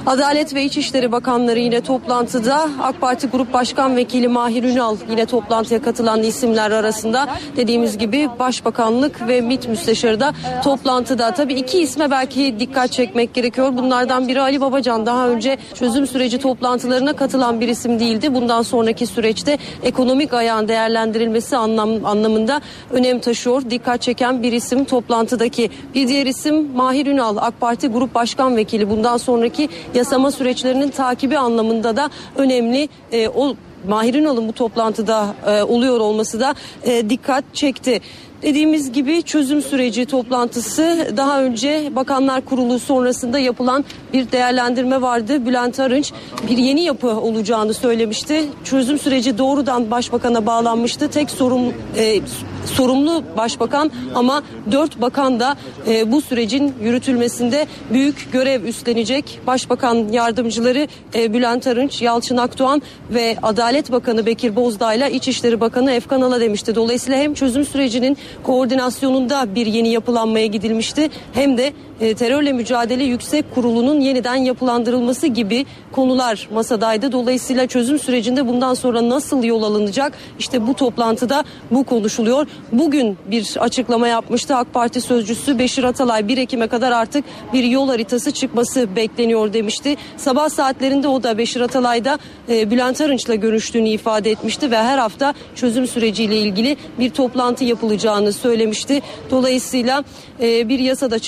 Adalet 0.07 0.55
ve 0.55 0.65
İçişleri 0.65 1.13
Bakanları 1.13 1.59
yine 1.59 1.81
toplantıda. 1.81 2.69
AK 2.83 3.01
Parti 3.01 3.27
Grup 3.27 3.53
Başkan 3.53 3.97
Vekili 3.97 4.29
Mahir 4.29 4.65
Ünal 4.65 4.97
yine 5.11 5.27
toplantıya 5.27 5.83
katılan 5.83 6.23
isimler 6.23 6.71
arasında. 6.71 7.29
Dediğimiz 7.57 7.99
gibi 7.99 8.29
Başbakanlık 8.39 9.29
ve 9.29 9.41
MİT 9.41 9.69
müsteşarı 10.05 10.21
da 10.21 10.33
toplantıda. 10.63 11.35
Tabii 11.35 11.55
iki 11.55 11.81
isme 11.81 12.11
belki 12.11 12.55
dikkat 12.61 12.93
çekmek 12.93 13.35
gerekiyor. 13.35 13.77
Bunlardan 13.77 14.29
biri 14.29 14.41
Ali 14.41 14.61
Babacan 14.61 15.07
daha 15.07 15.29
önce 15.29 15.59
çözüm 15.75 16.07
süreci 16.07 16.39
toplantılarına 16.39 17.13
katılan 17.13 17.61
bir 17.61 17.69
isim 17.69 18.01
değildi. 18.01 18.35
Bundan 18.35 18.63
sonraki 18.63 19.07
süreçte 19.07 19.59
ekonomik 19.83 20.35
ayağın 20.35 20.69
değerlendirilmesi 20.69 21.57
anlam, 21.57 22.05
anlamında 22.05 22.61
önem 22.91 23.21
taşıyor. 23.21 23.63
Dikkat 23.71 24.03
çeken 24.03 24.43
bir 24.43 24.53
isim 24.53 24.85
toplantıdaki. 24.85 25.71
Bir 25.95 26.09
diğer 26.09 26.27
isim 26.27 26.77
Mahir 26.77 27.07
Ünal 27.07 27.37
AK 27.37 27.61
Parti 27.61 27.89
Grup 27.89 28.15
Başkan 28.15 28.57
Vekili. 28.57 28.91
Bundan 28.91 29.17
sonraki 29.17 29.69
yasama 29.95 30.31
süreçlerinin 30.31 30.91
takibi 30.91 31.39
anlamında 31.39 31.97
da 31.97 32.11
önemli. 32.37 32.89
E, 33.13 33.29
o 33.29 33.55
Mahir 33.89 34.15
Ünal'ın 34.15 34.49
bu 34.49 34.53
toplantıda 34.53 35.35
e, 35.47 35.63
oluyor 35.63 36.01
olması 36.01 36.41
da 36.41 36.55
e, 36.85 37.11
dikkat 37.11 37.45
çekti. 37.53 38.01
Dediğimiz 38.45 38.93
gibi 38.93 39.23
çözüm 39.23 39.63
süreci 39.63 40.07
toplantısı 40.07 41.13
daha 41.17 41.43
önce 41.43 41.91
Bakanlar 41.97 42.45
Kurulu 42.45 42.79
sonrasında 42.79 43.39
yapılan 43.39 43.85
bir 44.13 44.33
değerlendirme 44.33 45.03
vardı. 45.03 45.47
Bülent 45.47 45.81
Arınç 45.81 46.13
bir 46.51 46.59
yeni 46.59 46.81
yapı 46.81 47.09
olacağını 47.09 47.75
söylemişti. 47.75 48.45
Çözüm 48.65 48.99
süreci 48.99 49.39
doğrudan 49.39 49.91
başbakana 49.91 50.47
bağlanmıştı. 50.47 51.11
Tek 51.11 51.31
sorum 51.31 51.75
e, 51.97 52.21
sorumlu 52.67 53.25
başbakan 53.37 53.91
ama 54.15 54.43
dört 54.73 55.01
bakan 55.01 55.41
da 55.41 55.57
e, 55.89 56.13
bu 56.13 56.21
sürecin 56.21 56.75
yürütülmesinde 56.83 57.67
büyük 57.93 58.33
görev 58.33 58.65
üstlenecek. 58.65 59.41
Başbakan 59.47 60.09
yardımcıları 60.13 60.87
e, 61.15 61.33
Bülent 61.33 61.67
Arınç, 61.67 62.03
Yalçın 62.03 62.37
Akdoğan 62.37 62.83
ve 63.11 63.37
Adalet 63.43 63.93
Bakanı 63.93 64.27
Bekir 64.27 64.57
Bozdağ 64.57 64.95
ile 64.95 65.13
İçişleri 65.13 65.61
Bakanı 65.61 65.93
Efkan 65.93 66.21
Ala 66.21 66.41
demişti. 66.41 66.75
Dolayısıyla 66.75 67.19
hem 67.19 67.35
çözüm 67.35 67.65
sürecinin 67.65 68.17
koordinasyonunda 68.43 69.55
bir 69.55 69.67
yeni 69.67 69.89
yapılanmaya 69.89 70.47
gidilmişti. 70.47 71.11
Hem 71.33 71.59
de 71.59 71.73
e, 72.01 72.15
terörle 72.15 72.53
mücadele 72.53 73.05
yüksek 73.05 73.55
kurulunun 73.55 74.01
yeniden 74.01 74.35
yapılandırılması 74.35 75.27
gibi 75.27 75.67
konular 75.93 76.49
masadaydı. 76.55 77.13
Dolayısıyla 77.13 77.67
çözüm 77.67 77.99
sürecinde 77.99 78.49
bundan 78.49 78.75
sonra 78.75 79.09
nasıl 79.09 79.45
yol 79.45 79.63
alınacak? 79.63 80.13
İşte 80.39 80.67
bu 80.67 80.75
toplantıda 80.75 81.45
bu 81.71 81.85
konuşuluyor. 81.85 82.47
Bugün 82.73 83.19
bir 83.31 83.57
açıklama 83.59 84.09
yapmıştı 84.09 84.57
AK 84.57 84.75
Parti 84.75 85.01
sözcüsü 85.01 85.59
Beşir 85.59 85.85
Atalay 85.85 86.29
1 86.29 86.39
Ekim'e 86.39 86.67
kadar 86.67 86.93
artık 86.93 87.25
bir 87.53 87.65
yol 87.65 87.89
haritası 87.89 88.31
çıkması 88.31 88.97
bekleniyor 88.97 89.53
demişti. 89.53 89.97
Sabah 90.17 90.49
saatlerinde 90.49 91.09
o 91.09 91.23
da 91.23 91.39
Beşir 91.39 91.61
Atalay'da 91.61 92.19
e, 92.49 92.71
Bülent 92.71 93.01
Arınç'la 93.01 93.35
görüştüğünü 93.35 93.89
ifade 93.89 94.31
etmişti 94.31 94.71
ve 94.71 94.77
her 94.77 94.99
hafta 94.99 95.35
çözüm 95.55 95.87
süreciyle 95.87 96.37
ilgili 96.37 96.77
bir 96.99 97.11
toplantı 97.11 97.65
yapılacağını 97.65 98.33
söylemişti. 98.33 99.03
Dolayısıyla 99.31 100.05
e, 100.41 100.69
bir 100.69 100.79
yasada 100.79 101.19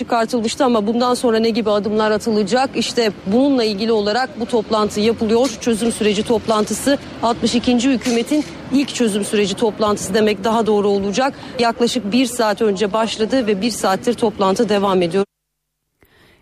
çıkartılmıştı 0.56 0.64
ama 0.64 0.86
bundan 0.86 1.14
sonra 1.14 1.38
ne 1.38 1.50
gibi 1.50 1.70
adımlar 1.70 2.10
atılacak? 2.10 2.70
İşte 2.76 3.12
bununla 3.26 3.64
ilgili 3.64 3.92
olarak 3.92 4.40
bu 4.40 4.46
toplantı 4.46 5.00
yapılıyor. 5.00 5.48
Çözüm 5.60 5.92
süreci 5.92 6.22
toplantısı 6.22 6.98
62. 7.22 7.90
hükümetin 7.90 8.44
ilk 8.72 8.94
çözüm 8.94 9.24
süreci 9.24 9.54
toplantısı 9.54 10.14
demek 10.14 10.44
daha 10.44 10.66
doğru 10.66 10.88
olacak. 10.88 11.34
Yaklaşık 11.58 12.12
bir 12.12 12.26
saat 12.26 12.62
önce 12.62 12.92
başladı 12.92 13.46
ve 13.46 13.60
bir 13.60 13.70
saattir 13.70 14.14
toplantı 14.14 14.68
devam 14.68 15.02
ediyor. 15.02 15.26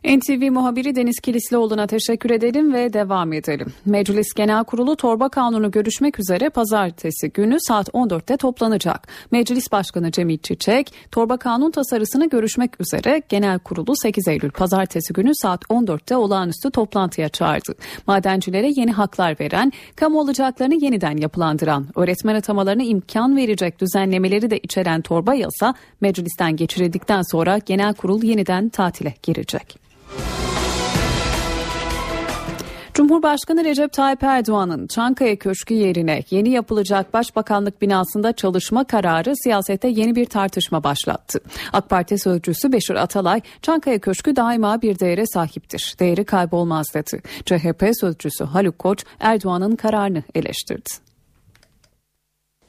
NTV 0.04 0.50
muhabiri 0.50 0.94
Deniz 0.94 1.20
Kilislioğlu'na 1.20 1.86
teşekkür 1.86 2.30
edelim 2.30 2.72
ve 2.72 2.92
devam 2.92 3.32
edelim. 3.32 3.72
Meclis 3.86 4.34
Genel 4.36 4.64
Kurulu 4.64 4.96
torba 4.96 5.28
kanunu 5.28 5.70
görüşmek 5.70 6.20
üzere 6.20 6.50
pazartesi 6.50 7.30
günü 7.30 7.56
saat 7.60 7.88
14'te 7.88 8.36
toplanacak. 8.36 9.08
Meclis 9.30 9.72
Başkanı 9.72 10.10
Cemil 10.10 10.38
Çiçek 10.38 10.94
torba 11.10 11.36
kanun 11.36 11.70
tasarısını 11.70 12.28
görüşmek 12.28 12.80
üzere 12.80 13.22
Genel 13.28 13.58
Kurulu 13.58 13.96
8 13.96 14.28
Eylül 14.28 14.50
pazartesi 14.50 15.12
günü 15.12 15.30
saat 15.34 15.62
14'te 15.62 16.16
olağanüstü 16.16 16.70
toplantıya 16.70 17.28
çağırdı. 17.28 17.74
Madencilere 18.06 18.70
yeni 18.76 18.92
haklar 18.92 19.36
veren, 19.40 19.72
kamu 19.96 20.20
olacaklarını 20.20 20.84
yeniden 20.84 21.16
yapılandıran, 21.16 21.86
öğretmen 21.96 22.34
atamalarına 22.34 22.82
imkan 22.82 23.36
verecek 23.36 23.80
düzenlemeleri 23.80 24.50
de 24.50 24.58
içeren 24.58 25.00
torba 25.00 25.34
yasa 25.34 25.74
meclisten 26.00 26.56
geçirildikten 26.56 27.22
sonra 27.22 27.58
Genel 27.58 27.94
Kurul 27.94 28.22
yeniden 28.22 28.68
tatile 28.68 29.14
girecek. 29.22 29.84
Cumhurbaşkanı 32.94 33.64
Recep 33.64 33.92
Tayyip 33.92 34.22
Erdoğan'ın 34.22 34.86
Çankaya 34.86 35.36
Köşkü 35.36 35.74
yerine 35.74 36.22
yeni 36.30 36.50
yapılacak 36.50 37.14
Başbakanlık 37.14 37.82
binasında 37.82 38.32
çalışma 38.32 38.84
kararı 38.84 39.32
siyasete 39.36 39.88
yeni 39.88 40.16
bir 40.16 40.26
tartışma 40.26 40.84
başlattı. 40.84 41.40
AK 41.72 41.90
Parti 41.90 42.18
sözcüsü 42.18 42.72
Beşir 42.72 42.94
Atalay, 42.94 43.40
Çankaya 43.62 43.98
Köşkü 43.98 44.36
daima 44.36 44.82
bir 44.82 44.98
değere 44.98 45.26
sahiptir. 45.26 45.94
Değeri 46.00 46.24
kaybolmaz 46.24 46.86
dedi. 46.94 47.22
CHP 47.44 47.90
sözcüsü 48.00 48.44
Haluk 48.44 48.78
Koç 48.78 49.04
Erdoğan'ın 49.20 49.76
kararını 49.76 50.22
eleştirdi. 50.34 50.90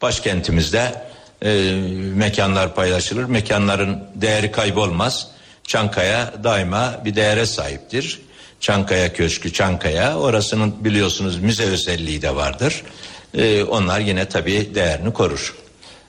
Başkentimizde 0.02 1.02
e, 1.42 1.72
mekanlar 2.16 2.76
paylaşılır. 2.76 3.24
Mekanların 3.24 4.00
değeri 4.16 4.52
kaybolmaz. 4.52 5.35
Çankaya 5.68 6.34
daima 6.44 7.02
bir 7.06 7.16
değere 7.16 7.46
sahiptir. 7.46 8.22
Çankaya 8.60 9.14
Köşkü 9.14 9.54
Çankaya 9.54 10.18
orasının 10.18 10.86
biliyorsunuz 10.86 11.38
müze 11.40 11.64
özelliği 11.64 12.22
de 12.22 12.36
vardır. 12.36 12.84
Ee, 13.38 13.64
onlar 13.64 14.00
yine 14.00 14.30
tabii 14.30 14.76
değerini 14.76 15.14
korur. 15.14 15.56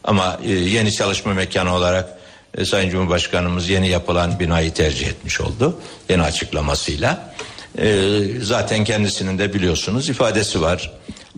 Ama 0.04 0.40
e, 0.44 0.50
yeni 0.50 0.92
çalışma 0.92 1.34
mekanı 1.34 1.74
olarak 1.74 2.18
e, 2.58 2.64
Sayın 2.64 2.90
Cumhurbaşkanımız 2.90 3.68
yeni 3.68 3.88
yapılan 3.88 4.38
binayı 4.40 4.74
tercih 4.74 5.06
etmiş 5.06 5.40
oldu. 5.40 5.80
Yeni 6.08 6.22
açıklamasıyla. 6.22 7.34
E, 7.78 8.08
zaten 8.42 8.84
kendisinin 8.84 9.38
de 9.38 9.54
biliyorsunuz 9.54 10.08
ifadesi 10.08 10.62
var. 10.62 10.92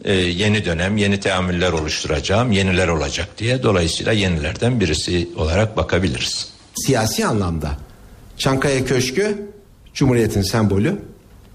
E, 0.05 0.13
yeni 0.15 0.65
dönem 0.65 0.97
yeni 0.97 1.21
teamüller 1.21 1.73
oluşturacağım 1.73 2.53
yeniler 2.53 2.89
olacak 2.89 3.29
diye. 3.39 3.63
Dolayısıyla 3.63 4.13
yenilerden 4.13 4.81
birisi 4.81 5.29
olarak 5.37 5.77
bakabiliriz. 5.77 6.49
Siyasi 6.87 7.27
anlamda 7.27 7.88
Çankaya 8.39 8.85
Köşkü 8.85 9.49
Cumhuriyet'in 9.95 10.43
sembolü 10.43 10.97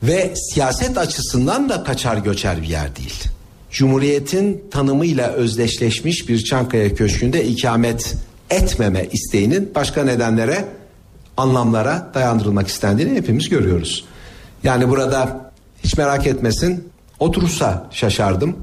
ve 0.03 0.33
siyaset 0.35 0.97
açısından 0.97 1.69
da 1.69 1.83
kaçar 1.83 2.17
göçer 2.17 2.61
bir 2.61 2.67
yer 2.67 2.95
değil. 2.95 3.23
Cumhuriyet'in 3.71 4.63
tanımıyla 4.71 5.31
özdeşleşmiş 5.31 6.29
bir 6.29 6.43
Çankaya 6.43 6.95
Köşkü'nde 6.95 7.45
ikamet 7.45 8.15
etmeme 8.49 9.07
isteğinin 9.11 9.71
başka 9.75 10.03
nedenlere, 10.03 10.65
anlamlara 11.37 12.11
dayandırılmak 12.13 12.67
istendiğini 12.67 13.17
hepimiz 13.17 13.49
görüyoruz. 13.49 14.05
Yani 14.63 14.89
burada 14.89 15.51
hiç 15.83 15.97
merak 15.97 16.27
etmesin 16.27 16.89
oturursa 17.19 17.87
şaşardım. 17.91 18.55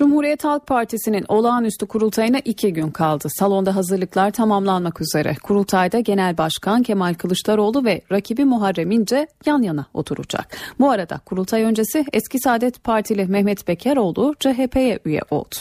Cumhuriyet 0.00 0.44
Halk 0.44 0.66
Partisi'nin 0.66 1.24
olağanüstü 1.28 1.86
kurultayına 1.86 2.38
iki 2.38 2.72
gün 2.72 2.90
kaldı. 2.90 3.28
Salonda 3.30 3.76
hazırlıklar 3.76 4.30
tamamlanmak 4.30 5.00
üzere. 5.00 5.36
Kurultayda 5.42 6.00
Genel 6.00 6.38
Başkan 6.38 6.82
Kemal 6.82 7.14
Kılıçdaroğlu 7.14 7.84
ve 7.84 8.00
rakibi 8.12 8.44
Muharrem 8.44 8.90
İnce 8.90 9.26
yan 9.46 9.62
yana 9.62 9.86
oturacak. 9.94 10.56
Bu 10.78 10.90
arada 10.90 11.18
kurultay 11.18 11.62
öncesi 11.62 12.04
eski 12.12 12.38
Saadet 12.38 12.84
Partili 12.84 13.26
Mehmet 13.26 13.68
Bekeroğlu 13.68 14.34
CHP'ye 14.40 14.98
üye 15.04 15.20
oldu. 15.30 15.54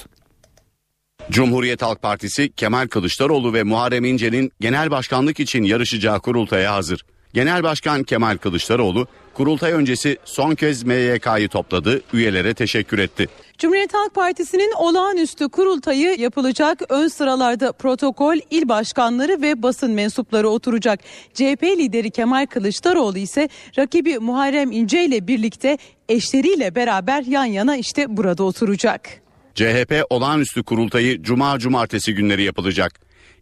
Cumhuriyet 1.31 1.81
Halk 1.81 2.01
Partisi 2.01 2.51
Kemal 2.51 2.87
Kılıçdaroğlu 2.87 3.53
ve 3.53 3.63
Muharrem 3.63 4.05
İnce'nin 4.05 4.51
genel 4.59 4.91
başkanlık 4.91 5.39
için 5.39 5.63
yarışacağı 5.63 6.19
kurultaya 6.19 6.73
hazır. 6.73 7.05
Genel 7.33 7.63
Başkan 7.63 8.03
Kemal 8.03 8.37
Kılıçdaroğlu 8.37 9.07
kurultay 9.33 9.71
öncesi 9.71 10.17
son 10.25 10.55
kez 10.55 10.83
MYK'yı 10.83 11.49
topladı, 11.49 12.01
üyelere 12.13 12.53
teşekkür 12.53 12.99
etti. 12.99 13.27
Cumhuriyet 13.57 13.93
Halk 13.93 14.15
Partisi'nin 14.15 14.73
olağanüstü 14.77 15.49
kurultayı 15.49 16.19
yapılacak. 16.19 16.81
Ön 16.89 17.07
sıralarda 17.07 17.71
protokol, 17.71 18.37
il 18.51 18.69
başkanları 18.69 19.41
ve 19.41 19.63
basın 19.63 19.91
mensupları 19.91 20.49
oturacak. 20.49 20.99
CHP 21.33 21.63
lideri 21.63 22.11
Kemal 22.11 22.45
Kılıçdaroğlu 22.45 23.17
ise 23.17 23.49
rakibi 23.77 24.19
Muharrem 24.19 24.71
İnce 24.71 25.05
ile 25.05 25.27
birlikte 25.27 25.77
eşleriyle 26.09 26.75
beraber 26.75 27.23
yan 27.23 27.45
yana 27.45 27.77
işte 27.77 28.17
burada 28.17 28.43
oturacak. 28.43 29.09
CHP 29.55 30.03
olağanüstü 30.09 30.63
kurultayı 30.63 31.23
cuma 31.23 31.59
cumartesi 31.59 32.13
günleri 32.13 32.43
yapılacak. 32.43 32.99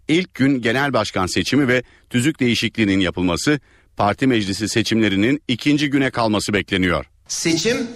İlk 0.08 0.34
gün 0.34 0.62
genel 0.62 0.94
başkan 0.94 1.26
seçimi 1.26 1.68
ve 1.68 1.84
tüzük 2.10 2.40
değişikliğinin 2.40 3.00
yapılması, 3.00 3.60
parti 3.98 4.28
meclisi 4.28 4.70
seçimlerinin 4.70 5.41
ikinci 5.48 5.89
güne 5.89 6.12
kalması 6.12 6.54
bekleniyor. 6.54 7.06
Seçim 7.28 7.88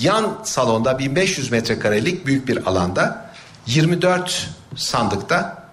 yan 0.00 0.38
salonda 0.44 0.98
1500 0.98 1.52
metrekarelik 1.52 2.26
büyük 2.26 2.48
bir 2.48 2.66
alanda 2.66 3.32
24 3.66 4.50
sandıkta 4.76 5.68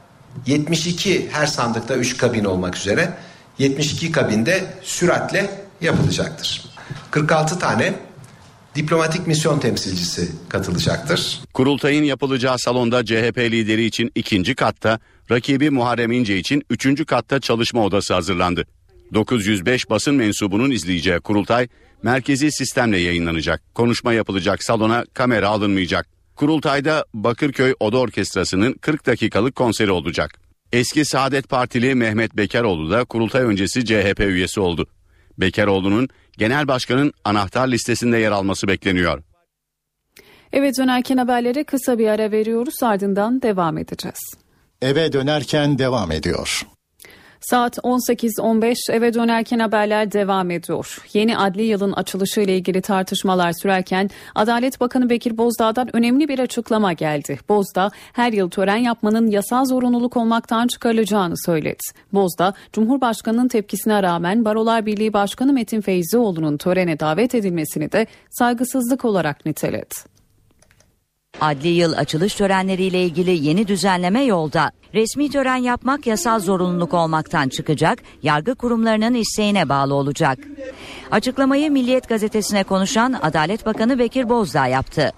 72 0.47 1.29
her 1.31 1.45
sandıkta 1.45 1.95
3 1.95 2.17
kabin 2.17 2.43
olmak 2.43 2.77
üzere 2.77 3.13
72 3.59 4.11
kabinde 4.11 4.73
süratle 4.83 5.49
yapılacaktır. 5.81 6.65
46 7.11 7.59
tane 7.59 7.93
diplomatik 8.75 9.27
misyon 9.27 9.59
temsilcisi 9.59 10.31
katılacaktır. 10.49 11.39
Kurultayın 11.53 12.03
yapılacağı 12.03 12.59
salonda 12.59 13.05
CHP 13.05 13.37
lideri 13.37 13.85
için 13.85 14.11
ikinci 14.15 14.55
katta, 14.55 14.99
rakibi 15.31 15.69
Muharrem 15.69 16.11
İnce 16.11 16.37
için 16.37 16.63
üçüncü 16.69 17.05
katta 17.05 17.39
çalışma 17.39 17.85
odası 17.85 18.13
hazırlandı. 18.13 18.65
905 19.13 19.89
basın 19.89 20.15
mensubunun 20.15 20.71
izleyeceği 20.71 21.19
kurultay 21.19 21.67
merkezi 22.03 22.51
sistemle 22.51 22.97
yayınlanacak. 22.97 23.75
Konuşma 23.75 24.13
yapılacak 24.13 24.63
salona 24.63 25.05
kamera 25.13 25.49
alınmayacak. 25.49 26.07
Kurultayda 26.35 27.05
Bakırköy 27.13 27.73
Oda 27.79 27.97
Orkestrası'nın 27.97 28.73
40 28.73 29.05
dakikalık 29.05 29.55
konseri 29.55 29.91
olacak. 29.91 30.39
Eski 30.71 31.05
Saadet 31.05 31.49
Partili 31.49 31.95
Mehmet 31.95 32.37
Bekaroğlu 32.37 32.91
da 32.91 33.05
kurultay 33.05 33.43
öncesi 33.43 33.85
CHP 33.85 34.19
üyesi 34.19 34.59
oldu. 34.59 34.87
Bekaroğlu'nun 35.37 36.09
genel 36.37 36.67
başkanın 36.67 37.13
anahtar 37.23 37.67
listesinde 37.67 38.17
yer 38.17 38.31
alması 38.31 38.67
bekleniyor. 38.67 39.23
Evet 40.53 40.77
dönerken 40.77 41.17
haberlere 41.17 41.63
kısa 41.63 41.99
bir 41.99 42.07
ara 42.07 42.31
veriyoruz 42.31 42.83
ardından 42.83 43.41
devam 43.41 43.77
edeceğiz. 43.77 44.19
Eve 44.81 45.13
dönerken 45.13 45.79
devam 45.79 46.11
ediyor. 46.11 46.67
Saat 47.41 47.77
18.15 47.77 48.91
eve 48.91 49.13
dönerken 49.13 49.59
haberler 49.59 50.11
devam 50.11 50.51
ediyor. 50.51 50.97
Yeni 51.13 51.37
adli 51.37 51.63
yılın 51.63 51.91
açılışı 51.91 52.41
ile 52.41 52.55
ilgili 52.57 52.81
tartışmalar 52.81 53.51
sürerken 53.51 54.09
Adalet 54.35 54.81
Bakanı 54.81 55.09
Bekir 55.09 55.37
Bozdağ'dan 55.37 55.95
önemli 55.95 56.27
bir 56.27 56.39
açıklama 56.39 56.93
geldi. 56.93 57.39
Bozdağ 57.49 57.91
her 58.13 58.33
yıl 58.33 58.49
tören 58.49 58.77
yapmanın 58.77 59.27
yasal 59.27 59.65
zorunluluk 59.65 60.17
olmaktan 60.17 60.67
çıkarılacağını 60.67 61.35
söyledi. 61.45 61.83
Bozdağ, 62.13 62.53
Cumhurbaşkanı'nın 62.73 63.47
tepkisine 63.47 64.03
rağmen 64.03 64.45
Barolar 64.45 64.85
Birliği 64.85 65.13
Başkanı 65.13 65.53
Metin 65.53 65.81
Feyzioğlu'nun 65.81 66.57
törene 66.57 66.99
davet 66.99 67.35
edilmesini 67.35 67.91
de 67.91 68.07
saygısızlık 68.29 69.05
olarak 69.05 69.45
niteledi. 69.45 70.18
Adli 71.41 71.67
yıl 71.67 71.93
açılış 71.93 72.35
törenleriyle 72.35 73.03
ilgili 73.03 73.47
yeni 73.47 73.67
düzenleme 73.67 74.23
yolda. 74.23 74.71
Resmi 74.93 75.29
tören 75.29 75.55
yapmak 75.55 76.07
yasal 76.07 76.39
zorunluluk 76.39 76.93
olmaktan 76.93 77.49
çıkacak, 77.49 77.99
yargı 78.23 78.55
kurumlarının 78.55 79.13
isteğine 79.13 79.69
bağlı 79.69 79.93
olacak. 79.93 80.39
Açıklamayı 81.11 81.71
Milliyet 81.71 82.09
gazetesine 82.09 82.63
konuşan 82.63 83.13
Adalet 83.21 83.65
Bakanı 83.65 83.99
Bekir 83.99 84.29
Bozdağ 84.29 84.67
yaptı. 84.67 85.11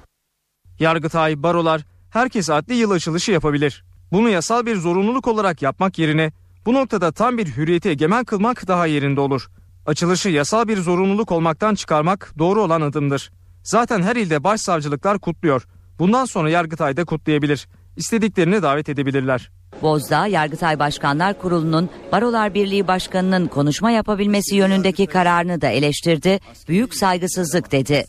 Yargıtay, 0.80 1.44
barolar, 1.44 1.82
herkes 2.10 2.50
adli 2.50 2.74
yıl 2.74 2.92
açılışı 2.92 3.32
yapabilir. 3.32 3.84
Bunu 4.12 4.30
yasal 4.30 4.66
bir 4.66 4.76
zorunluluk 4.76 5.28
olarak 5.28 5.62
yapmak 5.62 6.00
yerine 6.00 6.32
bu 6.66 6.74
noktada 6.74 7.12
tam 7.12 7.38
bir 7.38 7.48
hürriyeti 7.48 7.90
egemen 7.90 8.24
kılmak 8.26 8.68
daha 8.68 8.86
yerinde 8.86 9.22
olur. 9.22 9.48
Açılışı 9.86 10.30
yasal 10.30 10.68
bir 10.68 10.78
zorunluluk 10.78 11.32
olmaktan 11.32 11.76
çıkarmak 11.76 12.34
doğru 12.40 12.62
olan 12.62 12.82
adımdır. 12.82 13.32
Zaten 13.64 14.02
her 14.02 14.16
ilde 14.16 14.44
başsavcılıklar 14.44 15.20
kutluyor. 15.20 15.68
Bundan 16.02 16.26
sonra 16.26 16.50
Yargıtay'da 16.50 17.06
kutlayabilir. 17.06 17.68
İstediklerini 17.98 18.62
davet 18.62 18.90
edebilirler. 18.90 19.52
Bozdağ, 19.82 20.28
Yargıtay 20.28 20.80
Başkanlar 20.80 21.40
Kurulu'nun 21.40 21.90
Barolar 22.12 22.54
Birliği 22.54 22.88
Başkanı'nın 22.88 23.48
konuşma 23.48 23.92
yapabilmesi 23.92 24.56
yönündeki 24.56 25.08
kararını 25.08 25.62
da 25.62 25.68
eleştirdi. 25.68 26.40
Büyük 26.68 26.96
saygısızlık 26.96 27.72
dedi. 27.72 28.06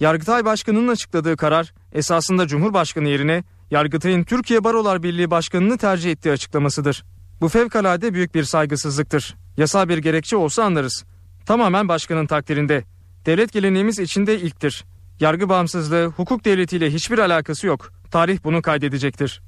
Yargıtay 0.00 0.44
Başkanı'nın 0.44 0.88
açıkladığı 0.88 1.36
karar 1.36 1.74
esasında 1.92 2.46
Cumhurbaşkanı 2.46 3.08
yerine 3.08 3.44
Yargıtay'ın 3.70 4.24
Türkiye 4.24 4.64
Barolar 4.64 5.02
Birliği 5.02 5.30
Başkanı'nı 5.30 5.78
tercih 5.78 6.10
ettiği 6.10 6.30
açıklamasıdır. 6.30 7.04
Bu 7.40 7.48
fevkalade 7.48 8.14
büyük 8.14 8.34
bir 8.34 8.44
saygısızlıktır. 8.44 9.34
Yasal 9.56 9.88
bir 9.88 9.98
gerekçe 9.98 10.36
olsa 10.36 10.64
anlarız. 10.64 11.04
Tamamen 11.46 11.88
başkanın 11.88 12.26
takdirinde. 12.26 12.84
Devlet 13.26 13.52
geleneğimiz 13.52 13.98
içinde 13.98 14.40
ilktir. 14.40 14.84
Yargı 15.20 15.48
bağımsızlığı 15.48 16.06
hukuk 16.06 16.44
devletiyle 16.44 16.90
hiçbir 16.90 17.18
alakası 17.18 17.66
yok. 17.66 17.92
Tarih 18.10 18.38
bunu 18.44 18.62
kaydedecektir. 18.62 19.42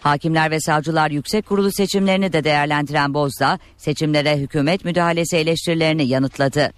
Hakimler 0.00 0.50
ve 0.50 0.60
Savcılar 0.60 1.10
Yüksek 1.10 1.46
Kurulu 1.46 1.72
seçimlerini 1.72 2.32
de 2.32 2.44
değerlendiren 2.44 3.14
Bozdağ, 3.14 3.58
seçimlere 3.76 4.38
hükümet 4.38 4.84
müdahalesi 4.84 5.36
eleştirilerini 5.36 6.08
yanıtladı. 6.08 6.72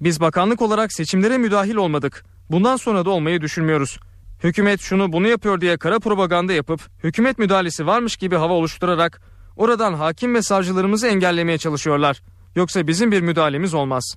Biz 0.00 0.20
bakanlık 0.20 0.62
olarak 0.62 0.92
seçimlere 0.92 1.38
müdahil 1.38 1.74
olmadık. 1.74 2.24
Bundan 2.50 2.76
sonra 2.76 3.04
da 3.04 3.10
olmayı 3.10 3.40
düşünmüyoruz. 3.40 3.98
Hükümet 4.44 4.80
şunu 4.80 5.12
bunu 5.12 5.28
yapıyor 5.28 5.60
diye 5.60 5.76
kara 5.76 5.98
propaganda 5.98 6.52
yapıp 6.52 6.80
hükümet 7.04 7.38
müdahalesi 7.38 7.86
varmış 7.86 8.16
gibi 8.16 8.36
hava 8.36 8.52
oluşturarak 8.52 9.20
oradan 9.56 9.94
hakim 9.94 10.34
ve 10.34 10.42
savcılarımızı 10.42 11.06
engellemeye 11.06 11.58
çalışıyorlar. 11.58 12.22
Yoksa 12.56 12.86
bizim 12.86 13.12
bir 13.12 13.20
müdahalemiz 13.20 13.74
olmaz. 13.74 14.16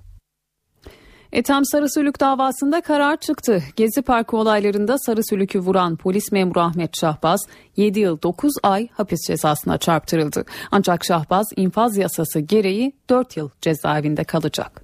Ethem 1.34 1.66
Sarısülük 1.66 2.20
davasında 2.20 2.82
karar 2.82 3.18
çıktı. 3.18 3.64
Gezi 3.76 4.02
Parkı 4.02 4.38
olaylarında 4.38 4.98
Sarısülük'ü 4.98 5.60
vuran 5.60 5.96
polis 5.96 6.32
memuru 6.32 6.60
Ahmet 6.60 7.00
Şahbaz 7.00 7.42
7 7.78 8.00
yıl 8.00 8.22
9 8.22 8.54
ay 8.64 8.88
hapis 8.88 9.20
cezasına 9.28 9.78
çarptırıldı. 9.78 10.46
Ancak 10.72 11.06
Şahbaz 11.06 11.48
infaz 11.56 11.98
yasası 11.98 12.40
gereği 12.40 12.94
4 13.10 13.38
yıl 13.38 13.50
cezaevinde 13.62 14.24
kalacak. 14.24 14.82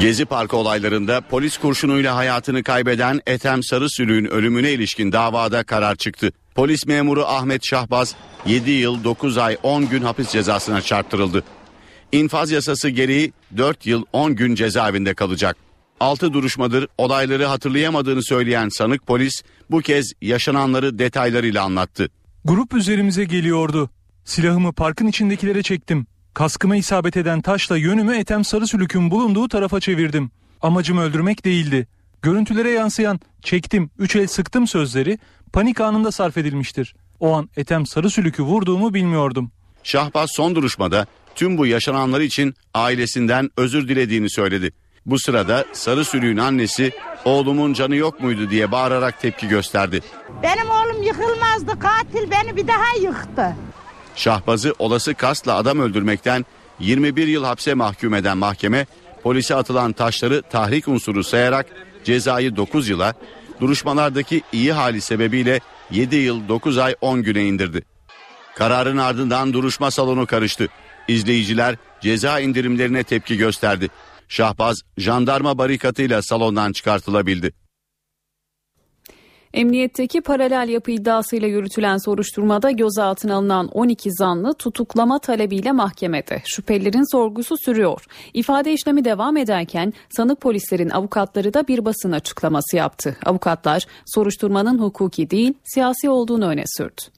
Gezi 0.00 0.24
Parkı 0.24 0.56
olaylarında 0.56 1.20
polis 1.20 1.58
kurşunuyla 1.58 2.16
hayatını 2.16 2.62
kaybeden 2.62 3.20
Ethem 3.26 3.62
Sarısülük'ün 3.62 4.30
ölümüne 4.30 4.72
ilişkin 4.72 5.12
davada 5.12 5.64
karar 5.64 5.96
çıktı. 5.96 6.32
Polis 6.54 6.86
memuru 6.86 7.24
Ahmet 7.24 7.66
Şahbaz 7.66 8.14
7 8.46 8.70
yıl 8.70 9.04
9 9.04 9.38
ay 9.38 9.56
10 9.62 9.88
gün 9.88 10.02
hapis 10.02 10.28
cezasına 10.28 10.80
çarptırıldı. 10.80 11.44
İnfaz 12.12 12.50
yasası 12.50 12.88
gereği 12.88 13.32
4 13.56 13.86
yıl 13.86 14.04
10 14.12 14.36
gün 14.36 14.54
cezaevinde 14.54 15.14
kalacak. 15.14 15.56
6 16.00 16.32
duruşmadır 16.32 16.88
olayları 16.98 17.44
hatırlayamadığını 17.46 18.22
söyleyen 18.22 18.68
sanık 18.68 19.06
polis 19.06 19.42
bu 19.70 19.80
kez 19.80 20.12
yaşananları 20.22 20.98
detaylarıyla 20.98 21.64
anlattı. 21.64 22.08
Grup 22.44 22.74
üzerimize 22.74 23.24
geliyordu. 23.24 23.90
Silahımı 24.24 24.72
parkın 24.72 25.06
içindekilere 25.06 25.62
çektim. 25.62 26.06
Kaskıma 26.34 26.76
isabet 26.76 27.16
eden 27.16 27.40
taşla 27.40 27.76
yönümü 27.76 28.16
Ethem 28.16 28.44
Sarısülük'ün 28.44 29.10
bulunduğu 29.10 29.48
tarafa 29.48 29.80
çevirdim. 29.80 30.30
Amacım 30.62 30.98
öldürmek 30.98 31.44
değildi. 31.44 31.86
Görüntülere 32.22 32.70
yansıyan 32.70 33.20
çektim, 33.42 33.90
üç 33.98 34.16
el 34.16 34.26
sıktım 34.26 34.66
sözleri 34.66 35.18
panik 35.52 35.80
anında 35.80 36.12
sarf 36.12 36.36
edilmiştir. 36.36 36.94
O 37.20 37.32
an 37.36 37.50
Ethem 37.56 37.86
Sarısülük'ü 37.86 38.42
vurduğumu 38.42 38.94
bilmiyordum. 38.94 39.50
Şahbaz 39.82 40.30
son 40.36 40.54
duruşmada 40.54 41.06
tüm 41.38 41.58
bu 41.58 41.66
yaşananlar 41.66 42.20
için 42.20 42.54
ailesinden 42.74 43.50
özür 43.56 43.88
dilediğini 43.88 44.30
söyledi. 44.30 44.72
Bu 45.06 45.18
sırada 45.18 45.64
Sarı 45.72 46.04
Sülüğün 46.04 46.36
annesi 46.36 46.92
oğlumun 47.24 47.72
canı 47.72 47.96
yok 47.96 48.20
muydu 48.20 48.50
diye 48.50 48.72
bağırarak 48.72 49.20
tepki 49.20 49.48
gösterdi. 49.48 50.00
Benim 50.42 50.70
oğlum 50.70 51.02
yıkılmazdı 51.02 51.78
katil 51.78 52.30
beni 52.30 52.56
bir 52.56 52.68
daha 52.68 52.96
yıktı. 53.02 53.56
Şahbaz'ı 54.16 54.74
olası 54.78 55.14
kasla 55.14 55.54
adam 55.54 55.80
öldürmekten 55.80 56.46
21 56.80 57.26
yıl 57.26 57.44
hapse 57.44 57.74
mahkum 57.74 58.14
eden 58.14 58.38
mahkeme 58.38 58.86
polise 59.22 59.54
atılan 59.54 59.92
taşları 59.92 60.42
tahrik 60.42 60.88
unsuru 60.88 61.24
sayarak 61.24 61.66
cezayı 62.04 62.56
9 62.56 62.88
yıla 62.88 63.14
duruşmalardaki 63.60 64.42
iyi 64.52 64.72
hali 64.72 65.00
sebebiyle 65.00 65.60
7 65.90 66.16
yıl 66.16 66.48
9 66.48 66.78
ay 66.78 66.94
10 67.00 67.22
güne 67.22 67.44
indirdi. 67.44 67.82
Kararın 68.56 68.98
ardından 68.98 69.52
duruşma 69.52 69.90
salonu 69.90 70.26
karıştı. 70.26 70.68
İzleyiciler 71.08 71.76
ceza 72.00 72.40
indirimlerine 72.40 73.02
tepki 73.02 73.36
gösterdi. 73.36 73.88
Şahbaz 74.28 74.76
jandarma 74.98 75.58
barikatıyla 75.58 76.22
salondan 76.22 76.72
çıkartılabildi. 76.72 77.52
Emniyetteki 79.54 80.20
paralel 80.20 80.68
yapı 80.68 80.90
iddiasıyla 80.90 81.48
yürütülen 81.48 81.96
soruşturmada 81.96 82.70
gözaltına 82.70 83.34
alınan 83.34 83.68
12 83.68 84.10
zanlı 84.12 84.54
tutuklama 84.54 85.18
talebiyle 85.18 85.72
mahkemede. 85.72 86.42
Şüphelilerin 86.44 87.12
sorgusu 87.12 87.56
sürüyor. 87.64 88.04
İfade 88.34 88.72
işlemi 88.72 89.04
devam 89.04 89.36
ederken 89.36 89.92
sanık 90.10 90.40
polislerin 90.40 90.90
avukatları 90.90 91.54
da 91.54 91.68
bir 91.68 91.84
basın 91.84 92.12
açıklaması 92.12 92.76
yaptı. 92.76 93.16
Avukatlar 93.26 93.86
soruşturmanın 94.06 94.78
hukuki 94.78 95.30
değil 95.30 95.54
siyasi 95.64 96.10
olduğunu 96.10 96.48
öne 96.48 96.64
sürdü. 96.66 97.17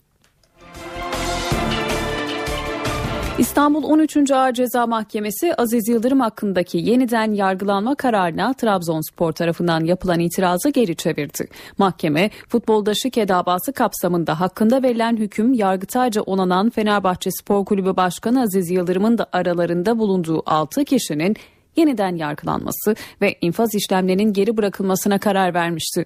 İstanbul 3.41 3.84
13. 3.84 4.30
Ağır 4.30 4.53
Ceza 4.53 4.86
Mahkemesi 4.86 5.55
Aziz 5.55 5.88
Yıldırım 5.88 6.20
hakkındaki 6.20 6.78
yeniden 6.78 7.32
yargılanma 7.32 7.95
kararına 7.95 8.55
Trabzonspor 8.55 9.32
tarafından 9.32 9.84
yapılan 9.84 10.20
itirazı 10.20 10.68
geri 10.68 10.97
çevirdi. 10.97 11.49
Mahkeme 11.78 12.30
futbolda 12.49 12.95
şike 12.95 13.28
kapsamında 13.74 14.41
hakkında 14.41 14.82
verilen 14.82 15.16
hüküm 15.16 15.53
yargıtayca 15.53 16.22
onanan 16.22 16.70
Fenerbahçe 16.70 17.30
Spor 17.30 17.64
Kulübü 17.64 17.97
Başkanı 17.97 18.43
Aziz 18.43 18.70
Yıldırım'ın 18.70 19.18
da 19.18 19.26
aralarında 19.32 19.99
bulunduğu 19.99 20.43
6 20.47 20.84
kişinin 20.84 21.36
yeniden 21.81 22.16
yargılanması 22.16 22.95
ve 23.20 23.35
infaz 23.41 23.74
işlemlerinin 23.74 24.33
geri 24.33 24.57
bırakılmasına 24.57 25.18
karar 25.18 25.55
vermişti. 25.55 26.05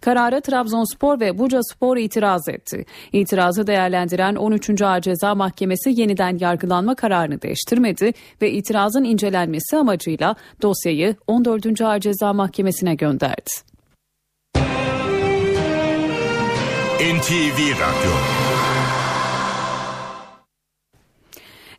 Karara 0.00 0.40
Trabzonspor 0.40 1.20
ve 1.20 1.38
Buca 1.38 1.60
Spor 1.62 1.96
itiraz 1.96 2.48
etti. 2.48 2.84
İtirazı 3.12 3.66
değerlendiren 3.66 4.34
13. 4.34 4.82
Ağır 4.82 5.00
Ceza 5.00 5.34
Mahkemesi 5.34 6.00
yeniden 6.00 6.38
yargılanma 6.38 6.94
kararını 6.94 7.42
değiştirmedi 7.42 8.12
ve 8.42 8.50
itirazın 8.50 9.04
incelenmesi 9.04 9.76
amacıyla 9.76 10.34
dosyayı 10.62 11.16
14. 11.26 11.80
Ağır 11.80 12.00
Ceza 12.00 12.32
Mahkemesi'ne 12.32 12.94
gönderdi. 12.94 13.50
NTV 17.00 17.58
Radyo 17.80 18.53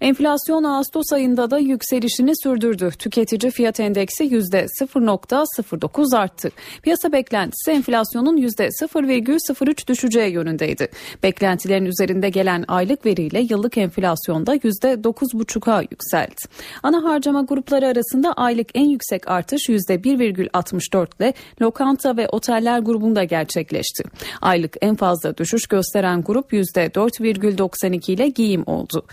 Enflasyon 0.01 0.63
Ağustos 0.63 1.13
ayında 1.13 1.51
da 1.51 1.57
yükselişini 1.57 2.31
sürdürdü. 2.43 2.91
Tüketici 2.99 3.51
fiyat 3.51 3.79
endeksi 3.79 4.23
%0.09 4.23 6.17
arttı. 6.17 6.51
Piyasa 6.83 7.11
beklentisi 7.11 7.71
enflasyonun 7.71 8.37
%0,03 8.37 9.87
düşeceği 9.87 10.31
yönündeydi. 10.33 10.87
Beklentilerin 11.23 11.85
üzerinde 11.85 12.29
gelen 12.29 12.65
aylık 12.67 13.05
veriyle 13.05 13.39
yıllık 13.49 13.77
enflasyonda 13.77 14.55
%9,5'a 14.55 15.81
yükseldi. 15.81 16.35
Ana 16.83 17.03
harcama 17.03 17.41
grupları 17.41 17.87
arasında 17.87 18.33
aylık 18.33 18.67
en 18.73 18.89
yüksek 18.89 19.27
artış 19.27 19.69
%1,64 19.69 21.07
ile 21.19 21.33
lokanta 21.61 22.17
ve 22.17 22.27
oteller 22.29 22.79
grubunda 22.79 23.23
gerçekleşti. 23.23 24.03
Aylık 24.41 24.77
en 24.81 24.95
fazla 24.95 25.37
düşüş 25.37 25.67
gösteren 25.67 26.21
grup 26.21 26.53
%4,92 26.53 28.11
ile 28.11 28.27
giyim 28.27 28.63
oldu. 28.65 29.05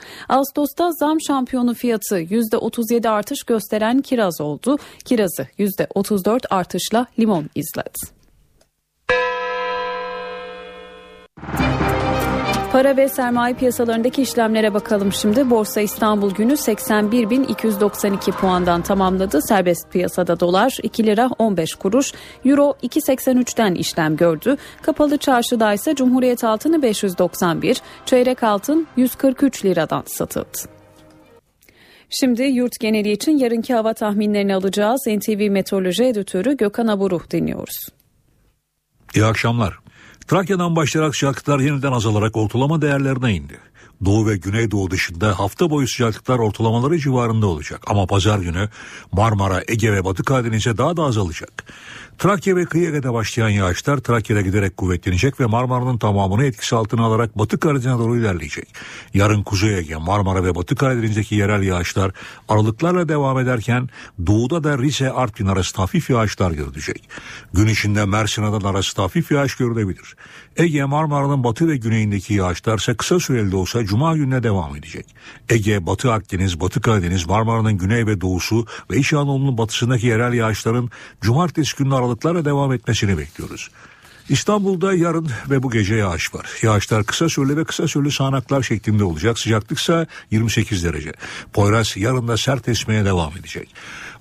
Ağustos'ta 0.73 1.07
zam 1.07 1.21
şampiyonu 1.21 1.75
fiyatı 1.75 2.21
%37 2.21 3.09
artış 3.09 3.43
gösteren 3.43 4.01
kiraz 4.01 4.41
oldu. 4.41 4.79
Kirazı 5.05 5.47
%34 5.59 6.47
artışla 6.51 7.07
limon 7.19 7.51
izledi. 7.55 7.99
Para 12.73 12.97
ve 12.97 13.09
sermaye 13.09 13.55
piyasalarındaki 13.55 14.23
işlemlere 14.23 14.75
bakalım 14.75 15.13
şimdi. 15.13 15.51
Borsa 15.51 15.81
İstanbul 15.81 16.35
günü 16.35 16.53
81.292 16.53 18.33
puandan 18.33 18.83
tamamladı. 18.83 19.43
Serbest 19.43 19.93
piyasada 19.93 20.41
dolar 20.41 20.77
2 20.83 21.07
lira 21.07 21.31
15 21.39 21.75
kuruş, 21.75 22.13
euro 22.45 22.77
2.83'ten 22.83 23.75
işlem 23.75 24.17
gördü. 24.17 24.57
Kapalı 24.83 25.19
çarşıda 25.19 25.73
ise 25.73 25.95
Cumhuriyet 25.95 26.45
altını 26.45 26.83
591, 26.83 27.81
çeyrek 28.07 28.43
altın 28.43 28.87
143 28.97 29.65
liradan 29.65 30.03
satıldı. 30.07 30.59
Şimdi 32.11 32.43
yurt 32.43 32.81
geneli 32.81 33.11
için 33.13 33.39
yarınki 33.39 33.75
hava 33.75 33.95
tahminlerini 33.95 34.55
alacağız. 34.55 35.01
NTV 35.07 35.51
Meteoroloji 35.51 36.05
Editörü 36.05 36.57
Gökhan 36.57 36.87
Aburu 36.87 37.21
dinliyoruz. 37.31 37.89
İyi 39.15 39.25
akşamlar. 39.25 39.82
Trakya'dan 40.33 40.77
başlayarak 40.77 41.17
sıcaklıklar 41.17 41.61
yeniden 41.61 41.93
azalarak 41.93 42.37
ortalama 42.37 42.83
değerlerine 42.83 43.35
indi. 43.35 43.59
Doğu 44.05 44.27
ve 44.27 44.37
Güneydoğu 44.37 44.91
dışında 44.91 45.39
hafta 45.39 45.71
boyu 45.71 45.89
sıcaklıklar 45.89 46.39
ortalamaları 46.39 46.99
civarında 46.99 47.47
olacak. 47.47 47.83
Ama 47.87 48.07
pazar 48.07 48.39
günü 48.39 48.69
Marmara, 49.13 49.63
Ege 49.69 49.93
ve 49.93 50.05
Batı 50.05 50.25
Karadeniz'e 50.25 50.79
daha 50.79 50.97
da 50.97 51.03
azalacak. 51.03 51.65
Trakya 52.23 52.57
ve 52.57 52.65
kıyı 52.65 52.89
Ege'de 52.89 53.13
başlayan 53.13 53.49
yağışlar 53.49 53.99
Trakya'da 53.99 54.41
giderek 54.41 54.77
kuvvetlenecek 54.77 55.41
ve 55.41 55.47
Marmara'nın 55.47 55.99
tamamını 55.99 56.45
etkisi 56.45 56.77
altına 56.77 57.05
alarak 57.05 57.39
Batı 57.39 57.61
Karadeniz'e 57.61 57.99
doğru 57.99 58.17
ilerleyecek. 58.17 58.69
Yarın 59.15 59.43
Kuzey 59.43 59.79
Ege, 59.79 59.97
Marmara 59.97 60.45
ve 60.45 60.55
Batı 60.55 60.77
Karadeniz'deki 60.77 61.35
yerel 61.35 61.63
yağışlar 61.63 62.13
aralıklarla 62.49 63.09
devam 63.09 63.39
ederken 63.39 63.89
doğuda 64.27 64.65
da 64.65 64.79
Rize, 64.79 65.11
Artvin 65.11 65.47
arası 65.47 65.77
hafif 65.77 66.11
yağışlar 66.11 66.51
görülecek. 66.51 67.09
Gün 67.55 67.67
içinde 67.67 68.05
Mersin 68.05 68.43
Adana 68.43 68.69
arası 68.69 69.03
hafif 69.03 69.31
yağış 69.31 69.57
görülebilir. 69.57 70.17
Ege, 70.57 70.85
Marmara'nın 70.85 71.45
batı 71.45 71.69
ve 71.69 71.77
güneyindeki 71.77 72.35
yağışlar 72.35 72.79
ise 72.79 72.95
kısa 72.95 73.21
süreli 73.21 73.53
de 73.53 73.57
olsa 73.57 73.85
Cuma 73.85 74.17
gününe 74.17 74.43
devam 74.43 74.77
edecek. 74.77 75.07
Ege, 75.49 75.87
Batı 75.87 76.13
Akdeniz, 76.13 76.61
Batı 76.61 76.81
Karadeniz, 76.81 77.27
Marmara'nın 77.27 77.79
güney 77.79 78.07
ve 78.07 78.21
doğusu 78.21 78.67
ve 78.91 78.97
İç 78.97 79.13
Anadolu'nun 79.13 79.59
batısındaki 79.59 80.07
yerel 80.07 80.33
yağışların 80.33 80.91
Cumartesi 81.21 81.77
günü 81.77 81.95
aralıklarla 81.95 82.12
devam 82.45 82.73
etmesini 82.73 83.19
bekliyoruz. 83.19 83.71
İstanbul'da 84.29 84.95
yarın 84.95 85.31
ve 85.51 85.63
bu 85.63 85.71
gece 85.71 85.95
yağış 85.95 86.35
var. 86.35 86.47
Yağışlar 86.63 87.05
kısa 87.05 87.29
süreli 87.29 87.57
ve 87.57 87.65
kısa 87.65 87.89
süreli 87.89 88.11
sağanaklar 88.11 88.63
şeklinde 88.63 89.05
olacak. 89.05 89.39
Sıcaklıksa 89.39 90.07
28 90.31 90.85
derece. 90.85 91.13
Poyraz 91.53 91.97
yarın 91.97 92.29
da 92.29 92.37
sert 92.37 92.69
esmeye 92.69 93.05
devam 93.05 93.33
edecek. 93.37 93.75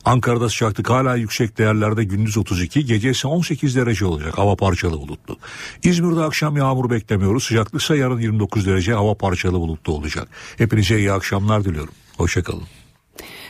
Ankara'da 0.05 0.49
sıcaklık 0.49 0.89
hala 0.89 1.15
yüksek 1.15 1.57
değerlerde 1.57 2.03
gündüz 2.03 2.37
32, 2.37 2.85
gece 2.85 3.09
ise 3.09 3.27
18 3.27 3.75
derece 3.75 4.05
olacak. 4.05 4.37
Hava 4.37 4.55
parçalı 4.55 4.97
bulutlu. 4.97 5.37
İzmir'de 5.83 6.21
akşam 6.21 6.57
yağmur 6.57 6.89
beklemiyoruz. 6.89 7.43
Sıcaklıksa 7.43 7.95
yarın 7.95 8.19
29 8.19 8.65
derece 8.65 8.93
hava 8.93 9.13
parçalı 9.13 9.59
bulutlu 9.59 9.93
olacak. 9.93 10.27
Hepinize 10.57 10.97
iyi 10.97 11.11
akşamlar 11.11 11.65
diliyorum. 11.65 11.93
Hoşçakalın. 12.17 12.63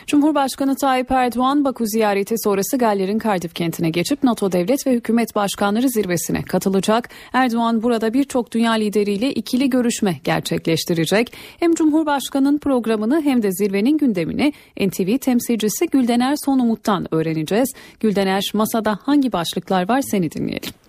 Cumhurbaşkanı 0.06 0.76
Tayyip 0.76 1.10
Erdoğan 1.10 1.64
Baku 1.64 1.86
ziyareti 1.86 2.34
sonrası 2.38 2.78
Galler'in 2.78 3.18
Cardiff 3.18 3.54
kentine 3.54 3.90
geçip 3.90 4.22
NATO 4.22 4.52
devlet 4.52 4.86
ve 4.86 4.92
hükümet 4.92 5.34
başkanları 5.34 5.88
zirvesine 5.88 6.42
katılacak. 6.42 7.08
Erdoğan 7.32 7.82
burada 7.82 8.14
birçok 8.14 8.52
dünya 8.52 8.72
lideriyle 8.72 9.32
ikili 9.32 9.70
görüşme 9.70 10.20
gerçekleştirecek. 10.24 11.32
Hem 11.60 11.74
Cumhurbaşkanı'nın 11.74 12.58
programını 12.58 13.22
hem 13.22 13.42
de 13.42 13.52
zirvenin 13.52 13.98
gündemini 13.98 14.52
NTV 14.80 15.18
temsilcisi 15.18 15.86
Güldener 15.86 16.36
Sonumut'tan 16.44 17.14
öğreneceğiz. 17.14 17.72
Güldener 18.00 18.50
masada 18.54 18.98
hangi 19.02 19.32
başlıklar 19.32 19.88
var 19.88 20.02
seni 20.02 20.32
dinleyelim 20.32 20.81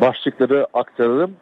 başlıkları 0.00 0.66
aktaralım. 0.74 1.36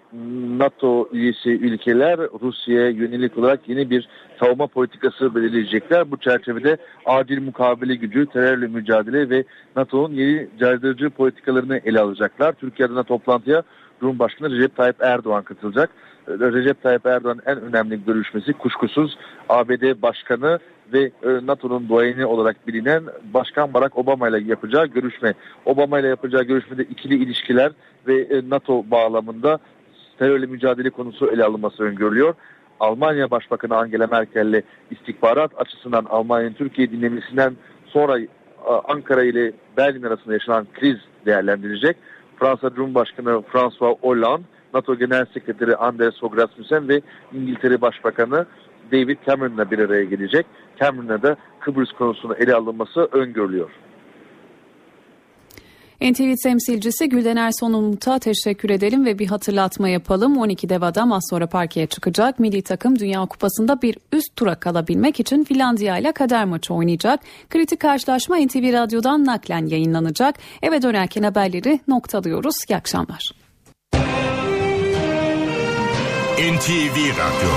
NATO 0.59 1.09
üyesi 1.13 1.51
ülkeler 1.51 2.19
Rusya'ya 2.19 2.89
yönelik 2.89 3.39
olarak 3.39 3.69
yeni 3.69 3.91
bir 3.91 4.09
savunma 4.41 4.67
politikası 4.67 5.35
belirleyecekler. 5.35 6.11
Bu 6.11 6.17
çerçevede 6.17 6.77
acil 7.07 7.43
mukabele 7.43 7.95
gücü, 7.95 8.27
terörle 8.27 8.67
mücadele 8.67 9.31
ve 9.31 9.45
NATO'nun 9.77 10.15
yeni 10.15 10.49
caydırıcı 10.61 11.11
politikalarını 11.11 11.81
ele 11.85 12.01
alacaklar. 12.01 12.53
Türkiye'de 12.53 13.03
toplantıya 13.03 13.63
Cumhurbaşkanı 14.01 14.51
Recep 14.51 14.77
Tayyip 14.77 15.03
Erdoğan 15.03 15.43
katılacak. 15.43 15.91
Recep 16.29 16.83
Tayyip 16.83 17.07
Erdoğan'ın 17.07 17.43
en 17.47 17.61
önemli 17.61 18.05
görüşmesi 18.05 18.53
kuşkusuz 18.53 19.19
ABD 19.49 20.03
Başkanı 20.03 20.59
ve 20.93 21.03
e, 21.03 21.47
NATO'nun 21.47 21.89
duayeni 21.89 22.27
olarak 22.27 22.69
bilinen 22.69 23.03
Başkan 23.35 23.75
Barack 23.75 23.99
Obama 23.99 24.29
ile 24.29 24.41
yapacağı 24.41 24.87
görüşme. 24.87 25.35
Obama 25.65 26.01
ile 26.01 26.09
yapacağı 26.09 26.43
görüşmede 26.43 26.83
ikili 26.83 27.15
ilişkiler 27.15 27.73
ve 28.07 28.21
e, 28.21 28.51
NATO 28.51 28.91
bağlamında 28.91 29.59
terörle 30.19 30.47
mücadele 30.47 30.91
konusu 30.91 31.31
ele 31.31 31.45
alınması 31.45 31.83
öngörülüyor. 31.83 32.35
Almanya 32.81 33.31
Başbakanı 33.31 33.77
Angela 33.77 34.07
Merkel 34.07 34.47
ile 34.47 34.63
istihbarat 34.91 35.51
açısından 35.61 36.05
Almanya'nın 36.05 36.55
Türkiye 36.55 36.91
dinlemesinden 36.91 37.57
sonra 37.87 38.19
Ankara 38.89 39.25
ile 39.25 39.53
Berlin 39.77 40.03
arasında 40.03 40.33
yaşanan 40.33 40.67
kriz 40.75 40.97
değerlendirecek. 41.27 41.97
Fransa 42.37 42.71
Cumhurbaşkanı 42.75 43.43
François 43.43 43.99
Hollande, 44.01 44.43
NATO 44.75 44.95
Genel 44.95 45.27
Sekreteri 45.35 45.77
Anders 45.77 46.21
Fogh 46.21 46.37
Rasmussen 46.37 46.89
ve 46.89 47.01
İngiltere 47.33 47.81
Başbakanı 47.81 48.47
David 48.93 49.19
Cameron'la 49.27 49.71
bir 49.71 49.79
araya 49.79 50.05
gelecek. 50.05 50.47
Cameron'la 50.81 51.23
da 51.23 51.37
Kıbrıs 51.61 51.93
konusunu 51.93 52.35
ele 52.35 52.55
alınması 52.55 53.01
öngörülüyor. 53.01 53.71
NTV 56.01 56.35
temsilcisi 56.43 57.09
Gülden 57.09 57.37
Erson 57.37 57.73
Umut'a 57.73 58.19
teşekkür 58.19 58.71
edelim 58.71 59.05
ve 59.05 59.19
bir 59.19 59.27
hatırlatma 59.27 59.89
yapalım. 59.89 60.37
12'de 60.37 60.81
Vadam 60.81 61.13
az 61.13 61.23
sonra 61.31 61.47
parkeye 61.47 61.87
çıkacak. 61.87 62.39
Milli 62.39 62.63
takım 62.63 62.99
Dünya 62.99 63.27
Kupası'nda 63.27 63.83
bir 63.83 63.99
üst 64.13 64.37
tura 64.37 64.55
kalabilmek 64.55 65.21
için 65.21 65.45
Finlandiya 65.45 65.99
ile 65.99 66.13
kader 66.13 66.45
maçı 66.45 66.75
oynayacak. 66.75 67.21
Kritik 67.51 67.81
karşılaşma 67.81 68.37
NTV 68.37 68.73
Radyo'dan 68.73 69.25
naklen 69.25 69.67
yayınlanacak. 69.67 70.35
Eve 70.63 70.83
dönerken 70.83 71.23
haberleri 71.23 71.81
noktalıyoruz. 71.89 72.55
İyi 72.69 72.77
akşamlar. 72.77 73.33
NTV 76.39 76.97
Radyo 76.97 77.51